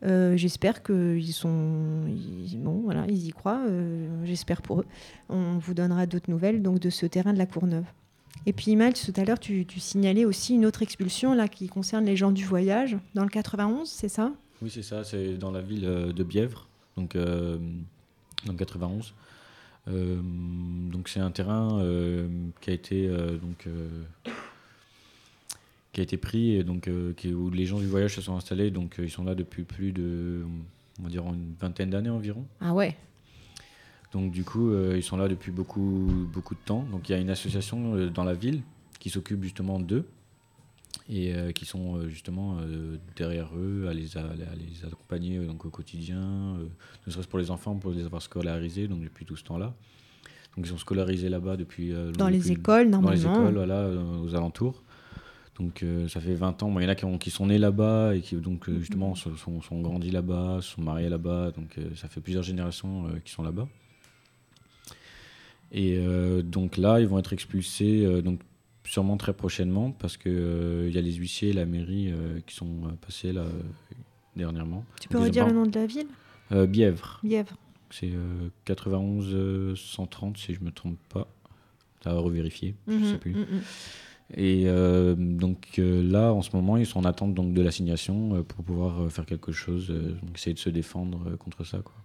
Euh, 0.03 0.35
j'espère 0.35 0.83
qu'ils 0.83 1.33
sont 1.33 2.05
bon, 2.55 2.81
voilà, 2.83 3.05
ils 3.07 3.27
y 3.27 3.31
croient. 3.31 3.61
J'espère 4.25 4.61
pour 4.61 4.81
eux. 4.81 4.85
On 5.29 5.57
vous 5.57 5.73
donnera 5.73 6.05
d'autres 6.05 6.29
nouvelles 6.29 6.61
donc 6.61 6.79
de 6.79 6.89
ce 6.89 7.05
terrain 7.05 7.33
de 7.33 7.37
la 7.37 7.45
Courneuve. 7.45 7.85
Et 8.47 8.53
puis 8.53 8.71
Imal, 8.71 8.93
tout 8.93 9.13
à 9.15 9.23
l'heure, 9.23 9.39
tu, 9.39 9.65
signalais 9.77 10.25
aussi 10.25 10.55
une 10.55 10.65
autre 10.65 10.81
expulsion 10.81 11.35
là 11.35 11.47
qui 11.47 11.67
concerne 11.67 12.05
les 12.05 12.17
gens 12.17 12.31
du 12.31 12.43
voyage 12.43 12.97
dans 13.13 13.23
le 13.23 13.29
91, 13.29 13.87
c'est 13.87 14.09
ça? 14.09 14.33
Oui, 14.63 14.71
c'est 14.71 14.81
ça. 14.81 15.03
C'est 15.03 15.37
dans 15.37 15.51
la 15.51 15.61
ville 15.61 15.81
de 15.81 16.23
Bièvre, 16.23 16.67
donc 16.97 17.15
dans 17.15 18.51
le 18.51 18.57
91. 18.57 19.13
Euh, 19.87 20.19
donc 20.23 21.09
c'est 21.09 21.19
un 21.19 21.31
terrain 21.31 21.79
euh, 21.79 22.27
qui 22.61 22.69
a 22.69 22.73
été 22.73 23.07
euh, 23.07 23.37
donc 23.37 23.67
qui 25.91 25.99
a 25.99 26.03
été 26.03 26.17
pris 26.17 26.55
et 26.55 26.63
donc 26.63 26.89
où 27.25 27.49
les 27.49 27.65
gens 27.65 27.79
du 27.79 27.87
voyage 27.87 28.15
se 28.15 28.21
sont 28.21 28.35
installés. 28.35 28.71
Donc 28.71 28.95
ils 28.99 29.09
sont 29.09 29.23
là 29.23 29.35
depuis 29.35 29.63
plus 29.63 29.91
de 29.91 30.43
on 30.99 31.03
va 31.03 31.09
dire 31.09 31.25
une 31.25 31.55
vingtaine 31.59 31.89
d'années 31.89 32.09
environ. 32.09 32.45
Ah 32.59 32.73
ouais. 32.73 32.95
Donc 34.13 34.31
du 34.31 34.43
coup, 34.43 34.73
ils 34.93 35.03
sont 35.03 35.17
là 35.17 35.27
depuis 35.29 35.51
beaucoup, 35.51 36.27
beaucoup 36.33 36.53
de 36.53 36.59
temps. 36.65 36.85
Donc 36.91 37.07
il 37.09 37.13
y 37.13 37.15
a 37.15 37.17
une 37.17 37.29
association 37.29 38.07
dans 38.07 38.23
la 38.23 38.33
ville 38.33 38.61
qui 38.99 39.09
s'occupe 39.09 39.41
justement 39.41 39.79
d'eux 39.79 40.05
et 41.09 41.33
qui 41.53 41.65
sont 41.65 42.07
justement 42.07 42.57
derrière 43.15 43.49
eux 43.55 43.87
à 43.89 43.93
les, 43.93 44.17
à, 44.17 44.23
les 44.55 44.85
accompagner 44.85 45.39
donc, 45.39 45.65
au 45.65 45.69
quotidien, 45.69 46.57
ne 47.05 47.11
serait-ce 47.11 47.27
pour 47.27 47.39
les 47.39 47.51
enfants, 47.51 47.75
pour 47.75 47.91
les 47.91 48.05
avoir 48.05 48.21
scolarisés 48.21 48.87
donc 48.87 49.01
depuis 49.01 49.25
tout 49.25 49.35
ce 49.35 49.43
temps-là. 49.43 49.73
Donc 50.55 50.65
ils 50.65 50.69
sont 50.69 50.77
scolarisés 50.77 51.29
là-bas 51.29 51.57
depuis... 51.57 51.93
dans 52.17 52.27
les 52.27 52.51
écoles, 52.51 52.89
normalement. 52.89 53.21
Dans 53.23 53.33
les 53.33 53.39
écoles, 53.39 53.55
voilà, 53.55 53.89
aux 54.21 54.35
alentours. 54.35 54.83
Donc 55.59 55.83
ça 56.07 56.21
fait 56.21 56.33
20 56.33 56.63
ans. 56.63 56.73
Il 56.79 56.83
y 56.83 56.85
en 56.85 56.89
a 56.89 56.95
qui, 56.95 57.05
qui 57.19 57.29
sont 57.29 57.47
nés 57.47 57.57
là-bas 57.57 58.15
et 58.15 58.21
qui 58.21 58.35
donc 58.35 58.69
justement 58.69 59.15
sont, 59.15 59.35
sont, 59.35 59.81
grandis 59.81 60.11
là-bas, 60.11 60.59
sont 60.61 60.81
mariés 60.81 61.09
là-bas. 61.09 61.51
Donc 61.51 61.77
ça 61.95 62.07
fait 62.07 62.21
plusieurs 62.21 62.43
générations 62.43 63.05
qui 63.25 63.31
sont 63.31 63.43
là-bas. 63.43 63.67
Et 65.71 65.99
donc 66.43 66.77
là, 66.77 66.99
ils 66.99 67.07
vont 67.07 67.19
être 67.19 67.33
expulsés 67.33 68.21
donc 68.21 68.39
sûrement 68.91 69.17
très 69.17 69.33
prochainement 69.33 69.91
parce 69.91 70.17
que 70.17 70.85
il 70.87 70.93
y 70.93 70.97
a 70.97 71.01
les 71.01 71.13
huissiers 71.13 71.49
et 71.49 71.53
la 71.53 71.65
mairie 71.65 72.13
qui 72.45 72.55
sont 72.55 72.91
passés 73.05 73.31
là 73.31 73.45
dernièrement. 74.35 74.83
Tu 74.99 75.07
peux 75.07 75.19
redire 75.19 75.47
le 75.47 75.53
nom 75.53 75.65
de 75.65 75.79
la 75.79 75.85
ville? 75.85 76.07
Bièvre. 76.67 77.19
Bièvre. 77.23 77.55
C'est 77.89 78.11
91 78.65 79.75
130 79.79 80.37
si 80.37 80.53
je 80.53 80.61
me 80.61 80.71
trompe 80.71 80.99
pas. 81.09 81.27
À 82.03 82.13
revérifier, 82.13 82.75
je 82.87 82.93
mhm, 82.93 83.05
sais 83.05 83.17
plus. 83.19 83.35
Mhm. 83.35 83.61
Et 84.35 84.63
euh, 84.65 85.15
donc 85.15 85.75
euh, 85.77 86.01
là, 86.01 86.33
en 86.33 86.41
ce 86.41 86.55
moment, 86.55 86.77
ils 86.77 86.85
sont 86.85 86.99
en 86.99 87.05
attente 87.05 87.33
donc, 87.33 87.53
de 87.53 87.61
l'assignation 87.61 88.35
euh, 88.35 88.43
pour 88.43 88.63
pouvoir 88.63 89.11
faire 89.11 89.25
quelque 89.25 89.51
chose, 89.51 89.89
donc 89.89 90.35
essayer 90.35 90.53
de 90.53 90.59
se 90.59 90.69
défendre 90.69 91.35
contre 91.37 91.63
ça. 91.63 91.79
Quoi. 91.79 91.95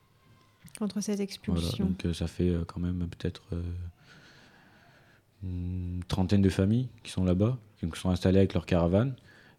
Contre 0.78 1.00
cette 1.00 1.20
expulsion. 1.20 1.86
donc 1.86 2.14
ça 2.14 2.26
fait 2.26 2.52
quand 2.66 2.80
même 2.80 3.06
peut-être 3.08 3.42
une 5.42 6.02
trentaine 6.08 6.42
de 6.42 6.48
familles 6.48 6.88
qui 7.02 7.10
sont 7.10 7.24
là-bas, 7.24 7.58
qui 7.80 8.00
sont 8.00 8.10
installées 8.10 8.38
avec 8.38 8.54
leur 8.54 8.66
caravane. 8.66 9.14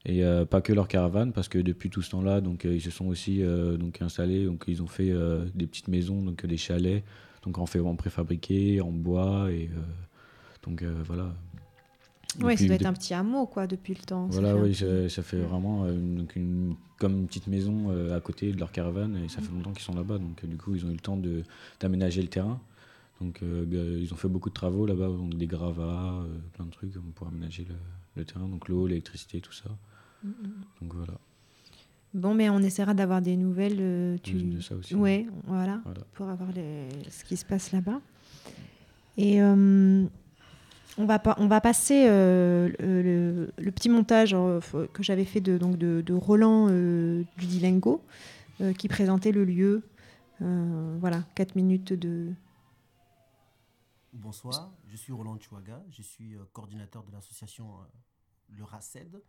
Et 0.05 0.23
pas 0.49 0.61
que 0.61 0.71
leur 0.71 0.88
caravane, 0.88 1.34
parce 1.34 1.49
que 1.49 1.57
depuis 1.57 1.89
tout 1.89 2.01
ce 2.01 2.11
temps-là, 2.11 2.39
donc 2.39 2.63
ils 2.63 2.82
se 2.82 2.91
sont 2.91 3.07
aussi 3.07 3.41
donc 3.78 4.01
installés, 4.01 4.45
donc 4.45 4.63
ils 4.67 4.82
ont 4.82 4.88
fait 4.88 5.11
des 5.53 5.67
petites 5.67 5.89
maisons, 5.89 6.21
donc 6.21 6.45
des 6.45 6.55
chalets, 6.55 7.03
donc 7.43 7.57
en 7.57 7.65
fait 7.65 7.82
en 7.82 7.95
préfabriqué, 7.95 8.80
en 8.80 8.91
bois 8.91 9.51
et 9.51 9.69
donc 10.63 10.82
voilà, 11.05 11.34
oui, 12.41 12.57
ça 12.57 12.65
doit 12.65 12.75
être 12.75 12.86
un 12.86 12.93
petit 12.93 13.13
hameau, 13.13 13.45
quoi, 13.45 13.67
depuis 13.67 13.93
le 13.93 14.01
temps. 14.01 14.28
Voilà, 14.28 14.55
oui, 14.55 14.75
ça, 14.75 15.23
fait 15.23 15.38
vraiment 15.38 15.86
euh, 15.86 15.93
une, 16.36 16.75
comme 16.99 17.13
une 17.13 17.28
petite 17.28 17.47
maison 17.47 17.88
euh, 17.89 18.15
à 18.15 18.19
côté 18.19 18.51
de 18.51 18.59
leur 18.59 18.71
caravane, 18.71 19.17
et 19.23 19.30
ça 19.30 19.41
fait 19.41 19.51
longtemps 19.51 19.71
qu'ils 19.71 19.84
sont 19.84 19.95
là-bas, 19.95 20.17
donc 20.17 20.43
euh, 20.43 20.47
du 20.47 20.57
coup, 20.57 20.75
ils 20.75 20.86
ont 20.86 20.89
eu 20.89 20.93
le 20.93 20.99
temps 20.99 21.19
d'aménager 21.80 22.21
le 22.21 22.28
terrain. 22.28 22.59
Donc, 23.22 23.43
bah, 23.43 23.78
ils 23.78 24.13
ont 24.13 24.18
fait 24.18 24.28
beaucoup 24.28 24.49
de 24.49 24.53
travaux 24.53 24.86
là-bas, 24.86 25.07
donc 25.07 25.36
des 25.36 25.47
gravats, 25.47 26.24
plein 26.53 26.65
de 26.65 26.72
trucs 26.72 26.93
pour 27.15 27.28
aménager 27.28 27.65
le, 28.15 28.26
terrain, 28.26 28.47
donc 28.47 28.68
l'eau, 28.68 28.88
l'électricité, 28.88 29.41
tout 29.41 29.53
ça. 29.53 29.70
Mm, 30.24 30.30
mm. 30.30 30.34
Donc 30.82 30.93
voilà. 30.93 31.13
Bon, 32.13 32.34
mais 32.34 32.49
on 32.49 32.59
essaiera 32.59 32.93
d'avoir 32.93 33.22
des 33.22 33.36
nouvelles. 33.36 34.20
tu... 34.22 34.34
De 34.34 34.61
ça 34.61 34.76
aussi. 34.76 34.95
Ouais, 34.95 35.28
voilà, 35.45 35.82
pour 36.13 36.30
avoir 36.30 36.49
ce 37.09 37.24
qui 37.24 37.38
se 37.38 37.45
passe 37.45 37.72
là-bas. 37.72 38.01
Et 39.18 39.41
on 40.97 41.05
va, 41.05 41.22
on 41.38 41.47
va 41.47 41.61
passer 41.61 42.05
euh, 42.07 42.70
le, 43.57 43.72
petit 43.72 43.89
montage 43.89 44.34
euh, 44.34 44.59
que 44.93 45.03
j'avais 45.03 45.26
fait 45.26 45.41
de, 45.41 45.57
donc 45.57 45.78
de, 45.78 46.13
Roland 46.13 46.68
euh, 46.70 47.24
Dudilengo, 47.38 48.01
qui 48.78 48.88
présentait 48.88 49.32
le 49.32 49.45
lieu. 49.45 49.84
voilà, 50.39 51.24
4 51.36 51.55
minutes 51.55 51.93
de. 51.93 52.30
Bonsoir, 54.20 54.72
je 54.88 54.97
suis 54.97 55.13
Roland 55.13 55.38
Chouaga, 55.39 55.80
je 55.91 56.01
suis 56.01 56.36
coordinateur 56.51 57.03
de 57.03 57.11
l'association 57.11 57.68
Le 58.49 58.63
RACED, 58.63 59.22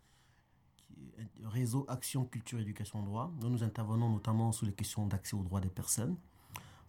réseau 1.44 1.84
Action 1.88 2.24
Culture 2.24 2.58
Éducation 2.58 3.02
Droit. 3.02 3.30
Nous, 3.42 3.62
intervenons 3.62 4.08
notamment 4.08 4.50
sur 4.50 4.64
les 4.64 4.72
questions 4.72 5.06
d'accès 5.06 5.36
aux 5.36 5.42
droits 5.42 5.60
des 5.60 5.68
personnes, 5.68 6.16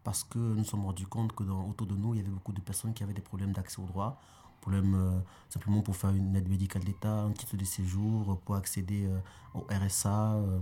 parce 0.06 0.24
que 0.24 0.40
nous 0.40 0.64
sommes 0.64 0.86
rendus 0.86 1.08
compte 1.08 1.34
que 1.34 1.44
autour 1.44 1.88
de 1.88 1.96
nous, 1.96 2.14
il 2.14 2.18
y 2.18 2.22
avait 2.22 2.30
beaucoup 2.30 2.54
de 2.54 2.62
personnes 2.62 2.94
qui 2.94 3.04
avaient 3.04 3.14
des 3.14 3.22
problèmes 3.22 3.52
d'accès 3.52 3.82
aux 3.82 3.86
droits 3.88 4.18
problème 4.60 4.96
euh, 4.96 5.20
simplement 5.50 5.82
pour 5.82 5.96
faire 5.96 6.12
une 6.12 6.36
aide 6.36 6.48
médicale 6.48 6.84
d'État, 6.84 7.22
un 7.24 7.32
titre 7.32 7.58
de 7.58 7.66
séjour, 7.66 8.40
pour 8.42 8.56
accéder 8.56 9.06
euh, 9.08 9.20
au 9.54 9.66
RSA. 9.70 10.34
Euh. 10.36 10.60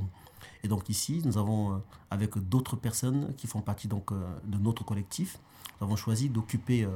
Et 0.64 0.68
donc 0.68 0.90
ici, 0.90 1.22
nous 1.26 1.38
avons, 1.38 1.82
avec 2.12 2.38
d'autres 2.38 2.76
personnes 2.76 3.34
qui 3.36 3.48
font 3.48 3.62
partie 3.62 3.88
donc, 3.88 4.14
de 4.14 4.58
notre 4.58 4.86
collectif, 4.86 5.40
nous 5.80 5.88
avons 5.88 5.96
choisi 5.96 6.30
d'occuper 6.30 6.88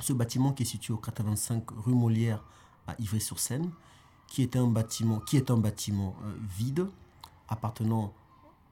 ce 0.00 0.12
bâtiment 0.12 0.52
qui 0.52 0.62
est 0.62 0.66
situé 0.66 0.94
au 0.94 0.98
85 0.98 1.64
rue 1.70 1.94
Molière 1.94 2.42
à 2.86 2.94
Ivry-sur-Seine, 2.98 3.70
qui 4.26 4.42
est 4.42 4.56
un 4.56 4.66
bâtiment, 4.66 5.20
est 5.36 5.50
bâtiment 5.56 6.14
vide, 6.56 6.86
appartenant 7.48 8.12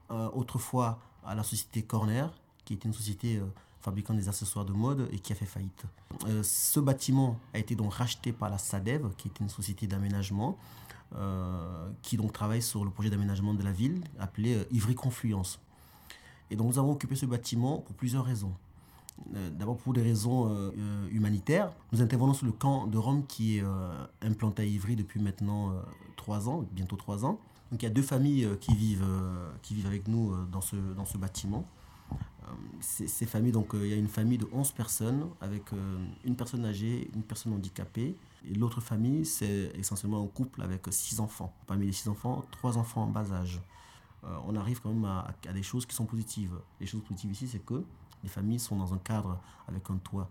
autrefois 0.09 0.99
à 1.25 1.35
la 1.35 1.43
société 1.43 1.81
Corner, 1.81 2.31
qui 2.63 2.73
était 2.73 2.87
une 2.87 2.93
société 2.93 3.41
fabricant 3.81 4.13
des 4.13 4.29
accessoires 4.29 4.65
de 4.65 4.73
mode 4.73 5.09
et 5.11 5.19
qui 5.19 5.33
a 5.33 5.35
fait 5.35 5.45
faillite. 5.45 5.83
ce 6.41 6.79
bâtiment 6.79 7.39
a 7.53 7.59
été 7.59 7.75
donc 7.75 7.93
racheté 7.93 8.31
par 8.31 8.49
la 8.49 8.57
SADEV, 8.57 9.13
qui 9.17 9.27
était 9.27 9.43
une 9.43 9.49
société 9.49 9.87
d'aménagement, 9.87 10.57
qui 12.01 12.17
donc 12.17 12.33
travaille 12.33 12.61
sur 12.61 12.83
le 12.85 12.91
projet 12.91 13.09
d'aménagement 13.09 13.53
de 13.53 13.63
la 13.63 13.71
ville 13.71 14.03
appelé 14.19 14.65
Ivry 14.71 14.95
Confluence. 14.95 15.59
Et 16.49 16.55
donc 16.55 16.67
nous 16.67 16.79
avons 16.79 16.91
occupé 16.91 17.15
ce 17.15 17.25
bâtiment 17.25 17.79
pour 17.79 17.95
plusieurs 17.95 18.25
raisons. 18.25 18.53
Euh, 19.35 19.49
d'abord 19.49 19.77
pour 19.77 19.93
des 19.93 20.01
raisons 20.01 20.47
euh, 20.47 20.71
euh, 20.77 21.09
humanitaires. 21.11 21.71
Nous 21.91 22.01
intervenons 22.01 22.33
sur 22.33 22.45
le 22.45 22.51
camp 22.51 22.87
de 22.87 22.97
Rome 22.97 23.25
qui 23.27 23.57
est 23.57 23.63
implanté 24.21 24.61
à 24.61 24.65
Ivry 24.65 24.95
depuis 24.95 25.19
maintenant 25.19 25.73
trois 26.15 26.49
ans, 26.49 26.65
bientôt 26.71 26.95
trois 26.95 27.25
ans. 27.25 27.39
Donc 27.71 27.81
il 27.81 27.85
y 27.85 27.87
a 27.87 27.91
deux 27.91 28.01
familles 28.01 28.47
qui, 28.61 28.75
vivent, 28.75 29.05
qui 29.61 29.73
vivent 29.73 29.87
avec 29.87 30.07
nous 30.07 30.33
dans, 30.51 30.61
ce, 30.61 30.75
dans 30.95 31.05
ce 31.05 31.17
bâtiment. 31.17 31.65
Ces, 32.79 33.25
familles, 33.25 33.51
donc 33.51 33.71
il 33.73 33.87
y 33.87 33.93
a 33.93 33.97
une 33.97 34.07
famille 34.07 34.37
de 34.37 34.47
11 34.53 34.71
personnes 34.71 35.25
avec 35.41 35.63
une 36.23 36.35
personne 36.35 36.63
âgée, 36.63 37.09
une 37.13 37.23
personne 37.23 37.53
handicapée. 37.53 38.15
Et 38.49 38.53
l'autre 38.53 38.79
famille, 38.79 39.25
c'est 39.25 39.71
essentiellement 39.77 40.23
un 40.23 40.27
couple 40.27 40.61
avec 40.61 40.85
six 40.91 41.19
enfants. 41.19 41.53
Parmi 41.65 41.87
les 41.87 41.91
six 41.91 42.07
enfants, 42.07 42.45
trois 42.51 42.77
enfants 42.77 43.03
en 43.03 43.07
bas 43.07 43.33
âge. 43.33 43.61
On 44.23 44.55
arrive 44.55 44.81
quand 44.81 44.93
même 44.93 45.05
à, 45.05 45.33
des 45.53 45.63
choses 45.63 45.85
qui 45.85 45.95
sont 45.95 46.05
positives. 46.05 46.59
Les 46.79 46.85
choses 46.85 47.01
positives 47.01 47.31
ici, 47.31 47.47
c'est 47.47 47.63
que 47.63 47.83
les 48.23 48.29
familles 48.29 48.59
sont 48.59 48.75
dans 48.75 48.93
un 48.93 48.97
cadre 48.97 49.39
avec 49.67 49.89
un 49.89 49.97
toit, 49.97 50.29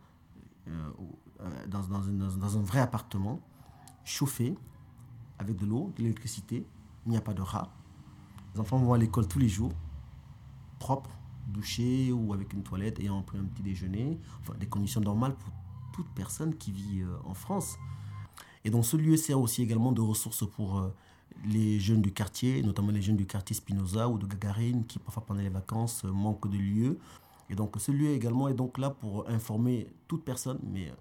euh, 0.69 0.91
euh, 1.41 1.67
dans, 1.67 1.83
dans, 1.83 2.59
un 2.59 2.63
vrai 2.63 2.81
appartement, 2.81 3.41
chauffé, 4.05 4.55
avec 5.39 5.57
de 5.57 5.67
l'eau, 5.67 5.93
de 5.97 6.03
l'électricité. 6.03 6.67
Il 7.07 7.11
n'y 7.11 7.17
a 7.17 7.21
pas 7.21 7.35
de 7.35 7.43
rats. 7.43 7.73
Les 8.55 8.61
enfants 8.61 8.79
vont 8.79 8.93
à 8.93 8.99
l'école 8.99 9.29
tous 9.29 9.39
les 9.39 9.49
jours, 9.49 9.73
propres, 10.79 11.11
douchés 11.47 12.11
ou 12.13 12.33
avec 12.33 12.53
une 12.53 12.63
toilette, 12.63 12.99
ayant 12.99 13.23
pris 13.23 13.39
un 13.39 13.45
petit 13.45 13.63
déjeuner. 13.63 14.19
Enfin, 14.41 14.55
des 14.59 14.67
conditions 14.67 15.01
normales 15.01 15.35
pour 15.35 15.53
toute 15.93 16.09
personne 16.15 16.55
qui 16.57 16.73
vit 16.73 17.03
euh, 17.03 17.17
en 17.25 17.35
France. 17.35 17.79
Et 18.65 18.71
donc 18.71 18.85
ce 18.85 18.97
lieu 18.97 19.17
sert 19.17 19.41
aussi 19.41 19.63
également 19.63 19.93
de 19.93 20.01
ressource 20.01 20.45
pour 20.51 20.91
les 21.45 21.79
jeunes 21.79 22.03
du 22.03 22.13
quartier, 22.13 22.63
notamment 22.63 22.91
les 22.91 23.03
jeunes 23.03 23.17
du 23.17 23.27
quartier 23.27 23.55
Spinoza 23.55 24.09
ou 24.09 24.19
de 24.19 24.27
Gagarine, 24.27 24.85
qui 24.87 24.99
parfois 24.99 25.25
pendant 25.25 25.41
les 25.41 25.49
vacances 25.49 26.05
manquent 26.05 26.51
de 26.51 26.59
lieux 26.59 26.99
et 27.49 27.55
donc 27.55 27.75
ce 27.79 27.93
lieu 27.93 28.11
également 28.11 28.49
est 28.49 28.55
donc 28.55 28.79
là 28.79 28.91
pour 28.91 29.29
informer 29.29 29.89
toute 30.09 30.25
personne, 30.25 30.59
mais 30.63 30.93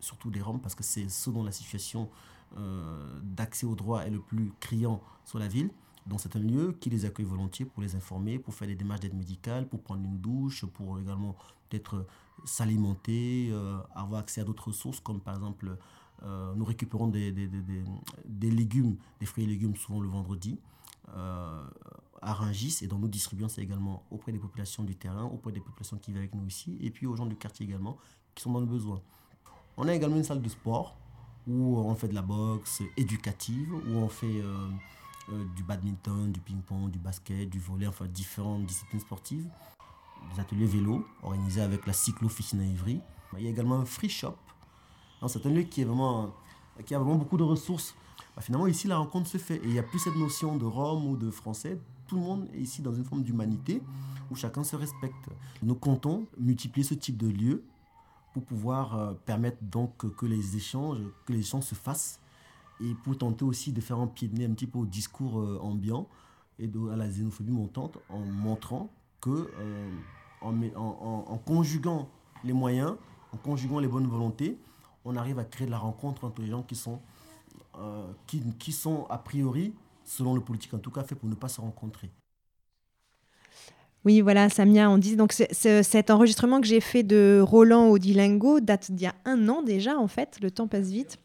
surtout 0.00 0.30
des 0.30 0.40
Roms, 0.40 0.60
parce 0.60 0.74
que 0.74 0.82
c'est 0.82 1.08
ce 1.08 1.30
dont 1.30 1.44
la 1.44 1.52
situation 1.52 2.08
euh, 2.56 3.20
d'accès 3.22 3.66
aux 3.66 3.74
droits 3.74 4.04
est 4.06 4.10
le 4.10 4.20
plus 4.20 4.52
criant 4.60 5.00
sur 5.24 5.38
la 5.38 5.48
ville. 5.48 5.70
Donc 6.06 6.20
c'est 6.20 6.34
un 6.34 6.40
lieu 6.40 6.76
qui 6.80 6.90
les 6.90 7.04
accueille 7.04 7.26
volontiers 7.26 7.64
pour 7.64 7.82
les 7.82 7.94
informer, 7.94 8.38
pour 8.38 8.54
faire 8.54 8.66
des 8.66 8.74
démarches 8.74 9.00
d'aide 9.00 9.14
médicale, 9.14 9.68
pour 9.68 9.80
prendre 9.80 10.04
une 10.04 10.18
douche, 10.18 10.64
pour 10.66 10.98
également 10.98 11.36
peut-être 11.68 12.04
s'alimenter, 12.44 13.50
euh, 13.52 13.78
avoir 13.94 14.20
accès 14.20 14.40
à 14.40 14.44
d'autres 14.44 14.68
ressources, 14.68 14.98
comme 14.98 15.20
par 15.20 15.36
exemple 15.36 15.78
euh, 16.24 16.54
nous 16.54 16.64
récupérons 16.64 17.08
des, 17.08 17.32
légumes, 18.40 18.96
des 19.20 19.26
fruits 19.26 19.44
et 19.44 19.46
légumes 19.46 19.76
souvent 19.76 20.00
le 20.00 20.08
vendredi 20.08 20.58
à 22.22 22.32
Rungis 22.32 22.78
et 22.82 22.86
donc 22.86 23.00
nous 23.00 23.08
distribuons 23.08 23.48
ça 23.48 23.60
également 23.60 24.04
auprès 24.10 24.32
des 24.32 24.38
populations 24.38 24.84
du 24.84 24.94
terrain, 24.94 25.24
auprès 25.24 25.52
des 25.52 25.60
populations 25.60 25.98
qui 25.98 26.12
vivent 26.12 26.20
avec 26.20 26.34
nous 26.34 26.46
ici 26.46 26.78
et 26.80 26.90
puis 26.90 27.06
aux 27.06 27.16
gens 27.16 27.26
du 27.26 27.36
quartier 27.36 27.66
également 27.66 27.98
qui 28.34 28.42
sont 28.42 28.52
dans 28.52 28.60
le 28.60 28.66
besoin. 28.66 29.02
On 29.76 29.88
a 29.88 29.94
également 29.94 30.16
une 30.16 30.24
salle 30.24 30.40
de 30.40 30.48
sport 30.48 30.96
où 31.46 31.78
on 31.78 31.94
fait 31.94 32.08
de 32.08 32.14
la 32.14 32.22
boxe 32.22 32.82
éducative, 32.96 33.72
où 33.72 33.96
on 33.96 34.08
fait 34.08 34.40
euh, 34.40 34.68
euh, 35.30 35.44
du 35.56 35.64
badminton, 35.64 36.30
du 36.30 36.40
ping-pong, 36.40 36.90
du 36.90 36.98
basket, 36.98 37.48
du 37.48 37.58
volley, 37.58 37.86
enfin 37.86 38.06
différentes 38.06 38.66
disciplines 38.66 39.00
sportives. 39.00 39.46
Des 40.34 40.40
ateliers 40.40 40.66
vélo 40.66 41.04
organisés 41.22 41.62
avec 41.62 41.86
la 41.86 41.92
cyclo 41.92 42.28
à 42.28 42.56
Ivry. 42.56 43.00
Il 43.38 43.44
y 43.44 43.46
a 43.48 43.50
également 43.50 43.80
un 43.80 43.84
free 43.84 44.08
shop. 44.08 44.36
C'est 45.28 45.44
un 45.46 45.50
lieu 45.50 45.62
qui, 45.62 45.82
est 45.82 45.84
vraiment, 45.84 46.30
qui 46.84 46.94
a 46.94 46.98
vraiment 46.98 47.16
beaucoup 47.16 47.36
de 47.36 47.44
ressources. 47.44 47.94
Bah, 48.34 48.42
finalement, 48.42 48.66
ici, 48.66 48.88
la 48.88 48.98
rencontre 48.98 49.28
se 49.28 49.38
fait. 49.38 49.56
Et 49.56 49.64
il 49.64 49.72
n'y 49.72 49.78
a 49.78 49.82
plus 49.82 49.98
cette 49.98 50.16
notion 50.16 50.56
de 50.56 50.64
Rome 50.64 51.06
ou 51.06 51.16
de 51.16 51.30
Français 51.30 51.78
tout 52.12 52.18
le 52.18 52.24
monde 52.24 52.48
est 52.52 52.60
ici 52.60 52.82
dans 52.82 52.92
une 52.92 53.04
forme 53.04 53.22
d'humanité 53.22 53.82
où 54.30 54.34
chacun 54.34 54.64
se 54.64 54.76
respecte. 54.76 55.30
Nous 55.62 55.74
comptons 55.74 56.26
multiplier 56.38 56.84
ce 56.84 56.92
type 56.92 57.16
de 57.16 57.26
lieux 57.26 57.64
pour 58.34 58.42
pouvoir 58.42 58.98
euh, 58.98 59.14
permettre 59.24 59.56
donc 59.62 60.14
que 60.14 60.26
les 60.26 60.54
échanges, 60.54 60.98
que 61.24 61.32
les 61.32 61.40
échanges 61.40 61.64
se 61.64 61.74
fassent 61.74 62.20
et 62.82 62.92
pour 63.02 63.16
tenter 63.16 63.46
aussi 63.46 63.72
de 63.72 63.80
faire 63.80 63.98
empiéter 63.98 64.44
un 64.44 64.50
petit 64.50 64.66
peu 64.66 64.80
au 64.80 64.84
discours 64.84 65.40
euh, 65.40 65.58
ambiant 65.62 66.06
et 66.58 66.66
de, 66.66 66.90
à 66.90 66.96
la 66.96 67.08
xénophobie 67.08 67.50
montante 67.50 67.96
en 68.10 68.18
montrant 68.18 68.90
que 69.22 69.48
euh, 69.58 69.90
en, 70.42 70.54
en, 70.76 71.24
en, 71.28 71.38
conjuguant 71.38 72.10
les 72.44 72.52
moyens, 72.52 72.94
en 73.32 73.38
conjuguant 73.38 73.78
les 73.78 73.88
bonnes 73.88 74.06
volontés, 74.06 74.58
on 75.04 75.16
arrive 75.16 75.38
à 75.38 75.44
créer 75.44 75.66
de 75.66 75.72
la 75.72 75.78
rencontre 75.78 76.24
entre 76.24 76.40
les 76.40 76.48
gens 76.48 76.62
qui 76.62 76.76
sont, 76.76 77.00
qui, 78.26 78.42
qui 78.58 78.72
sont 78.72 79.06
a 79.08 79.18
priori 79.18 79.74
selon 80.04 80.34
le 80.34 80.40
politique 80.40 80.74
en 80.74 80.78
tout 80.78 80.90
cas, 80.90 81.02
fait 81.04 81.14
pour 81.14 81.28
ne 81.28 81.34
pas 81.34 81.48
se 81.48 81.60
rencontrer. 81.60 82.10
Oui, 84.04 84.20
voilà, 84.20 84.48
Samia, 84.48 84.90
on 84.90 84.98
dit 84.98 85.14
donc 85.14 85.32
cet 85.32 86.10
enregistrement 86.10 86.60
que 86.60 86.66
j'ai 86.66 86.80
fait 86.80 87.04
de 87.04 87.40
Roland 87.40 87.86
au 87.86 87.98
Dilingo 87.98 88.58
date 88.58 88.90
d'il 88.90 89.04
y 89.04 89.06
a 89.06 89.14
un 89.24 89.48
an 89.48 89.62
déjà, 89.62 89.96
en 89.96 90.08
fait. 90.08 90.38
Le 90.42 90.50
temps 90.50 90.66
passe 90.66 90.88
vite. 90.88 91.18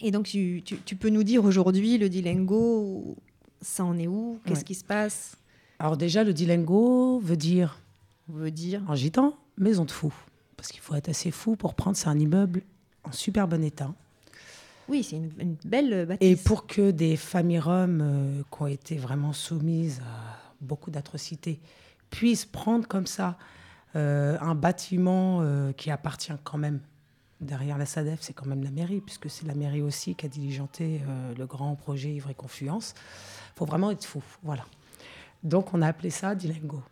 Et 0.00 0.12
donc, 0.12 0.26
tu, 0.26 0.62
peux 1.00 1.08
nous 1.08 1.24
dire 1.24 1.44
aujourd'hui, 1.44 1.98
le 1.98 2.08
Dilingo, 2.08 3.16
ça 3.60 3.84
en 3.84 3.98
est 3.98 4.06
où? 4.06 4.38
Qu'est-ce 4.44 4.64
qui 4.64 4.76
se 4.76 4.84
passe? 4.84 5.36
Alors 5.80 5.96
déjà, 5.96 6.22
le 6.22 6.32
Dilingo 6.32 7.18
veut 7.18 7.36
dire, 7.36 7.80
veut 8.28 8.52
dire 8.52 8.82
en 8.88 8.94
gitan, 8.94 9.34
maison 9.58 9.84
de 9.84 9.90
fou. 9.90 10.14
Parce 10.56 10.68
qu'il 10.68 10.80
faut 10.80 10.94
être 10.94 11.08
assez 11.08 11.32
fou 11.32 11.56
pour 11.56 11.74
prendre, 11.74 11.96
c'est 11.96 12.08
un 12.08 12.18
immeuble 12.18 12.62
en 13.06 13.12
super 13.12 13.48
bon 13.48 13.62
état. 13.62 13.92
Oui, 14.88 15.02
c'est 15.02 15.16
une, 15.16 15.56
belle 15.64 16.06
bâtisse. 16.06 16.28
Et 16.28 16.36
pour 16.36 16.66
que 16.66 16.90
des 16.90 17.16
familles 17.16 17.58
roms 17.58 18.00
euh, 18.00 18.42
qui 18.42 18.62
ont 18.62 18.66
été 18.66 18.96
vraiment 18.96 19.32
soumises 19.32 20.00
à 20.00 20.52
beaucoup 20.60 20.90
d'atrocités 20.90 21.60
puissent 22.10 22.44
prendre 22.44 22.86
comme 22.86 23.06
ça 23.06 23.36
euh, 23.96 24.38
un 24.40 24.54
bâtiment 24.54 25.40
euh, 25.40 25.72
qui 25.72 25.90
appartient 25.90 26.32
quand 26.44 26.58
même 26.58 26.80
derrière 27.40 27.78
la 27.78 27.84
SADEF, 27.84 28.20
c'est 28.22 28.32
quand 28.32 28.46
même 28.46 28.62
la 28.62 28.70
mairie, 28.70 29.00
puisque 29.00 29.28
c'est 29.28 29.46
la 29.46 29.54
mairie 29.54 29.82
aussi 29.82 30.14
qui 30.14 30.24
a 30.24 30.28
diligenté 30.28 31.02
le 31.36 31.44
grand 31.44 31.74
projet 31.74 32.08
Ivry 32.14 32.34
Confluence. 32.34 32.94
Il 32.96 33.58
faut 33.58 33.66
vraiment 33.66 33.90
être 33.90 34.06
fou, 34.06 34.22
voilà. 34.42 34.64
Donc 35.42 35.74
on 35.74 35.82
a 35.82 35.88
appelé 35.88 36.08
ça 36.08 36.34
Dilingo. 36.34 36.82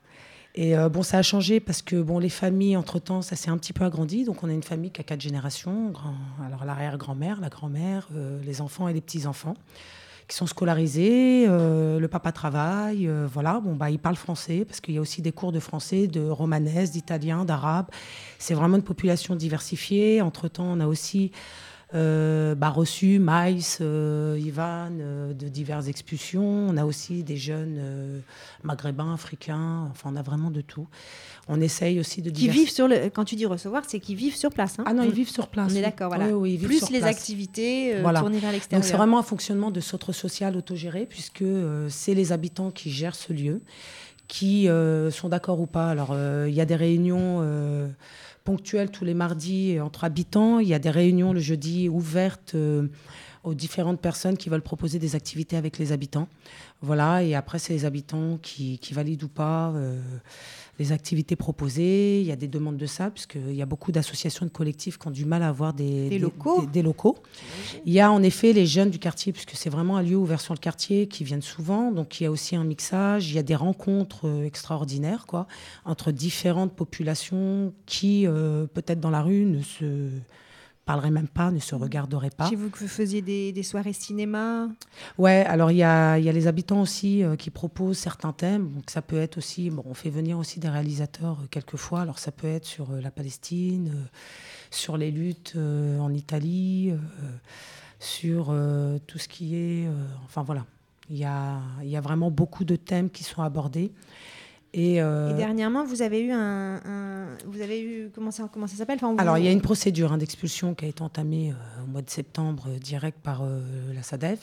Et 0.54 0.76
euh, 0.76 0.88
bon, 0.88 1.02
ça 1.02 1.18
a 1.18 1.22
changé 1.22 1.58
parce 1.58 1.82
que 1.82 2.00
bon, 2.00 2.18
les 2.18 2.28
familles, 2.28 2.76
entre-temps, 2.76 3.22
ça 3.22 3.34
s'est 3.34 3.50
un 3.50 3.58
petit 3.58 3.72
peu 3.72 3.84
agrandi. 3.84 4.24
Donc, 4.24 4.44
on 4.44 4.48
a 4.48 4.52
une 4.52 4.62
famille 4.62 4.92
qui 4.92 5.00
a 5.00 5.04
quatre 5.04 5.20
générations. 5.20 5.92
alors, 6.44 6.64
l'arrière-grand-mère, 6.64 7.40
la 7.40 7.48
grand-mère, 7.48 8.08
euh, 8.14 8.40
les 8.44 8.60
enfants 8.60 8.86
et 8.88 8.92
les 8.92 9.00
petits-enfants 9.00 9.54
qui 10.28 10.36
sont 10.36 10.46
scolarisés. 10.46 11.44
Euh, 11.48 11.98
le 11.98 12.08
papa 12.08 12.32
travaille. 12.32 13.10
voilà, 13.26 13.60
bon, 13.60 13.74
bah, 13.74 13.90
il 13.90 13.98
parle 13.98 14.16
français 14.16 14.64
parce 14.64 14.80
qu'il 14.80 14.94
y 14.94 14.98
a 14.98 15.00
aussi 15.00 15.22
des 15.22 15.32
cours 15.32 15.52
de 15.52 15.60
français, 15.60 16.06
de 16.06 16.26
romanesque, 16.28 16.92
d'italien, 16.92 17.44
d'arabe. 17.44 17.86
C'est 18.38 18.54
vraiment 18.54 18.76
une 18.76 18.82
population 18.82 19.34
diversifiée. 19.34 20.22
Entre-temps, 20.22 20.64
on 20.64 20.80
a 20.80 20.86
aussi 20.86 21.32
euh, 21.94 22.56
bah, 22.56 22.70
reçu 22.70 23.20
Maïs, 23.20 23.78
euh, 23.80 24.36
Ivan, 24.40 24.90
euh, 24.98 25.32
de 25.32 25.46
diverses 25.46 25.86
expulsions. 25.86 26.42
On 26.42 26.76
a 26.76 26.84
aussi 26.84 27.22
des 27.22 27.36
jeunes 27.36 27.80
maghrébins, 28.64 29.14
africains, 29.14 29.88
enfin 29.90 30.10
on 30.12 30.16
a 30.16 30.22
vraiment 30.22 30.50
de 30.50 30.60
tout. 30.60 30.88
On 31.46 31.60
essaye 31.60 32.00
aussi 32.00 32.20
de... 32.20 32.30
Qui 32.30 32.48
vivent 32.48 32.70
sur 32.70 32.88
le... 32.88 33.10
Quand 33.10 33.24
tu 33.24 33.36
dis 33.36 33.46
recevoir, 33.46 33.84
c'est 33.86 34.00
qu'ils 34.00 34.16
vivent 34.16 34.36
sur 34.36 34.50
place. 34.50 34.78
Hein 34.78 34.84
ah 34.86 34.92
non, 34.92 35.04
ils 35.04 35.12
vivent 35.12 35.30
sur 35.30 35.46
place. 35.46 35.70
On 35.72 35.76
est 35.76 35.82
d'accord, 35.82 36.08
voilà. 36.08 36.26
Plus 36.26 36.90
les 36.90 37.04
activités 37.04 38.00
voilà. 38.00 38.20
tournées 38.20 38.38
vers 38.38 38.50
l'extérieur. 38.50 38.82
Donc 38.82 38.90
c'est 38.90 38.96
vraiment 38.96 39.18
un 39.18 39.24
fonctionnement 39.24 39.70
de 39.70 39.80
centre 39.80 40.12
social 40.12 40.56
autogéré, 40.56 41.06
puisque 41.06 41.44
c'est 41.90 42.14
les 42.14 42.32
habitants 42.32 42.70
qui 42.70 42.90
gèrent 42.90 43.14
ce 43.14 43.32
lieu, 43.32 43.60
qui 44.26 44.68
sont 45.12 45.28
d'accord 45.28 45.60
ou 45.60 45.66
pas. 45.66 45.90
Alors 45.90 46.16
il 46.48 46.54
y 46.54 46.60
a 46.60 46.66
des 46.66 46.76
réunions 46.76 47.40
ponctuelles 48.44 48.90
tous 48.90 49.04
les 49.04 49.14
mardis 49.14 49.80
entre 49.80 50.04
habitants. 50.04 50.58
Il 50.60 50.68
y 50.68 50.74
a 50.74 50.78
des 50.78 50.90
réunions 50.90 51.32
le 51.32 51.40
jeudi 51.40 51.88
ouvertes 51.88 52.54
euh, 52.54 52.88
aux 53.42 53.54
différentes 53.54 54.00
personnes 54.00 54.36
qui 54.36 54.48
veulent 54.50 54.62
proposer 54.62 54.98
des 54.98 55.16
activités 55.16 55.56
avec 55.56 55.78
les 55.78 55.92
habitants. 55.92 56.28
Voilà, 56.82 57.22
et 57.22 57.34
après, 57.34 57.58
c'est 57.58 57.72
les 57.72 57.84
habitants 57.84 58.38
qui, 58.42 58.78
valident 58.92 59.24
ou 59.24 59.28
pas 59.28 59.70
euh, 59.70 60.00
les 60.78 60.92
activités 60.92 61.36
proposées. 61.36 62.20
Il 62.20 62.26
y 62.26 62.32
a 62.32 62.36
des 62.36 62.48
demandes 62.48 62.76
de 62.76 62.86
ça, 62.86 63.10
puisqu'il 63.10 63.54
y 63.54 63.62
a 63.62 63.66
beaucoup 63.66 63.92
d'associations 63.92 64.46
de 64.46 64.50
collectifs 64.50 64.98
qui 64.98 65.08
ont 65.08 65.10
du 65.10 65.24
mal 65.24 65.42
à 65.42 65.48
avoir 65.48 65.72
des, 65.72 66.18
locaux. 66.18 66.66
Des, 66.72 66.82
locaux. 66.82 67.16
Il 67.84 67.92
y 67.92 68.00
a 68.00 68.10
en 68.10 68.22
effet 68.22 68.52
les 68.52 68.66
jeunes 68.66 68.90
du 68.90 68.98
quartier, 68.98 69.32
puisque 69.32 69.52
c'est 69.54 69.70
vraiment 69.70 69.96
un 69.96 70.02
lieu 70.02 70.16
ouvert 70.16 70.40
sur 70.40 70.54
le 70.54 70.58
quartier, 70.58 71.06
qui 71.06 71.24
viennent 71.24 71.42
souvent. 71.42 71.92
Donc 71.92 72.20
il 72.20 72.24
y 72.24 72.26
a 72.26 72.30
aussi 72.30 72.56
un 72.56 72.64
mixage, 72.64 73.30
il 73.30 73.34
y 73.34 73.38
a 73.38 73.42
des 73.42 73.54
rencontres 73.54 74.26
euh, 74.26 74.44
extraordinaires 74.44 75.26
quoi, 75.26 75.46
entre 75.84 76.12
différentes 76.12 76.74
populations 76.74 77.72
qui, 77.86 78.26
euh, 78.26 78.66
peut-être 78.66 79.00
dans 79.00 79.10
la 79.10 79.22
rue, 79.22 79.44
ne 79.44 79.62
se 79.62 80.10
parleraient 80.84 81.10
même 81.10 81.28
pas, 81.28 81.50
ne 81.50 81.58
se 81.58 81.74
regarderaient 81.74 82.30
pas. 82.30 82.48
Chez 82.48 82.56
vous 82.56 82.70
que 82.70 82.78
vous 82.78 82.88
faisiez 82.88 83.22
des, 83.22 83.52
des 83.52 83.62
soirées 83.62 83.92
cinéma? 83.92 84.68
Ouais, 85.18 85.44
alors 85.46 85.70
il 85.70 85.78
y 85.78 85.82
a, 85.82 86.18
y 86.18 86.28
a, 86.28 86.32
les 86.32 86.46
habitants 86.46 86.82
aussi 86.82 87.22
euh, 87.22 87.36
qui 87.36 87.50
proposent 87.50 87.98
certains 87.98 88.32
thèmes. 88.32 88.72
Donc 88.72 88.90
ça 88.90 89.02
peut 89.02 89.18
être 89.18 89.38
aussi, 89.38 89.70
bon, 89.70 89.82
on 89.86 89.94
fait 89.94 90.10
venir 90.10 90.38
aussi 90.38 90.60
des 90.60 90.68
réalisateurs 90.68 91.38
euh, 91.40 91.46
quelquefois. 91.50 92.02
Alors 92.02 92.18
ça 92.18 92.32
peut 92.32 92.48
être 92.48 92.66
sur 92.66 92.90
euh, 92.90 93.00
la 93.00 93.10
Palestine, 93.10 94.08
sur 94.70 94.96
les 94.96 95.10
luttes 95.10 95.56
en 95.56 96.12
Italie, 96.12 96.92
sur 98.00 98.52
tout 99.06 99.18
ce 99.18 99.28
qui 99.28 99.54
est, 99.54 99.88
enfin 100.24 100.42
voilà, 100.42 100.66
il 101.10 101.16
y 101.16 101.24
a, 101.24 101.60
y 101.84 101.96
a 101.96 102.00
vraiment 102.00 102.32
beaucoup 102.32 102.64
de 102.64 102.74
thèmes 102.74 103.08
qui 103.08 103.22
sont 103.22 103.42
abordés. 103.42 103.92
Et, 104.76 105.00
euh, 105.00 105.30
Et 105.30 105.34
dernièrement, 105.34 105.84
vous 105.84 106.02
avez 106.02 106.20
eu 106.20 106.32
un, 106.32 106.80
un- 106.84 107.28
vous 107.46 107.60
avez 107.60 107.80
eu 107.80 108.10
comment 108.12 108.32
ça 108.32 108.48
comment 108.52 108.66
ça 108.66 108.76
s'appelle? 108.76 108.96
Enfin, 108.96 109.12
vous- 109.12 109.20
Alors, 109.20 109.38
il 109.38 109.44
y 109.44 109.48
a 109.48 109.52
une 109.52 109.60
procédure 109.60 110.12
hein, 110.12 110.18
d'expulsion 110.18 110.74
qui 110.74 110.84
a 110.84 110.88
été 110.88 111.00
entamée 111.00 111.52
euh, 111.52 111.84
au 111.84 111.86
mois 111.86 112.02
de 112.02 112.10
septembre, 112.10 112.64
euh, 112.68 112.78
direct 112.78 113.18
par 113.22 113.44
la 113.94 114.02
SADEV. 114.02 114.38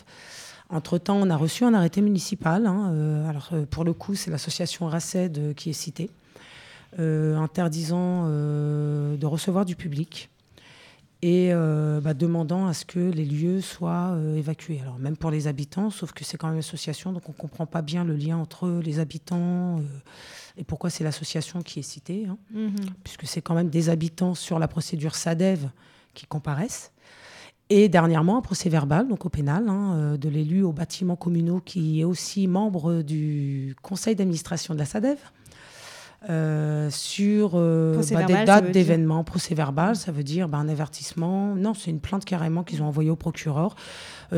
Entre-temps, 0.69 1.17
on 1.21 1.29
a 1.29 1.35
reçu 1.35 1.65
un 1.65 1.73
arrêté 1.73 1.99
municipal. 2.01 2.65
hein, 2.65 3.25
alors, 3.29 3.49
pour 3.69 3.83
le 3.83 3.91
coup, 3.91 4.15
c'est 4.15 4.31
l'association 4.31 4.87
RACED 4.87 5.53
qui 5.53 5.69
est 5.69 5.73
citée, 5.73 6.09
interdisant 6.97 8.25
de 8.27 9.25
recevoir 9.25 9.65
du 9.65 9.75
public 9.75 10.29
et 11.21 11.49
euh, 11.53 12.01
bah, 12.01 12.13
demandant 12.13 12.67
à 12.67 12.73
ce 12.73 12.83
que 12.83 12.99
les 12.99 13.25
lieux 13.25 13.61
soient 13.61 14.11
euh, 14.13 14.35
évacués. 14.35 14.79
Alors, 14.81 14.97
même 14.97 15.15
pour 15.15 15.29
les 15.29 15.47
habitants, 15.47 15.91
sauf 15.91 16.13
que 16.13 16.23
c'est 16.23 16.37
quand 16.37 16.47
même 16.47 16.55
une 16.55 16.59
association, 16.61 17.11
donc 17.13 17.29
on 17.29 17.31
ne 17.31 17.37
comprend 17.37 17.65
pas 17.67 17.81
bien 17.83 18.03
le 18.03 18.15
lien 18.15 18.37
entre 18.37 18.67
les 18.83 18.99
habitants 18.99 19.77
euh, 19.77 19.81
et 20.57 20.63
pourquoi 20.63 20.89
c'est 20.89 21.03
l'association 21.03 21.61
qui 21.61 21.79
est 21.79 21.83
citée. 21.83 22.25
hein 22.27 22.37
Mhm. 22.53 22.75
puisque 23.03 23.25
c'est 23.27 23.41
quand 23.41 23.53
même 23.53 23.69
des 23.69 23.89
habitants 23.89 24.33
sur 24.33 24.57
la 24.57 24.67
procédure 24.67 25.15
SADEV 25.15 25.69
qui 26.13 26.25
comparaissent. 26.25 26.91
Et 27.69 27.87
dernièrement, 27.87 28.37
un 28.37 28.41
procès 28.41 28.67
verbal, 28.67 29.07
donc 29.07 29.25
au 29.25 29.29
pénal, 29.29 29.69
hein, 29.69 30.17
de 30.17 30.27
l'élu 30.27 30.61
aux 30.61 30.73
bâtiments 30.73 31.15
communaux 31.15 31.61
qui 31.61 32.01
est 32.01 32.03
aussi 32.03 32.47
membre 32.47 33.01
du 33.01 33.77
conseil 33.81 34.13
d'administration 34.13 34.73
de 34.73 34.79
la 34.79 34.85
SADEV. 34.85 35.17
Euh, 36.29 36.89
sur 36.91 37.53
euh, 37.55 37.99
bah, 38.11 38.23
des 38.23 38.45
dates 38.45 38.71
d'événements. 38.71 39.23
Procès 39.23 39.55
verbal, 39.55 39.95
ça 39.95 40.11
veut 40.11 40.23
dire 40.23 40.47
bah, 40.47 40.59
un 40.59 40.69
avertissement. 40.69 41.55
Non, 41.55 41.73
c'est 41.73 41.89
une 41.89 41.99
plainte 41.99 42.25
carrément 42.25 42.63
qu'ils 42.63 42.83
ont 42.83 42.87
envoyée 42.87 43.09
au 43.09 43.15
procureur 43.15 43.75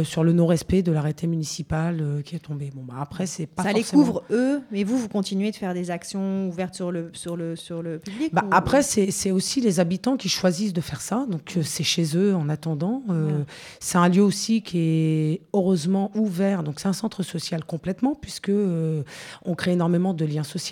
sur 0.04 0.24
le 0.24 0.34
non-respect 0.34 0.82
de 0.82 0.92
l'arrêté 0.92 1.28
municipal 1.28 2.00
euh, 2.02 2.22
qui 2.24 2.36
est 2.36 2.40
tombé. 2.40 2.72
Bon, 2.74 2.82
bah, 2.84 2.96
après, 3.00 3.28
c'est 3.28 3.46
pas 3.46 3.62
ça 3.64 3.72
les 3.74 3.84
couvre 3.84 4.24
eux, 4.32 4.62
mais 4.72 4.84
vous 4.84 4.98
vous 4.98 5.08
continuez 5.10 5.52
de 5.52 5.56
faire 5.56 5.76
des 5.76 5.92
actions 5.92 6.48
ouvertes 6.48 6.74
sur 6.74 6.92
le 6.92 7.12
sur 7.14 7.38
le 7.38 7.56
sur 7.56 7.84
le 7.84 8.00
public 8.00 8.34
Bah, 8.34 8.44
ou- 8.46 8.50
Après, 8.52 8.82
c'est 8.82 9.30
aussi 9.32 9.62
les 9.62 9.80
habitants 9.80 10.18
qui 10.18 10.30
choisissent 10.30 10.74
de 10.74 10.82
faire 10.82 11.02
ça. 11.02 11.28
Donc, 11.30 11.54
euh, 11.58 11.62
c'est 11.64 11.84
chez 11.84 12.18
eux 12.18 12.34
en 12.36 12.50
attendant. 12.50 13.04
Euh. 13.10 13.44
C'est 13.80 14.00
un 14.00 14.10
lieu 14.10 14.24
aussi 14.24 14.64
qui 14.64 14.80
est 14.80 15.42
heureusement 15.54 16.10
ouvert. 16.16 16.64
Donc, 16.64 16.80
c'est 16.80 16.88
un 16.88 16.94
centre 16.94 17.22
social 17.22 17.64
complètement, 17.64 18.16
puisque 18.16 18.50
euh, 18.50 19.04
on 19.46 19.54
crée 19.54 19.74
énormément 19.74 20.14
de 20.16 20.26
liens 20.26 20.42
sociaux. 20.44 20.64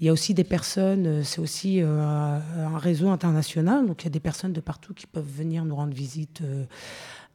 Il 0.00 0.06
y 0.06 0.10
a 0.10 0.12
aussi 0.12 0.34
des 0.34 0.44
personnes, 0.44 1.06
euh, 1.06 1.22
c'est 1.24 1.40
aussi 1.40 1.80
euh, 1.82 2.38
un 2.58 2.78
réseau 2.78 3.08
international. 3.08 3.86
Donc, 3.86 4.02
il 4.02 4.04
y 4.04 4.08
a 4.08 4.10
des 4.10 4.20
personnes 4.20 4.52
de 4.52 4.60
partout 4.60 4.92
qui 4.94 5.06
peuvent 5.06 5.24
venir 5.26 5.64
nous 5.64 5.74
rendre 5.74 5.94
visite. 5.94 6.40
euh, 6.42 6.64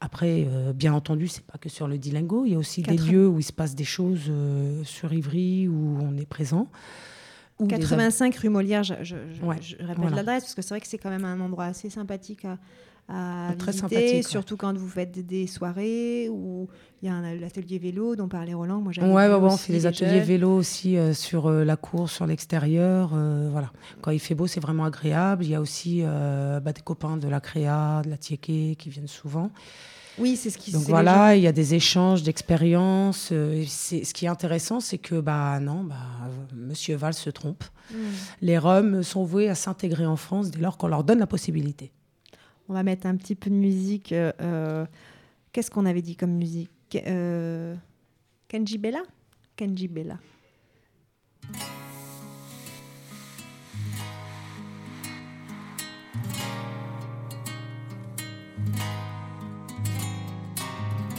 après, 0.02 0.48
euh, 0.48 0.72
bien 0.74 0.94
entendu, 0.94 1.28
c'est 1.28 1.44
pas 1.46 1.58
que 1.58 1.70
sur 1.70 1.88
le 1.88 1.98
Dilingo. 1.98 2.46
Il 2.46 2.52
y 2.54 2.56
a 2.56 2.58
aussi 2.58 2.82
des 2.82 2.98
lieux 2.98 3.28
où 3.28 3.40
il 3.40 3.44
se 3.44 3.52
passe 3.54 3.76
des 3.76 3.84
choses 3.84 4.22
euh, 4.30 4.84
sur 4.84 5.12
Ivry, 5.14 5.68
où 5.68 5.98
on 6.02 6.16
est 6.18 6.26
présent. 6.28 6.68
où 7.60 7.68
les 7.68 7.76
hab- 7.76 7.82
85 7.82 8.36
rue 8.38 8.50
Molière, 8.50 8.84
je, 8.84 8.94
je- 9.04 9.16
Ouais, 9.44 9.58
je 9.62 9.76
répète 9.78 9.98
voilà. 9.98 10.16
l'adresse 10.16 10.44
parce 10.44 10.56
que 10.56 10.62
c'est 10.62 10.70
vrai 10.70 10.80
que 10.82 10.88
c'est 10.88 10.98
quand 10.98 11.10
même 11.10 11.26
un 11.26 11.40
endroit 11.42 11.66
assez 11.66 11.90
sympathique 11.90 12.46
à, 12.46 12.58
à 13.10 13.54
Très 13.58 13.72
visiter, 13.72 14.16
ouais. 14.18 14.22
surtout 14.22 14.56
quand 14.56 14.78
vous 14.78 14.88
faites 14.88 15.26
des, 15.26 15.48
soirées 15.48 16.30
où 16.30 16.68
il 17.02 17.10
y 17.10 17.12
a 17.12 17.20
l'atelier 17.36 17.80
vélo 17.80 18.16
dont 18.16 18.28
parlait 18.28 18.54
Roland. 18.54 18.82
Moi, 18.82 18.94
Ouais, 19.00 19.28
on 19.34 19.50
fait 19.58 19.74
des 19.74 19.80
les 19.80 19.86
ateliers 19.88 20.20
vélo 20.20 20.56
aussi 20.56 20.96
euh, 20.96 21.14
sur 21.14 21.48
euh, 21.48 21.64
la 21.64 21.76
cour, 21.76 22.10
sur 22.10 22.28
l'extérieur. 22.28 23.12
euh, 23.16 23.50
voilà. 23.52 23.72
Quand 24.02 24.12
il 24.12 24.20
fait 24.20 24.36
beau, 24.36 24.48
c'est 24.48 24.60
vraiment 24.60 24.86
agréable. 24.86 25.44
Il 25.44 25.50
y 25.50 25.56
a 25.56 25.62
aussi 25.62 26.04
bah, 26.04 26.72
des 26.74 26.82
copains 26.82 27.18
de 27.18 27.28
la 27.28 27.40
Créa, 27.40 28.02
de 28.04 28.10
la 28.10 28.18
Tiéké 28.18 28.76
qui 28.78 28.90
viennent 28.90 29.08
souvent. 29.08 29.52
Oui, 30.20 30.36
c'est 30.36 30.50
ce 30.50 30.58
qui. 30.58 30.72
Donc 30.72 30.84
voilà, 30.84 31.36
il 31.36 31.42
y 31.42 31.48
a 31.48 31.52
des 31.52 31.74
échanges 31.74 32.24
d'expériences. 32.24 33.30
euh, 33.32 33.64
ce 33.66 34.14
qui 34.14 34.26
est 34.26 34.30
intéressant, 34.30 34.80
c'est 34.80 34.98
que 34.98 35.20
bah 35.20 35.60
non, 35.60 35.84
bah, 35.84 35.96
Monsieur 36.56 36.96
Valls 36.96 37.14
se 37.14 37.30
trompe. 37.30 37.64
Hmm. 37.92 37.96
Les 38.42 38.58
Roms 38.58 39.02
sont 39.04 39.24
voués 39.24 39.50
à 39.50 39.56
s'intégrer 39.56 40.06
en 40.06 40.18
France 40.18 40.52
dès 40.52 40.60
lors 40.60 40.78
qu'on 40.78 40.88
leur 40.88 41.04
donne 41.04 41.20
la 41.20 41.28
possibilité. 41.28 41.92
On 42.70 42.74
va 42.74 42.84
mettre 42.84 43.08
un 43.08 43.16
petit 43.16 43.36
peu 43.36 43.50
de 43.50 43.56
musique. 43.56 44.12
euh, 44.12 44.32
euh, 44.42 44.86
Qu'est-ce 45.52 45.72
qu'on 45.72 45.86
avait 45.88 46.04
dit 46.04 46.16
comme 46.16 46.32
musique? 46.34 46.70
Euh, 47.08 47.76
Kenji 48.48 48.78
Bella? 48.78 49.02
Kenji 49.56 49.88
Bella. 49.88 50.20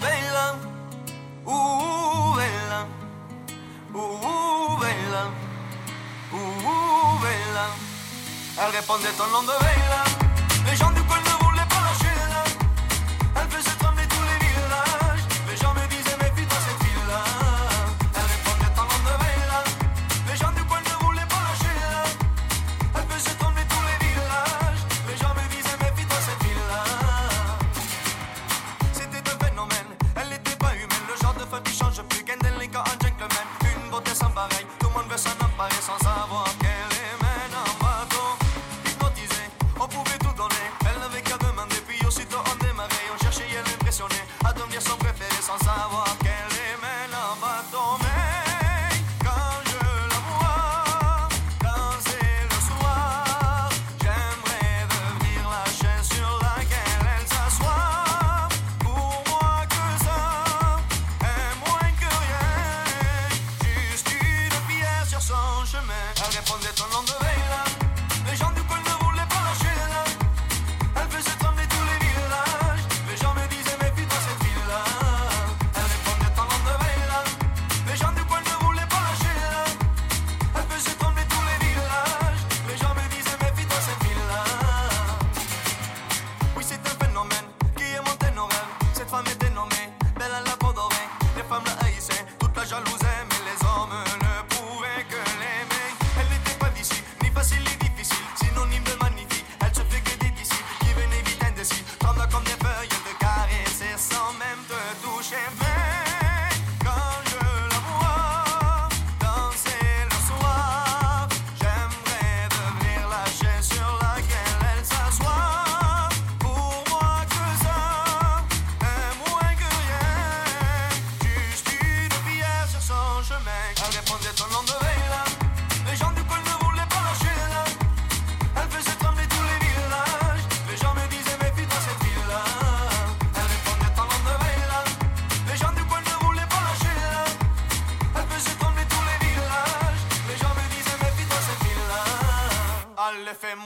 Bella, 0.01 0.57
uh, 1.47 2.35
bella, 2.37 2.87
uh, 3.95 4.79
bella, 4.81 5.23
uh, 6.33 7.21
bella. 7.23 7.67
Elle 8.59 8.77
répondait 8.77 9.17
au 9.19 9.31
nom 9.33 9.43
de 9.43 9.55
Bella. 9.61 10.05
Les 10.71 10.77
gens 10.77 10.91
du 10.93 11.03
coin 11.03 11.19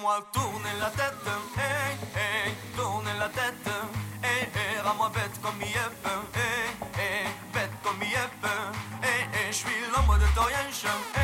moi, 0.05 0.20
tournez 0.32 0.76
la 0.80 0.90
tête, 0.90 1.26
hey, 1.57 1.96
hey, 2.14 2.52
tournez 2.76 3.16
la 3.18 3.28
tête, 3.28 3.66
hey, 4.22 4.42
hey, 4.55 4.80
rends-moi 4.84 5.11
bête 5.14 5.40
comme 5.40 5.59
Yep, 5.62 6.07
hey, 6.34 7.00
hey, 7.00 7.26
bête 7.55 7.72
comme 7.82 8.02
Yep, 8.02 8.44
hey, 9.02 9.22
hey, 9.32 9.46
je 9.48 9.57
suis 9.57 9.80
l'homme 9.90 10.18
de 10.18 10.26
Torienche, 10.34 10.84
hey. 11.16 11.24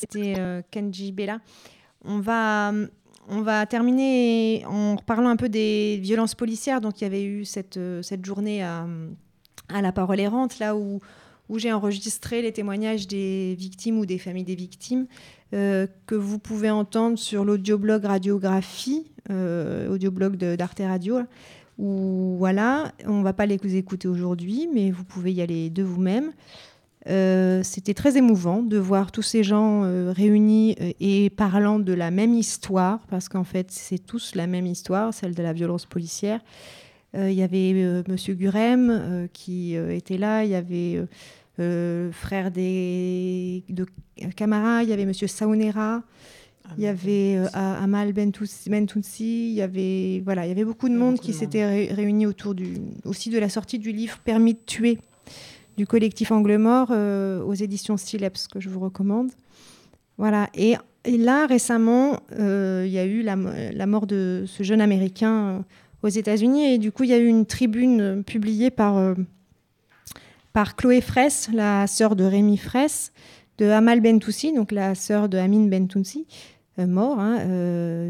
C'était 0.00 0.34
euh, 0.38 0.62
Kenji 0.70 1.12
Bella. 1.12 1.40
On 2.04 2.20
va, 2.20 2.72
on 3.28 3.42
va 3.42 3.66
terminer 3.66 4.64
en 4.66 4.96
parlant 4.96 5.28
un 5.28 5.36
peu 5.36 5.48
des 5.48 5.98
violences 6.02 6.34
policières. 6.34 6.80
Donc, 6.80 7.00
il 7.00 7.04
y 7.04 7.06
avait 7.06 7.24
eu 7.24 7.44
cette, 7.44 7.76
euh, 7.76 8.02
cette 8.02 8.24
journée 8.24 8.62
à, 8.62 8.86
la 9.70 9.92
parole 9.92 10.18
errante, 10.18 10.58
là 10.58 10.74
où, 10.76 11.00
où 11.48 11.58
j'ai 11.58 11.72
enregistré 11.72 12.42
les 12.42 12.52
témoignages 12.52 13.06
des 13.06 13.54
victimes 13.56 13.98
ou 13.98 14.06
des 14.06 14.18
familles 14.18 14.44
des 14.44 14.56
victimes, 14.56 15.06
euh, 15.52 15.86
que 16.06 16.14
vous 16.14 16.38
pouvez 16.38 16.70
entendre 16.70 17.18
sur 17.18 17.44
l'audioblog 17.44 18.04
Radiographie, 18.04 19.06
audioblog 19.28 20.36
d'Arte 20.36 20.80
Radio. 20.80 21.20
Où, 21.78 22.34
voilà, 22.36 22.92
on 23.06 23.22
va 23.22 23.32
pas 23.32 23.46
les 23.46 23.76
écouter 23.76 24.06
aujourd'hui, 24.08 24.68
mais 24.74 24.90
vous 24.90 25.04
pouvez 25.04 25.32
y 25.32 25.40
aller 25.40 25.70
de 25.70 25.82
vous-même. 25.82 26.32
Euh, 27.08 27.62
C'était 27.62 27.94
très 27.94 28.18
émouvant 28.18 28.62
de 28.62 28.76
voir 28.76 29.10
tous 29.10 29.22
ces 29.22 29.42
gens 29.42 29.84
euh, 29.84 30.12
réunis 30.14 30.76
euh, 30.80 30.92
et 31.00 31.30
parlant 31.30 31.78
de 31.78 31.92
la 31.94 32.10
même 32.10 32.34
histoire, 32.34 33.00
parce 33.08 33.28
qu'en 33.28 33.44
fait, 33.44 33.70
c'est 33.70 33.98
tous 33.98 34.34
la 34.34 34.46
même 34.46 34.66
histoire, 34.66 35.14
celle 35.14 35.34
de 35.34 35.42
la 35.42 35.52
violence 35.54 35.86
policière. 35.86 36.40
Euh, 37.16 37.30
Il 37.30 37.36
y 37.38 37.42
avait 37.42 37.72
euh, 37.74 38.02
Monsieur 38.08 38.34
Gurem 38.34 39.28
qui 39.32 39.74
était 39.74 40.18
là, 40.18 40.44
il 40.44 40.50
y 40.50 40.54
avait 40.54 41.02
le 41.58 42.10
frère 42.12 42.50
des, 42.50 43.64
de 43.68 43.86
Camara, 44.36 44.82
il 44.82 44.90
y 44.90 44.92
avait 44.92 45.06
Monsieur 45.06 45.26
Saunera, 45.26 46.02
il 46.76 46.84
y 46.84 46.86
avait 46.86 47.38
Amal 47.52 48.12
Bentoussi, 48.12 49.50
il 49.50 49.54
y 49.54 49.62
avait 49.62 50.22
voilà, 50.24 50.46
il 50.46 50.48
y 50.50 50.52
avait 50.52 50.64
beaucoup 50.64 50.88
de 50.88 50.94
monde 50.96 51.14
beaucoup 51.14 51.24
qui 51.26 51.32
s'était 51.32 51.66
ré- 51.66 51.92
réuni 51.92 52.26
autour 52.26 52.54
du 52.54 52.74
aussi 53.04 53.28
de 53.30 53.38
la 53.38 53.48
sortie 53.48 53.78
du 53.78 53.90
livre 53.90 54.18
Permis 54.24 54.54
de 54.54 54.60
tuer 54.64 54.98
du 55.76 55.86
collectif 55.86 56.32
Angle 56.32 56.56
Mort 56.58 56.88
euh, 56.90 57.42
aux 57.42 57.54
éditions 57.54 57.96
Sileps 57.96 58.48
que 58.48 58.60
je 58.60 58.68
vous 58.68 58.80
recommande. 58.80 59.30
Voilà. 60.18 60.48
Et, 60.54 60.76
là 61.06 61.46
récemment, 61.46 62.20
euh, 62.38 62.84
il 62.86 62.92
y 62.92 62.98
a 62.98 63.06
eu 63.06 63.22
la, 63.22 63.36
mort 63.86 64.06
de 64.06 64.44
ce 64.46 64.62
jeune 64.62 64.80
américain 64.80 65.32
euh, 65.32 65.58
aux 66.02 66.08
États-Unis 66.08 66.74
et 66.74 66.78
du 66.78 66.92
coup 66.92 67.04
il 67.04 67.10
y 67.10 67.14
a 67.14 67.18
eu 67.18 67.26
une 67.26 67.46
tribune 67.46 68.22
publiée 68.24 68.70
par 68.70 69.14
par 70.52 70.76
Chloé 70.76 71.00
Fraisse, 71.00 71.48
la 71.52 71.86
sœur 71.86 72.16
de 72.16 72.24
Rémi 72.24 72.56
Fraisse, 72.56 73.12
de 73.58 73.66
Amal 73.66 74.00
Bentoussi, 74.00 74.52
donc 74.52 74.72
la 74.72 74.94
sœur 74.94 75.28
de 75.28 75.38
Amin 75.38 75.66
Bentoussi, 75.68 76.26
euh, 76.78 76.86
mort 76.86 77.18
hein, 77.18 77.38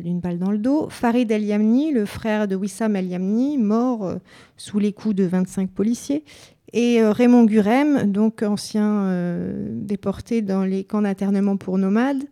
d'une 0.03 0.21
balle 0.21 0.39
dans 0.39 0.51
le 0.51 0.59
dos. 0.59 0.89
Farid 0.89 1.31
El 1.31 1.45
Yamni, 1.45 1.93
le 1.93 2.07
frère 2.07 2.49
de 2.49 2.57
Wissam 2.57 2.97
El 2.97 3.07
Yamni, 3.07 3.59
mort 3.59 4.15
sous 4.57 4.79
les 4.79 4.93
coups 4.93 5.15
de 5.15 5.25
25 5.25 5.71
policiers. 5.71 6.25
Et 6.73 7.01
euh, 7.01 7.13
Raymond 7.13 7.45
Gurem, 7.45 8.11
donc 8.11 8.43
ancien 8.43 9.05
euh, 9.05 9.69
déporté 9.71 10.43
dans 10.43 10.65
les 10.65 10.85
camps 10.85 11.03
d'internement 11.03 11.57
pour 11.57 11.79
nomades, 11.79 12.23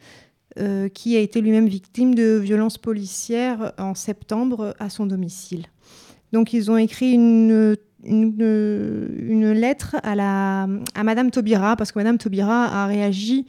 euh, 0.58 0.88
qui 0.88 1.16
a 1.16 1.20
été 1.20 1.40
lui-même 1.40 1.66
victime 1.68 2.14
de 2.14 2.38
violences 2.38 2.78
policières 2.78 3.72
en 3.78 3.94
septembre 3.94 4.74
à 4.78 4.90
son 4.90 5.06
domicile. 5.06 5.66
Donc 6.32 6.52
ils 6.52 6.70
ont 6.70 6.76
écrit 6.76 7.12
une, 7.12 7.76
lettre 9.52 9.96
à 10.04 10.66
Madame 11.02 11.30
Taubira, 11.30 11.76
parce 11.76 11.90
que 11.90 11.98
Madame 11.98 12.18
Taubira 12.18 12.66
a 12.66 12.86
réagi 12.86 13.46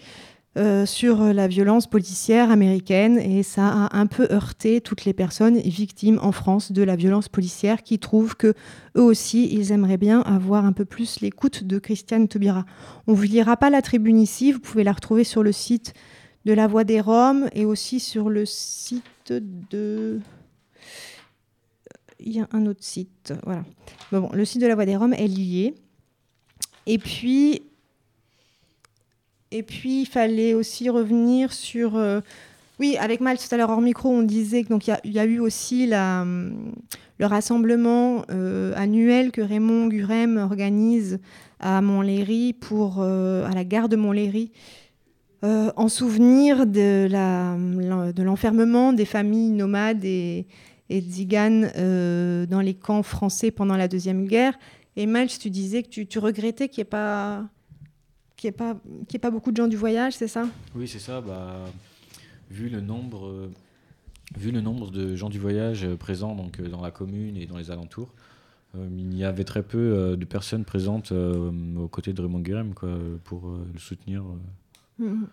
euh, 0.60 0.86
sur 0.86 1.24
la 1.24 1.47
violence 1.47 1.88
policière 1.88 2.51
américaine 2.51 3.18
et 3.18 3.43
ça 3.43 3.66
a 3.68 3.97
un 3.97 4.07
peu 4.07 4.28
heurté 4.30 4.82
toutes 4.82 5.05
les 5.05 5.14
personnes 5.14 5.57
victimes 5.57 6.20
en 6.22 6.34
France 6.34 6.74
de 6.74 6.84
la 6.84 6.97
violence 6.97 7.30
policière 7.30 7.82
qui 7.82 7.97
trouvent 7.97 8.36
que 8.36 8.53
eux 8.97 9.01
aussi 9.01 9.47
ils 9.53 9.72
aimeraient 9.72 9.97
bien 9.97 10.20
avoir 10.22 10.66
un 10.66 10.74
peu 10.74 10.84
plus 10.84 11.22
l'écoute 11.22 11.64
de 11.64 11.80
Christiane 11.80 12.28
Taubira. 12.28 12.66
On 13.07 13.14
vous 13.14 13.24
lira 13.24 13.55
pas 13.55 13.70
la 13.70 13.82
tribune 13.82 14.20
ici, 14.20 14.51
vous 14.51 14.60
pouvez 14.60 14.84
la 14.84 14.91
retrouver 14.91 15.24
sur 15.24 15.43
le 15.43 15.53
site 15.53 15.93
de 16.43 16.51
La 16.51 16.68
Voix 16.68 16.84
des 16.84 16.99
Roms 16.99 17.49
et 17.53 17.64
aussi 17.64 18.01
sur 18.01 18.30
le 18.30 18.45
site 18.45 19.32
de 19.32 20.20
il 22.20 22.34
y 22.34 22.41
a 22.41 22.49
un 22.51 22.66
autre 22.66 22.84
site, 22.84 23.34
voilà. 23.45 23.64
Mais 24.12 24.20
bon, 24.20 24.30
le 24.34 24.43
site 24.43 24.62
de 24.62 24.68
La 24.68 24.76
Voix 24.76 24.86
des 24.86 24.97
Roms 24.97 25.14
est 25.14 25.28
lié. 25.28 25.74
Et 26.86 26.97
puis 26.97 27.62
et 29.52 29.64
puis, 29.64 30.02
il 30.02 30.06
fallait 30.06 30.54
aussi 30.54 30.89
revenir 30.89 31.54
sur. 31.54 31.95
euh, 31.95 32.22
oui, 32.80 32.95
avec 32.97 33.20
Mal, 33.20 33.38
tout 33.38 33.47
à 33.52 33.58
l'heure 33.58 33.72
hors 33.72 33.82
micro, 33.82 34.10
on 34.10 34.22
disait 34.22 34.64
qu'il 34.64 34.78
y, 35.04 35.10
y 35.10 35.20
a 35.20 35.26
eu 35.26 35.39
aussi 35.39 35.88
le 35.88 37.26
rassemblement 37.26 38.24
euh, 38.32 38.74
annuel 38.76 39.32
que 39.32 39.41
Raymond 39.41 39.88
Gurem 39.88 40.38
organise 40.38 41.20
à 41.60 41.82
Montlhéry 41.82 42.54
pour, 42.54 42.97
euh, 43.00 43.45
à 43.45 43.54
la 43.54 43.66
gare 43.66 43.89
de 43.89 43.97
Montlhéry. 43.97 44.52
en 45.41 45.88
souvenir 45.89 46.66
de 46.66 47.10
l'enfermement 48.22 48.93
des 48.93 49.06
familles 49.06 49.52
nomades 49.52 50.06
et, 50.06 50.45
et 50.89 51.02
dans 51.02 52.62
les 52.62 52.74
camps 52.76 53.04
français 53.04 53.52
pendant 53.52 53.76
la 53.76 53.88
Deuxième 53.88 54.26
Guerre. 54.26 54.58
Et 54.95 55.06
Malch, 55.06 55.39
tu 55.39 55.50
disais 55.50 55.84
que 55.84 55.89
tu, 55.89 56.08
tu 56.08 56.20
regrettais 56.20 56.70
qu'il 56.70 56.82
n'y 56.82 56.88
ait 56.88 56.91
pas 56.91 57.45
qu'il 58.40 58.48
n'y 58.50 58.56
ait, 58.56 58.58
pas- 58.58 58.78
qu'il 59.08 59.14
y 59.14 59.16
ait 59.16 59.20
pas 59.20 59.32
beaucoup 59.32 59.52
de 59.52 59.58
gens 59.58 59.68
du 59.68 59.76
voyage, 59.78 60.14
c'est 60.14 60.28
ça? 60.28 60.48
Oui, 60.76 60.88
c'est 60.88 61.00
ça. 61.00 61.22
Bah, 61.22 61.66
vu, 62.50 62.70
le 62.70 62.82
nombre, 62.82 63.28
euh, 63.28 63.52
vu 64.38 64.52
le 64.52 64.62
nombre 64.62 64.92
de 64.92 65.16
gens 65.16 65.30
du 65.30 65.40
voyage 65.40 65.84
euh, 65.86 65.96
présents 65.96 66.36
donc, 66.36 66.60
euh, 66.60 66.68
dans 66.70 66.82
la 66.82 66.92
commune 66.92 67.38
et 67.38 67.46
dans 67.46 67.58
les 67.58 67.72
alentours, 67.72 68.14
euh, 68.76 68.88
il 68.98 69.18
y 69.18 69.24
avait 69.24 69.44
très 69.46 69.64
peu 69.64 69.78
euh, 69.78 70.16
de 70.16 70.26
personnes 70.26 70.64
présentes 70.66 71.12
euh, 71.12 71.52
aux 71.78 71.88
côtés 71.88 72.14
de 72.14 72.22
Raymond 72.22 72.40
Guérem 72.40 72.74
quoi, 72.74 72.90
pour 73.24 73.50
le 73.74 73.80
soutenir 73.80 74.24
Mhm. 75.00 75.28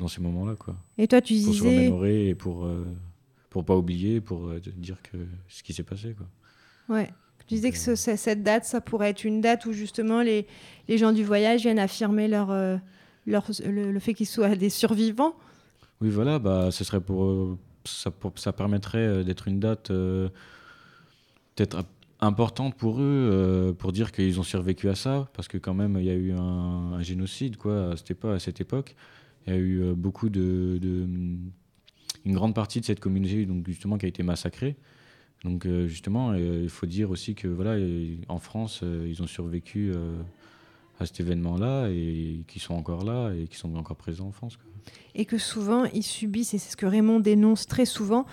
dans 0.00 0.08
ces 0.08 0.20
moments-là. 0.20 0.56
Quoi. 0.56 0.74
Et 0.98 1.06
toi, 1.08 1.20
tu 1.20 1.34
Pour 1.34 1.54
se 1.54 1.58
disais. 1.62 1.68
remémorer 1.78 2.28
et 2.28 2.34
pour 2.34 2.68
pour 3.50 3.64
pas 3.64 3.74
oublier, 3.76 4.20
pour 4.20 4.50
dire 4.76 4.98
que 5.02 5.16
ce 5.48 5.62
qui 5.62 5.72
s'est 5.72 5.82
passé. 5.84 6.14
Quoi. 6.14 6.26
Ouais. 6.96 7.08
Tu 7.48 7.54
disais 7.54 7.70
que 7.70 7.78
ce- 7.78 7.94
ce- 7.94 8.16
cette 8.16 8.42
date, 8.42 8.64
ça 8.64 8.80
pourrait 8.80 9.10
être 9.10 9.24
une 9.24 9.40
date 9.40 9.66
où 9.66 9.72
justement 9.72 10.20
les, 10.22 10.46
les 10.88 10.98
gens 10.98 11.12
du 11.12 11.22
voyage 11.24 11.62
viennent 11.62 11.78
affirmer 11.78 12.26
leur, 12.28 12.50
euh, 12.50 12.76
leur, 13.26 13.44
le, 13.64 13.92
le 13.92 14.00
fait 14.00 14.14
qu'ils 14.14 14.26
soient 14.26 14.56
des 14.56 14.70
survivants. 14.70 15.34
Oui, 16.00 16.10
voilà, 16.10 16.38
bah, 16.38 16.70
ce 16.72 16.82
serait 16.84 17.00
pour, 17.00 17.24
euh, 17.24 17.58
ça, 17.84 18.10
pour- 18.10 18.32
ça 18.36 18.52
permettrait 18.52 18.98
euh, 18.98 19.22
d'être 19.22 19.46
une 19.48 19.60
date 19.60 19.90
euh, 19.90 20.28
peut-être 21.54 21.84
importante 22.20 22.74
pour 22.76 22.98
eux, 23.00 23.02
euh, 23.32 23.72
pour 23.72 23.92
dire 23.92 24.10
qu'ils 24.10 24.40
ont 24.40 24.42
survécu 24.42 24.88
à 24.88 24.94
ça, 24.94 25.28
parce 25.34 25.48
que 25.48 25.58
quand 25.58 25.74
même, 25.74 25.96
il 26.00 26.04
y 26.06 26.10
a 26.10 26.14
eu 26.14 26.32
un, 26.32 26.40
un 26.94 27.02
génocide 27.02 27.56
quoi, 27.56 27.92
à, 27.92 27.96
cette 27.96 28.24
à 28.24 28.38
cette 28.38 28.60
époque. 28.60 28.96
Il 29.46 29.52
y 29.52 29.56
a 29.56 29.58
eu 29.60 29.92
beaucoup 29.94 30.28
de, 30.28 30.78
de- 30.80 31.06
Une 32.24 32.34
grande 32.34 32.54
partie 32.54 32.80
de 32.80 32.84
cette 32.86 32.98
communauté, 32.98 33.46
donc, 33.46 33.64
justement, 33.68 33.96
qui 33.98 34.06
a 34.06 34.08
été 34.08 34.24
massacrée. 34.24 34.74
Donc, 35.44 35.66
euh, 35.66 35.86
justement, 35.86 36.30
euh, 36.32 36.60
il 36.62 36.68
faut 36.68 36.86
dire 36.86 37.10
aussi 37.10 37.34
que, 37.34 37.46
voilà, 37.46 37.76
en 38.28 38.38
France, 38.38 38.80
euh, 38.82 39.06
ils 39.08 39.22
ont 39.22 39.26
survécu 39.26 39.92
à 40.98 41.06
cet 41.06 41.20
événement-là, 41.20 41.88
et 41.90 42.40
qui 42.48 42.58
sont 42.58 42.74
encore 42.74 43.04
là, 43.04 43.32
et 43.32 43.46
qui 43.46 43.56
sont 43.56 43.74
encore 43.76 43.96
présents 43.96 44.28
en 44.28 44.32
France. 44.32 44.56
quoi. 44.56 44.64
et 45.14 45.24
que 45.24 45.38
souvent 45.38 45.84
ils 45.84 46.02
subissent, 46.02 46.54
et 46.54 46.58
c'est 46.58 46.70
ce 46.70 46.76
que 46.76 46.86
Raymond 46.86 47.20
dénonce 47.20 47.66
très 47.66 47.86
souvent, 47.86 48.24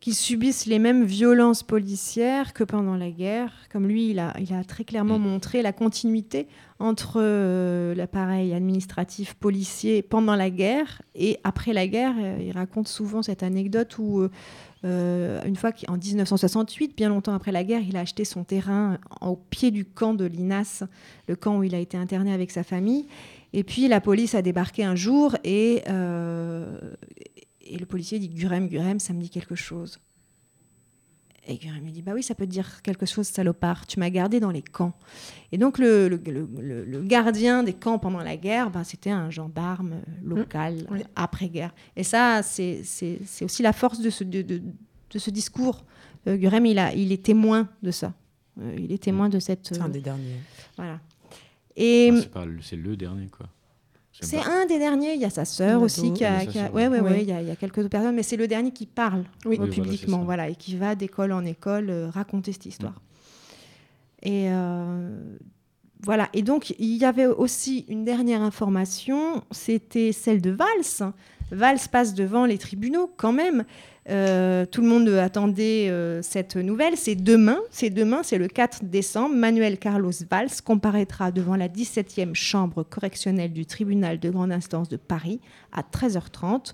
qu'ils 0.00 0.14
subissent 0.14 0.64
les 0.66 0.78
mêmes 0.78 1.04
violences 1.04 1.62
policières 1.62 2.54
que 2.54 2.64
pendant 2.64 2.96
la 2.96 3.10
guerre. 3.10 3.52
Comme 3.70 3.86
lui, 3.86 4.10
il 4.10 4.18
a, 4.18 4.34
il 4.40 4.52
a 4.54 4.64
très 4.64 4.84
clairement 4.84 5.18
Mm. 5.18 5.22
montré 5.22 5.62
la 5.62 5.72
continuité 5.72 6.48
entre 6.78 7.18
euh, 7.20 7.94
l'appareil 7.94 8.54
administratif 8.54 9.34
policier 9.34 10.00
pendant 10.02 10.36
la 10.36 10.48
guerre 10.48 11.02
et 11.14 11.38
après 11.44 11.74
la 11.74 11.86
guerre. 11.86 12.14
Il 12.40 12.52
raconte 12.52 12.88
souvent 12.88 13.22
cette 13.22 13.42
anecdote 13.42 13.98
où, 13.98 14.20
euh, 14.20 14.30
euh, 14.84 15.42
une 15.44 15.56
fois 15.56 15.72
qu'en 15.72 15.96
1968, 15.96 16.96
bien 16.96 17.08
longtemps 17.08 17.34
après 17.34 17.52
la 17.52 17.64
guerre, 17.64 17.82
il 17.86 17.96
a 17.96 18.00
acheté 18.00 18.24
son 18.24 18.44
terrain 18.44 18.98
au 19.20 19.36
pied 19.36 19.70
du 19.70 19.84
camp 19.84 20.14
de 20.14 20.24
Linas, 20.24 20.84
le 21.28 21.36
camp 21.36 21.58
où 21.58 21.64
il 21.64 21.74
a 21.74 21.78
été 21.78 21.96
interné 21.96 22.32
avec 22.32 22.50
sa 22.50 22.62
famille. 22.62 23.06
Et 23.52 23.64
puis 23.64 23.88
la 23.88 24.00
police 24.00 24.34
a 24.34 24.42
débarqué 24.42 24.84
un 24.84 24.94
jour 24.94 25.36
et, 25.44 25.82
euh, 25.88 26.78
et 27.60 27.78
le 27.78 27.86
policier 27.86 28.18
dit 28.18 28.28
Gurem, 28.28 28.68
Gurem, 28.68 29.00
ça 29.00 29.12
me 29.12 29.20
dit 29.20 29.30
quelque 29.30 29.54
chose. 29.54 29.98
Et 31.48 31.56
Gurem 31.56 31.82
lui 31.82 31.90
dit 31.92 32.02
Bah 32.02 32.12
oui, 32.14 32.22
ça 32.22 32.34
peut 32.34 32.44
te 32.46 32.50
dire 32.50 32.82
quelque 32.82 33.06
chose, 33.06 33.26
salopard. 33.26 33.86
Tu 33.86 33.98
m'as 33.98 34.10
gardé 34.10 34.40
dans 34.40 34.50
les 34.50 34.62
camps. 34.62 34.92
Et 35.52 35.58
donc 35.58 35.78
le, 35.78 36.08
le- 36.08 36.84
le- 36.84 37.02
gardien 37.02 37.62
des 37.62 37.72
camps 37.72 37.98
pendant 37.98 38.20
la 38.20 38.36
guerre, 38.36 38.70
ben, 38.70 38.84
c'était 38.84 39.10
un 39.10 39.30
gendarme 39.30 40.02
local 40.22 40.74
Mmh, 40.74 40.86
oui. 40.94 41.00
après-guerre. 41.16 41.74
Et 41.96 42.04
ça, 42.04 42.42
c'est 42.42 42.82
c'est- 42.84 43.20
c'est 43.24 43.44
aussi 43.44 43.62
la 43.62 43.72
force 43.72 44.00
de 44.00 44.10
ce, 44.10 44.22
de, 44.24 44.42
de- 44.42 44.62
de 45.10 45.18
ce 45.18 45.30
discours. 45.30 45.84
Euh, 46.28 46.36
Gurem, 46.36 46.66
il, 46.66 46.78
a, 46.78 46.94
il 46.94 47.10
est 47.10 47.22
témoin 47.24 47.68
de 47.82 47.90
ça. 47.90 48.12
Euh, 48.60 48.76
il 48.78 48.92
est 48.92 49.02
témoin 49.02 49.28
de 49.30 49.38
cette. 49.38 49.66
C'est 49.68 49.80
un 49.80 49.86
euh, 49.86 49.88
des 49.88 50.00
derniers. 50.02 50.36
voilà. 50.76 51.00
Et. 51.76 52.10
Ah, 52.12 52.18
c'est 52.20 52.30
pas 52.30 52.44
le- 52.44 52.60
c'est 52.60 52.76
le 52.76 52.96
dernier, 52.96 53.28
quoi. 53.28 53.46
C'est 54.22 54.38
un 54.42 54.66
des 54.66 54.78
derniers. 54.78 55.14
Il 55.14 55.20
y 55.20 55.24
a 55.24 55.30
sa 55.30 55.44
sœur 55.44 55.80
aussi 55.82 56.12
qui 56.12 56.24
a. 56.24 56.42
Il 56.42 56.46
y 56.46 56.48
a 56.48 56.52
sa 56.52 56.52
qui 56.52 56.58
a- 56.58 56.70
ouais, 56.72 56.88
ouais, 56.88 57.00
oui. 57.00 57.10
ouais, 57.10 57.22
Il 57.22 57.28
y, 57.28 57.32
a, 57.32 57.42
il 57.42 57.48
y 57.48 57.50
a 57.50 57.56
quelques 57.56 57.78
autres 57.78 57.88
personnes, 57.88 58.14
mais 58.14 58.22
c'est 58.22 58.36
le 58.36 58.46
dernier 58.48 58.70
qui 58.72 58.86
parle 58.86 59.24
Oui. 59.44 59.56
euh, 59.58 59.62
Oui, 59.64 59.70
publiquement, 59.70 60.24
voilà, 60.24 60.48
et 60.48 60.54
qui 60.54 60.76
va 60.76 60.94
d'école 60.94 61.32
en 61.32 61.44
école 61.44 61.90
euh, 61.90 62.10
raconter 62.10 62.52
cette 62.52 62.66
histoire. 62.66 63.00
Et 64.22 64.50
euh, 64.50 65.18
voilà. 66.02 66.28
Et 66.34 66.42
donc 66.42 66.74
il 66.78 66.96
y 66.96 67.04
avait 67.04 67.26
aussi 67.26 67.84
une 67.88 68.04
dernière 68.04 68.42
information, 68.42 69.42
c'était 69.50 70.12
celle 70.12 70.40
de 70.40 70.50
Valls. 70.50 71.12
Valls 71.50 71.88
passe 71.90 72.14
devant 72.14 72.46
les 72.46 72.58
tribunaux 72.58 73.12
quand 73.16 73.32
même. 73.32 73.64
Euh, 74.08 74.66
tout 74.66 74.80
le 74.80 74.88
monde 74.88 75.08
attendait 75.08 75.88
euh, 75.88 76.22
cette 76.22 76.56
nouvelle. 76.56 76.96
C'est 76.96 77.14
demain, 77.14 77.58
c'est 77.70 77.90
demain, 77.90 78.22
c'est 78.22 78.38
le 78.38 78.48
4 78.48 78.84
décembre. 78.84 79.34
Manuel 79.34 79.78
Carlos 79.78 80.12
Valls 80.30 80.62
comparaîtra 80.64 81.30
devant 81.30 81.56
la 81.56 81.68
17e 81.68 82.34
chambre 82.34 82.82
correctionnelle 82.82 83.52
du 83.52 83.66
tribunal 83.66 84.18
de 84.18 84.30
grande 84.30 84.52
instance 84.52 84.88
de 84.88 84.96
Paris 84.96 85.40
à 85.72 85.82
13h30. 85.82 86.72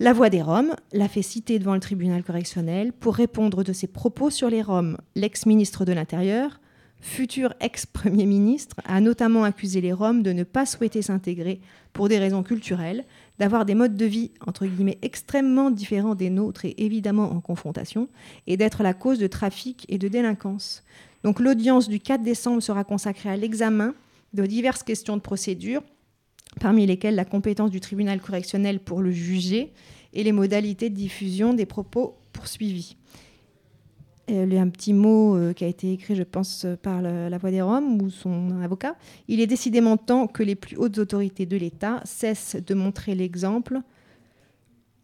La 0.00 0.12
Voix 0.12 0.30
des 0.30 0.42
Roms 0.42 0.74
l'a 0.92 1.08
fait 1.08 1.22
citer 1.22 1.58
devant 1.58 1.74
le 1.74 1.80
tribunal 1.80 2.22
correctionnel 2.22 2.92
pour 2.92 3.16
répondre 3.16 3.64
de 3.64 3.72
ses 3.72 3.88
propos 3.88 4.30
sur 4.30 4.48
les 4.48 4.62
Roms. 4.62 4.96
L'ex-ministre 5.16 5.84
de 5.84 5.92
l'Intérieur, 5.92 6.60
futur 7.00 7.52
ex-premier 7.60 8.24
ministre, 8.24 8.76
a 8.84 9.00
notamment 9.00 9.42
accusé 9.42 9.80
les 9.80 9.92
Roms 9.92 10.22
de 10.22 10.32
ne 10.32 10.44
pas 10.44 10.66
souhaiter 10.66 11.02
s'intégrer 11.02 11.60
pour 11.92 12.08
des 12.08 12.18
raisons 12.18 12.44
culturelles, 12.44 13.04
d'avoir 13.38 13.64
des 13.64 13.74
modes 13.74 13.96
de 13.96 14.04
vie, 14.04 14.32
entre 14.46 14.66
guillemets, 14.66 14.98
extrêmement 15.02 15.70
différents 15.70 16.14
des 16.14 16.30
nôtres 16.30 16.64
et 16.64 16.74
évidemment 16.78 17.32
en 17.32 17.40
confrontation, 17.40 18.08
et 18.46 18.56
d'être 18.56 18.82
la 18.82 18.94
cause 18.94 19.18
de 19.18 19.26
trafic 19.26 19.84
et 19.88 19.98
de 19.98 20.08
délinquance. 20.08 20.82
Donc 21.22 21.40
l'audience 21.40 21.88
du 21.88 22.00
4 22.00 22.22
décembre 22.22 22.62
sera 22.62 22.84
consacrée 22.84 23.30
à 23.30 23.36
l'examen 23.36 23.94
de 24.34 24.46
diverses 24.46 24.82
questions 24.82 25.16
de 25.16 25.22
procédure, 25.22 25.82
parmi 26.60 26.86
lesquelles 26.86 27.14
la 27.14 27.24
compétence 27.24 27.70
du 27.70 27.80
tribunal 27.80 28.20
correctionnel 28.20 28.80
pour 28.80 29.02
le 29.02 29.10
juger 29.10 29.72
et 30.12 30.24
les 30.24 30.32
modalités 30.32 30.90
de 30.90 30.94
diffusion 30.94 31.54
des 31.54 31.66
propos 31.66 32.16
poursuivis. 32.32 32.96
Il 34.28 34.52
y 34.52 34.58
a 34.58 34.62
un 34.62 34.68
petit 34.68 34.92
mot 34.92 35.36
euh, 35.36 35.52
qui 35.54 35.64
a 35.64 35.68
été 35.68 35.92
écrit, 35.92 36.14
je 36.14 36.22
pense, 36.22 36.66
par 36.82 37.00
la 37.00 37.38
Voix 37.38 37.50
des 37.50 37.62
Roms 37.62 38.02
ou 38.02 38.10
son 38.10 38.60
avocat. 38.62 38.94
Il 39.26 39.40
est 39.40 39.46
décidément 39.46 39.96
temps 39.96 40.26
que 40.26 40.42
les 40.42 40.54
plus 40.54 40.76
hautes 40.76 40.98
autorités 40.98 41.46
de 41.46 41.56
l'État 41.56 42.02
cessent 42.04 42.56
de 42.56 42.74
montrer 42.74 43.14
l'exemple 43.14 43.80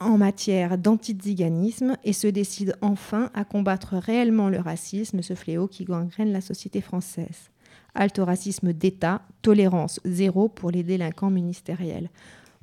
en 0.00 0.18
matière 0.18 0.76
d'antiziganisme 0.76 1.96
et 2.04 2.12
se 2.12 2.26
décident 2.26 2.74
enfin 2.82 3.30
à 3.34 3.44
combattre 3.44 3.96
réellement 3.96 4.48
le 4.48 4.58
racisme, 4.58 5.22
ce 5.22 5.34
fléau 5.34 5.66
qui 5.66 5.84
gangrène 5.84 6.32
la 6.32 6.40
société 6.40 6.80
française. 6.80 7.50
Au 7.96 8.24
racisme 8.24 8.72
d'État, 8.72 9.22
tolérance 9.40 10.00
zéro 10.04 10.48
pour 10.48 10.70
les 10.70 10.82
délinquants 10.82 11.30
ministériels. 11.30 12.10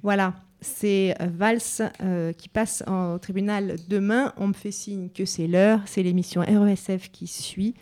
Voilà, 0.03 0.35
c'est 0.61 1.15
Valls 1.19 1.59
euh, 2.03 2.33
qui 2.33 2.47
passe 2.49 2.83
en- 2.87 3.15
au 3.15 3.17
tribunal 3.19 3.75
demain. 3.89 4.33
On 4.37 4.47
me 4.47 4.53
fait 4.53 4.71
signe 4.71 5.09
que 5.09 5.25
c'est 5.25 5.47
l'heure, 5.47 5.79
c'est 5.85 6.03
l'émission 6.03 6.41
RESF 6.41 7.09
qui 7.11 7.27
suit. 7.27 7.73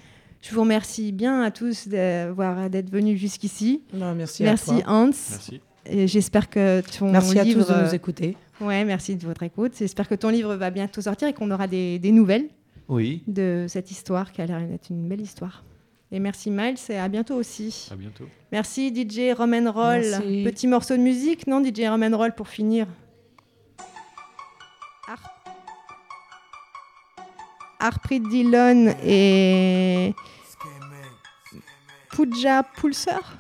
Je 0.41 0.53
vous 0.55 0.61
remercie 0.61 1.11
bien 1.11 1.41
à 1.41 1.51
tous 1.51 1.87
d'avoir- 1.89 2.69
d'être 2.69 2.89
venus 2.89 3.19
jusqu'ici. 3.19 3.81
Non, 3.93 4.15
merci, 4.15 4.43
Merci 4.43 4.71
à 4.71 4.81
toi. 4.81 4.83
Hans. 4.93 5.05
Merci. 5.07 5.61
J'espère 6.07 6.49
que 6.49 6.81
ton 6.97 7.11
Merci 7.11 7.37
à 7.39 7.43
livre... 7.43 7.65
tous 7.65 7.73
de 7.73 7.83
nous 7.85 7.95
écouter. 7.95 8.37
Ouais, 8.61 8.85
merci 8.85 9.15
de 9.15 9.25
votre 9.25 9.43
écoute. 9.43 9.73
J'espère 9.77 10.07
que 10.07 10.15
ton 10.15 10.29
livre 10.29 10.55
va 10.55 10.69
bientôt 10.69 11.01
sortir 11.01 11.27
et 11.27 11.33
qu'on 11.33 11.49
aura 11.51 11.67
des, 11.67 11.97
des 11.99 12.11
nouvelles 12.11 12.47
Oui. 12.87 13.23
de 13.27 13.65
cette 13.67 13.89
histoire 13.89 14.31
qui 14.31 14.41
a 14.41 14.45
l'air 14.45 14.61
d'être 14.67 14.89
une 14.89 15.07
belle 15.07 15.21
histoire. 15.21 15.63
Et 16.11 16.19
merci 16.19 16.49
Miles 16.49 16.77
et 16.89 16.97
à 16.97 17.07
bientôt 17.07 17.35
aussi. 17.35 17.87
À 17.91 17.95
bientôt. 17.95 18.25
Merci 18.51 18.89
DJ 18.93 19.35
Roman 19.37 19.71
Roll. 19.71 20.01
Merci. 20.01 20.43
Petit 20.43 20.67
morceau 20.67 20.97
de 20.97 21.01
musique, 21.01 21.45
non 21.45 21.63
DJ 21.63 21.81
Roman 21.87 22.17
Roll 22.17 22.33
pour 22.33 22.47
finir. 22.47 22.87
Harpreet 27.79 28.19
Dillon 28.19 28.93
et 29.05 30.13
Pooja 32.11 32.63
Pulsar? 32.63 33.37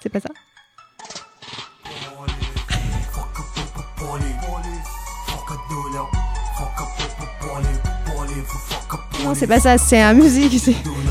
C'est 0.00 0.08
pas 0.08 0.20
ça? 0.20 0.30
Non, 9.24 9.34
c'est 9.34 9.46
pas 9.46 9.60
ça, 9.60 9.78
c'est 9.78 10.00
un 10.00 10.12
musique. 10.12 10.52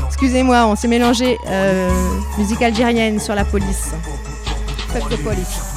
Excusez-moi, 0.06 0.66
on 0.66 0.76
s'est 0.76 0.88
mélangé. 0.88 1.38
Euh, 1.46 1.90
musique 2.38 2.62
algérienne 2.62 3.18
sur 3.18 3.34
la 3.34 3.44
police. 3.44 3.90
The 5.10 5.22
police. 5.22 5.74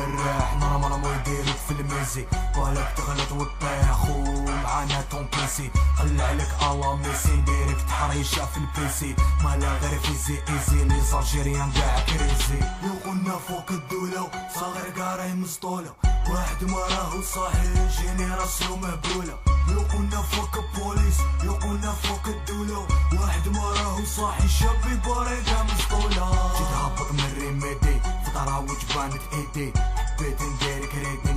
بالراح 0.00 0.56
مرة 0.56 0.78
مرة 0.78 0.96
ما 0.96 1.16
يديرو 1.16 1.52
في 1.68 1.70
الميزي. 1.70 2.26
بالك 2.56 2.94
تغلط 2.96 3.32
وبيخو 3.32 4.44
معانا 4.62 5.00
تون 5.10 5.28
بيسي 5.32 5.70
خلع 5.98 6.24
عليك 6.24 6.48
اوا 6.62 6.96
ميسي 6.96 7.32
نديرك 7.36 7.82
تحريشة 7.88 8.46
في 8.46 8.56
البيسي. 8.56 9.16
مالا 9.44 9.72
غير 9.72 10.00
فيزي 10.00 10.38
إيزي 10.48 10.84
لي 10.84 11.00
زالجيريان 11.00 11.72
كاع 11.72 12.00
كريزي. 12.00 12.60
لو 12.82 13.10
قلنا 13.10 13.36
فوق 13.48 13.70
الدولة 13.70 14.30
صغير 14.54 15.02
قاري 15.02 15.32
مسطولة 15.32 15.92
واحد 16.30 16.64
ما 16.64 16.78
راهو 16.78 17.22
صاحي 17.22 17.88
جيني 17.98 18.34
راسو 18.34 18.76
مهبولة. 18.76 19.38
لو 19.68 19.80
قلنا 19.80 20.22
فوق 20.22 20.58
البوليس 20.58 21.18
لو 21.44 21.52
قلنا 21.52 21.92
فوق 21.92 22.26
الدولة. 22.26 22.86
واحد 23.20 23.48
ما 23.48 23.64
راهو 23.70 24.04
صاحي 24.04 24.48
شاب 24.48 25.02
باريدا 25.06 25.62
مسطولة 25.62 26.52
جيت 26.58 27.12
من 27.12 27.20
الريميدي 27.20 27.99
따라오지 28.40 28.86
마내 28.96 29.16
애들 29.16 29.72
왜든 30.18 30.46
얘를 30.62 30.88
그래 30.88 31.30